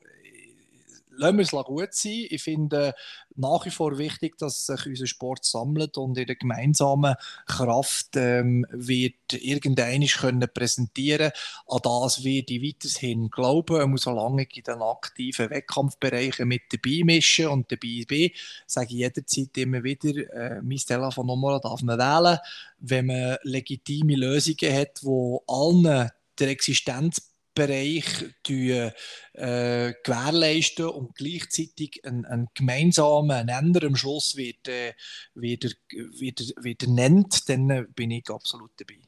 lassen 1.22 1.38
wir 1.38 1.44
es 1.44 1.52
gut 1.52 1.94
sein. 1.94 2.26
Ich 2.30 2.44
finde 2.44 2.94
nach 3.36 3.66
wie 3.66 3.70
vor 3.70 3.98
wichtig, 3.98 4.38
dass 4.38 4.66
sich 4.66 4.86
unser 4.86 5.08
Sport 5.08 5.46
sammelt 5.46 5.98
und 5.98 6.18
in 6.18 6.26
der 6.28 6.36
gemeinsamen 6.36 7.16
Kraft 7.46 8.16
ähm, 8.16 8.66
wird 8.72 9.14
irgendeiner 9.32 10.06
können 10.08 10.50
präsentieren 10.54 11.32
An 11.68 11.80
das 11.84 12.24
werde 12.24 12.54
ich 12.54 12.64
weiterhin 12.64 13.30
glauben. 13.30 13.78
Man 13.78 13.92
muss 13.92 14.04
solange 14.04 14.48
in 14.54 14.64
den 14.64 14.82
aktiven 14.82 15.50
Wettkampfbereichen 15.50 16.48
mit 16.48 16.64
dabei 16.72 17.04
mischen 17.04 17.48
und 17.48 17.72
dabei 17.72 18.04
bin, 18.08 18.32
sage 18.66 18.88
ich 18.88 19.00
jederzeit 19.00 19.58
immer 19.58 19.84
wieder, 19.84 20.10
äh, 20.34 20.62
mein 20.62 20.78
Telefonnummer 20.78 21.60
darf 21.60 21.82
man 21.84 22.00
wählen, 22.00 22.40
wenn 22.80 23.06
man 23.06 23.38
legitime 23.44 24.16
Lösungen 24.16 24.74
hat, 24.74 25.02
die 25.02 25.38
allen 25.48 26.10
der 26.40 26.50
Existenz 26.50 27.31
Bereich 27.54 28.06
äh, 28.48 28.92
gewährleisten 29.34 30.86
und 30.86 31.16
gleichzeitig 31.16 32.06
einen, 32.06 32.48
gemeinsamen 32.54 33.46
Nenner 33.46 33.84
am 33.84 33.96
Schluss 33.96 34.36
wird, 34.36 34.68
äh, 34.68 34.94
wieder, 35.34 35.70
wieder, 35.90 36.46
wieder 36.62 36.88
nennt, 36.88 37.50
dann 37.50 37.70
äh, 37.70 37.86
bin 37.94 38.12
ich 38.12 38.30
absolut 38.30 38.72
dabei. 38.78 39.00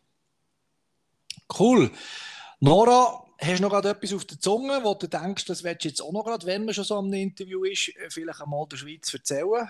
Cool. 1.57 1.91
Nora, 2.59 3.25
hast 3.39 3.59
du 3.59 3.63
noch 3.63 3.69
gerade 3.69 3.89
etwas 3.89 4.13
auf 4.13 4.25
der 4.25 4.39
Zunge, 4.39 4.83
wo 4.83 4.93
du 4.93 5.07
denkst, 5.07 5.45
das 5.45 5.63
willst 5.63 5.83
du 5.83 5.87
jetzt 5.89 6.01
auch 6.01 6.11
noch 6.11 6.23
gerade, 6.23 6.45
wenn 6.45 6.65
man 6.65 6.73
schon 6.73 6.83
so 6.83 7.01
ein 7.01 7.13
Interview 7.13 7.63
ist, 7.63 7.89
äh, 7.89 8.09
vielleicht 8.09 8.41
einmal 8.41 8.67
der 8.67 8.77
Schweiz 8.77 9.13
erzählen? 9.13 9.69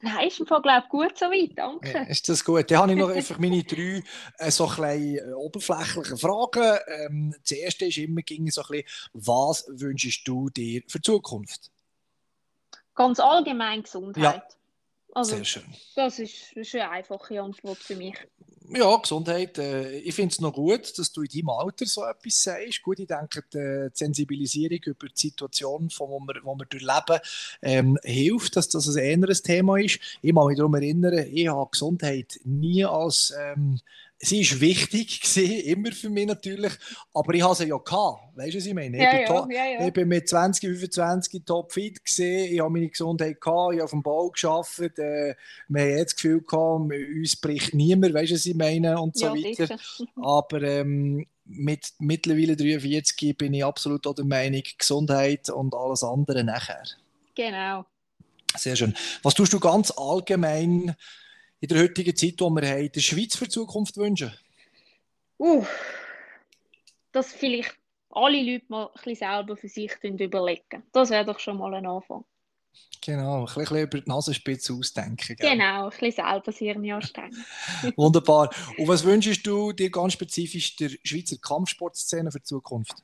Nein, 0.00 0.28
ist 0.28 0.38
im 0.38 0.46
Fall, 0.46 0.62
glaube 0.62 0.82
ich, 0.84 0.88
gut 0.90 1.18
so 1.18 1.26
weit, 1.26 1.58
danke. 1.58 1.92
Ja, 1.92 2.02
ist 2.02 2.28
das 2.28 2.44
gut? 2.44 2.70
Dann 2.70 2.78
habe 2.78 2.92
ich 2.92 2.98
noch 2.98 3.08
einfach 3.14 3.38
meine 3.38 3.64
drei 3.64 4.02
äh, 4.38 4.50
so 4.50 4.66
kleine 4.66 5.18
äh, 5.18 5.32
oberflächliche 5.32 6.16
Fragen. 6.16 6.78
Ähm, 6.86 7.34
das 7.40 7.52
erste 7.52 7.86
ist 7.86 7.98
immer 7.98 8.22
ging 8.22 8.48
so 8.50 8.62
ein 8.62 8.66
bisschen, 8.68 8.88
was 9.12 9.64
wünschst 9.68 10.26
du 10.26 10.50
dir 10.50 10.82
für 10.86 10.98
die 10.98 11.02
Zukunft? 11.02 11.72
Ganz 12.94 13.18
allgemein 13.18 13.82
Gesundheit. 13.82 14.22
Ja. 14.22 14.57
Also, 15.18 15.34
Sehr 15.34 15.44
schön. 15.44 15.64
Das 15.96 16.18
ist, 16.18 16.52
das 16.54 16.68
ist 16.68 16.74
eine 16.76 16.90
einfache 16.90 17.42
Antwort 17.42 17.78
für 17.78 17.96
mich 17.96 18.14
ja, 18.70 18.96
Gesundheit. 18.96 19.58
Äh, 19.58 19.98
ich 19.98 20.14
finde 20.14 20.32
es 20.32 20.40
noch 20.40 20.52
gut, 20.52 20.98
dass 20.98 21.12
du 21.12 21.22
in 21.22 21.28
deinem 21.28 21.50
Alter 21.50 21.86
so 21.86 22.04
etwas 22.04 22.42
sagst. 22.42 22.82
Gut, 22.82 22.98
ich 22.98 23.06
denke, 23.06 23.42
die 23.52 23.88
Sensibilisierung 23.92 24.80
über 24.84 25.08
die 25.08 25.18
Situation, 25.18 25.90
von 25.90 26.08
wo 26.10 26.20
wir, 26.20 26.40
wo 26.44 26.54
wir 26.54 26.66
durchleben, 26.66 27.20
ähm, 27.62 27.98
hilft, 28.02 28.56
dass 28.56 28.68
das 28.68 28.94
ein 28.94 29.14
anderes 29.14 29.42
Thema 29.42 29.78
ist. 29.78 29.98
Ich 30.22 30.32
muss 30.32 30.48
mich 30.48 30.58
daran 30.58 30.74
erinnern, 30.74 31.26
ich 31.32 31.48
habe 31.48 31.70
Gesundheit 31.70 32.38
nie 32.44 32.84
als 32.84 33.32
ähm, 33.38 33.80
sie 34.18 34.50
war 34.50 34.60
wichtig, 34.60 35.20
gewesen, 35.22 35.60
immer 35.60 35.92
für 35.92 36.10
mich 36.10 36.26
natürlich, 36.26 36.72
aber 37.14 37.34
ich 37.34 37.42
hatte 37.42 37.62
sie 37.62 37.68
ja 37.68 37.76
gehabt. 37.76 38.36
Weißt 38.36 38.54
du, 38.54 38.58
was 38.58 38.66
ich 38.66 38.74
meine? 38.74 38.98
Ja, 38.98 39.20
ich, 39.20 39.28
bin 39.28 39.50
ja, 39.50 39.66
ja, 39.66 39.86
ich 39.86 39.92
bin 39.92 40.08
mit 40.08 40.28
20, 40.28 40.68
25 40.68 41.44
topfit 41.44 42.04
gesehen, 42.04 42.52
ich 42.52 42.60
habe 42.60 42.70
meine 42.70 42.88
Gesundheit 42.88 43.40
gehabt, 43.40 43.74
ich 43.74 43.78
habe 43.78 43.84
auf 43.84 43.90
dem 43.90 44.02
Bau 44.02 44.30
gearbeitet, 44.30 44.98
äh, 44.98 45.34
wir 45.68 45.82
haben 45.82 45.90
jetzt 45.90 46.12
das 46.12 46.16
Gefühl 46.16 46.42
gehabt, 46.42 46.92
uns 46.92 47.36
bricht 47.36 47.74
niemand, 47.74 48.14
weißt 48.14 48.30
du, 48.30 48.34
was 48.34 48.46
ich 48.46 48.54
meine? 48.54 49.00
Und 49.00 49.16
so 49.16 49.26
weiter. 49.26 49.76
Aber 50.16 50.62
ähm, 50.62 51.26
mit 51.44 51.94
mittlerweile 51.98 52.56
43 52.56 53.36
bin 53.36 53.54
ich 53.54 53.64
absolut 53.64 54.06
auch 54.06 54.14
der 54.14 54.24
Meinung, 54.24 54.62
Gesundheit 54.76 55.48
und 55.48 55.74
alles 55.74 56.02
andere 56.02 56.44
nachher. 56.44 56.82
Genau. 57.34 57.86
Sehr 58.56 58.76
schön. 58.76 58.94
Was 59.22 59.34
tust 59.34 59.52
du 59.52 59.60
ganz 59.60 59.92
allgemein? 59.96 60.94
In 61.60 61.68
der 61.68 61.82
heutigen 61.82 62.14
Zeit, 62.14 62.40
die 62.40 62.44
wir 62.44 62.68
haben, 62.68 62.92
der 62.92 63.00
Schweiz 63.00 63.36
für 63.36 63.44
die 63.44 63.50
Zukunft 63.50 63.96
wünschen? 63.96 64.32
Uh, 65.38 65.64
dass 67.12 67.32
vielleicht 67.32 67.76
alle 68.10 68.42
Leute 68.42 68.64
mal 68.68 68.86
ein 68.86 68.92
bisschen 68.94 69.14
selber 69.16 69.56
für 69.56 69.68
sich 69.68 69.92
überlegen. 70.02 70.82
Das 70.92 71.10
wäre 71.10 71.24
doch 71.24 71.38
schon 71.38 71.58
mal 71.58 71.74
ein 71.74 71.86
Anfang. 71.86 72.24
Genau, 73.04 73.40
ein 73.40 73.54
bisschen 73.54 73.78
über 73.78 74.00
die 74.00 74.08
Nasenspitze 74.08 74.72
ausdenken. 74.74 75.36
Gell? 75.36 75.50
Genau, 75.50 75.84
ein 75.84 75.90
bisschen 75.90 76.12
selber 76.12 76.42
das 76.44 76.58
Hirn 76.58 76.90
anstrengen. 76.90 77.44
Wunderbar. 77.96 78.50
Und 78.76 78.88
was 78.88 79.04
wünschst 79.04 79.46
du 79.46 79.72
dir 79.72 79.90
ganz 79.90 80.12
spezifisch 80.12 80.76
der 80.76 80.90
Schweizer 81.02 81.36
Kampfsportszene 81.38 82.30
für 82.30 82.38
die 82.38 82.44
Zukunft? 82.44 83.02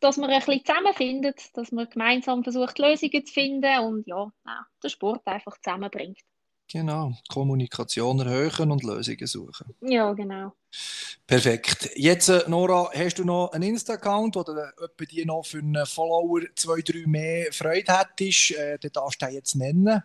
Dass 0.00 0.16
man 0.16 0.30
ein 0.30 0.38
bisschen 0.40 0.64
zusammenfindet, 0.64 1.56
dass 1.56 1.72
man 1.72 1.88
gemeinsam 1.88 2.42
versucht, 2.42 2.78
Lösungen 2.78 3.26
zu 3.26 3.32
finden 3.32 3.78
und 3.80 4.06
ja, 4.06 4.30
den 4.82 4.90
Sport 4.90 5.26
einfach 5.26 5.58
zusammenbringt. 5.58 6.18
Genau, 6.72 7.12
Kommunikation 7.28 8.20
erhöhen 8.20 8.70
und 8.70 8.84
Lösungen 8.84 9.26
suchen. 9.26 9.74
Ja, 9.80 10.12
genau. 10.12 10.52
Perfekt. 11.26 11.90
Jetzt, 11.96 12.28
äh, 12.28 12.44
Nora, 12.46 12.90
hast 12.94 13.18
du 13.18 13.24
noch 13.24 13.50
einen 13.52 13.70
Insta-Account 13.70 14.36
oder 14.36 14.72
etwa 14.80 15.04
die 15.04 15.24
noch 15.24 15.44
für 15.44 15.58
einen 15.58 15.84
Follower 15.84 16.42
zwei, 16.54 16.80
drei 16.80 17.04
mehr 17.06 17.52
Freude 17.52 17.98
hättest? 17.98 18.52
Äh, 18.52 18.78
den 18.78 18.92
darfst 18.92 19.20
du 19.20 19.26
jetzt 19.26 19.56
nennen. 19.56 20.02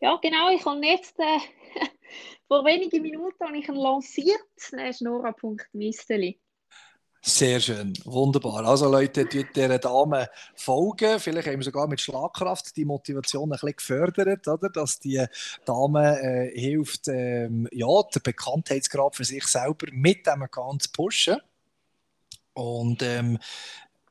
Ja, 0.00 0.16
genau. 0.22 0.50
Ich 0.50 0.64
habe 0.64 0.86
jetzt 0.86 1.18
äh, 1.18 1.38
vor 2.48 2.64
wenigen 2.64 3.02
Minuten 3.02 3.44
habe 3.44 3.58
ich 3.58 3.68
ihn 3.68 3.74
lanciert. 3.74 4.40
Das 4.56 4.72
ist 4.72 5.02
nora.misteli. 5.02 6.40
Sehr 7.22 7.60
schön, 7.60 7.92
wunderbar. 8.06 8.64
Also 8.64 8.90
Leute, 8.90 9.26
dieser 9.26 9.78
Dame 9.78 10.30
folgen. 10.54 11.20
Vielleicht 11.20 11.48
haben 11.48 11.58
wir 11.58 11.64
sogar 11.64 11.86
mit 11.86 12.00
Schlagkraft 12.00 12.74
die 12.78 12.86
Motivation 12.86 13.50
ein 13.50 13.58
bisschen 13.60 13.76
gefördert, 13.76 14.48
oder? 14.48 14.70
dass 14.70 15.00
die 15.00 15.22
Dame 15.66 16.18
äh, 16.18 16.58
hilft, 16.58 17.08
ähm, 17.08 17.68
ja, 17.72 17.86
den 18.14 18.22
Bekanntheitsgrad 18.22 19.16
für 19.16 19.24
sich 19.24 19.44
selber 19.46 19.88
mit 19.92 20.26
dem 20.26 20.42
Account 20.42 20.84
zu 20.84 20.92
pushen. 20.92 21.36
Und 22.54 23.02
ähm, 23.02 23.38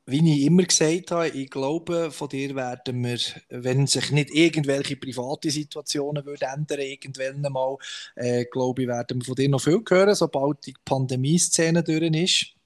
wie 0.06 0.32
ich 0.32 0.46
immer 0.46 0.62
gesagt 0.62 1.10
habe, 1.10 1.28
ich 1.28 1.50
glaube, 1.50 2.12
von 2.12 2.28
dir 2.28 2.54
werden 2.54 3.02
wir, 3.04 3.18
wenn 3.48 3.88
sich 3.88 4.12
nicht 4.12 4.30
irgendwelche 4.30 4.96
private 4.96 5.50
Situationen 5.50 6.24
würden 6.24 6.48
ändern, 6.48 6.80
irgendwann 6.80 7.52
mal, 7.52 7.76
äh, 8.14 8.44
glaube 8.44 8.82
ich, 8.82 8.88
werden 8.88 9.20
wir 9.20 9.24
von 9.24 9.34
dir 9.34 9.48
noch 9.48 9.60
viel 9.60 9.82
hören, 9.88 10.14
sobald 10.14 10.64
die 10.66 10.74
Pandemie-Szene 10.84 11.82
durch 11.82 12.02
ist. 12.02 12.59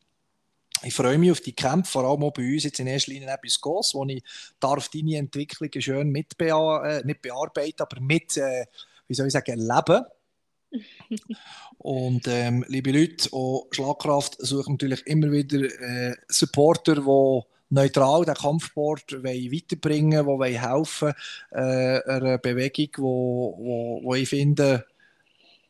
Ich 0.85 0.95
freue 0.95 1.19
mich 1.19 1.31
auf 1.31 1.41
die 1.41 1.53
Kämpfe, 1.53 1.93
vor 1.93 2.05
allem 2.05 2.23
auch 2.23 2.33
bei 2.33 2.43
uns 2.43 2.65
jetzt 2.65 2.79
in 2.79 2.87
erster 2.87 3.13
Linie 3.13 3.33
etwas 3.33 3.61
Goss, 3.61 3.95
wo 3.95 4.05
ich 4.07 4.23
darf 4.61 4.89
deine 4.89 5.17
Entwicklungen 5.17 5.81
schön 5.81 6.11
mit 6.11 6.39
äh, 6.39 7.03
nicht 7.05 7.23
bearbeiten, 7.23 7.83
aber 7.83 8.01
mit, 8.01 8.37
äh, 8.37 8.67
wie 9.09 9.15
soll 9.15 9.27
ich 9.27 9.33
sagen, 9.33 9.59
erleben. 9.59 10.05
Und 11.79 12.27
ähm, 12.29 12.65
liebe 12.69 12.93
Leute, 12.93 13.33
auch 13.33 13.69
Schlagkraft 13.71 14.37
sucht 14.39 14.69
natürlich 14.69 15.07
immer 15.07 15.31
wieder 15.31 15.59
äh, 15.81 16.17
Supporter, 16.29 16.97
die 16.97 17.41
neutral 17.71 18.25
den 18.25 18.35
Kampfsport 18.35 19.23
weiterbringen 19.23 20.27
wollen, 20.27 20.53
die 20.53 20.61
helfen 20.61 21.13
äh, 21.51 22.01
einer 22.03 22.39
Bewegung, 22.39 23.05
wo, 23.05 23.59
wo, 23.59 24.01
wo 24.05 24.15
ich 24.15 24.29
finde, 24.29 24.85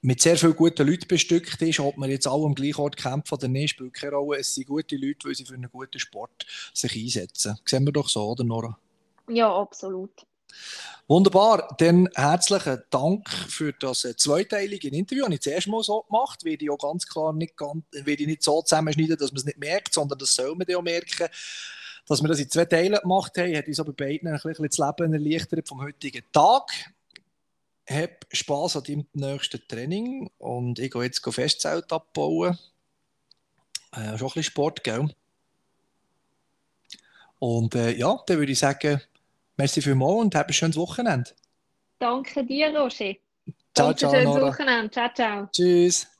mit 0.04 0.20
sehr 0.20 0.36
vielen 0.36 0.54
guten 0.54 0.86
Leuten 0.86 1.08
bestückt 1.08 1.62
ist. 1.62 1.80
Ob 1.80 1.96
man 1.96 2.10
jetzt 2.10 2.26
alle 2.26 2.44
am 2.44 2.54
gleichen 2.54 2.80
Ort 2.80 2.98
kämpfen 2.98 3.34
oder 3.34 3.48
nicht, 3.48 3.70
spielt 3.70 3.94
keine 3.94 4.16
Rolle. 4.16 4.40
Es 4.40 4.54
sind 4.54 4.66
gute 4.66 4.96
Leute, 4.96 5.26
weil 5.26 5.34
sie 5.34 5.46
für 5.46 5.54
einen 5.54 5.70
guten 5.70 5.98
Sport 5.98 6.44
sich 6.74 6.94
einsetzen. 6.94 7.58
Sehen 7.64 7.84
wir 7.84 7.92
doch 7.92 8.10
so, 8.10 8.22
oder 8.28 8.44
Nora? 8.44 8.78
Ja, 9.28 9.50
absolut. 9.54 10.10
Wunderbar, 11.08 11.74
dann 11.78 12.08
herzlichen 12.14 12.82
Dank 12.90 13.28
für 13.30 13.72
das 13.72 14.04
äh, 14.04 14.14
zweiteilige 14.14 14.88
Interview. 14.88 15.24
Habe 15.24 15.34
ich 15.34 15.40
zuerst 15.40 15.68
mal 15.68 15.82
so 15.82 16.02
gemacht, 16.02 16.44
werde 16.44 16.64
ich 16.64 16.70
auch 16.70 16.78
ganz 16.78 17.06
klar 17.06 17.32
nicht, 17.32 17.56
ganz, 17.56 17.82
werde 17.92 18.22
ich 18.22 18.26
nicht 18.26 18.42
so 18.42 18.60
zusammenschneiden, 18.60 19.16
dass 19.16 19.32
man 19.32 19.38
es 19.38 19.44
nicht 19.46 19.58
merkt, 19.58 19.94
sondern 19.94 20.18
das 20.18 20.34
soll 20.34 20.54
man 20.54 20.66
ja 20.68 20.80
merken. 20.82 21.28
Dass 22.06 22.22
wir 22.22 22.28
das 22.28 22.40
in 22.40 22.50
zwei 22.50 22.66
Teilen 22.66 23.00
gemacht 23.00 23.36
haben, 23.38 23.56
hat 23.56 23.66
uns 23.66 23.80
aber 23.80 23.94
beiden 23.94 24.28
ein 24.28 24.38
bisschen 24.38 24.68
das 24.68 24.78
Leben 24.78 25.14
erleichtert 25.14 25.66
vom 25.66 25.82
heutigen 25.82 26.22
Tag 26.30 26.93
hab 27.88 28.26
Spass 28.32 28.76
an 28.76 28.84
deinem 28.84 29.06
nächsten 29.12 29.60
Training 29.68 30.30
und 30.38 30.78
ich 30.78 30.90
gehe 30.90 31.02
jetzt 31.02 31.24
Festzelt 31.34 31.92
abbauen. 31.92 32.58
Äh, 33.92 33.96
schon 33.96 34.12
ein 34.12 34.18
bisschen 34.18 34.42
Sport, 34.44 34.82
gell? 34.82 35.08
Und 37.38 37.74
äh, 37.74 37.92
ja, 37.92 38.18
dann 38.26 38.38
würde 38.38 38.52
ich 38.52 38.58
sagen, 38.58 39.00
merci 39.56 39.82
vielmals 39.82 40.20
und 40.20 40.34
hab 40.34 40.48
ein 40.48 40.52
schönes 40.52 40.76
Wochenende. 40.76 41.30
Danke 41.98 42.44
dir, 42.44 42.68
Roger. 42.76 43.14
Ciao, 43.74 43.88
Und 43.88 43.94
ein 43.94 43.96
ciao, 43.98 44.10
schönes 44.10 44.24
Nora. 44.24 44.48
Wochenende. 44.48 44.90
Ciao, 44.90 45.08
ciao. 45.14 45.48
Tschüss. 45.52 46.13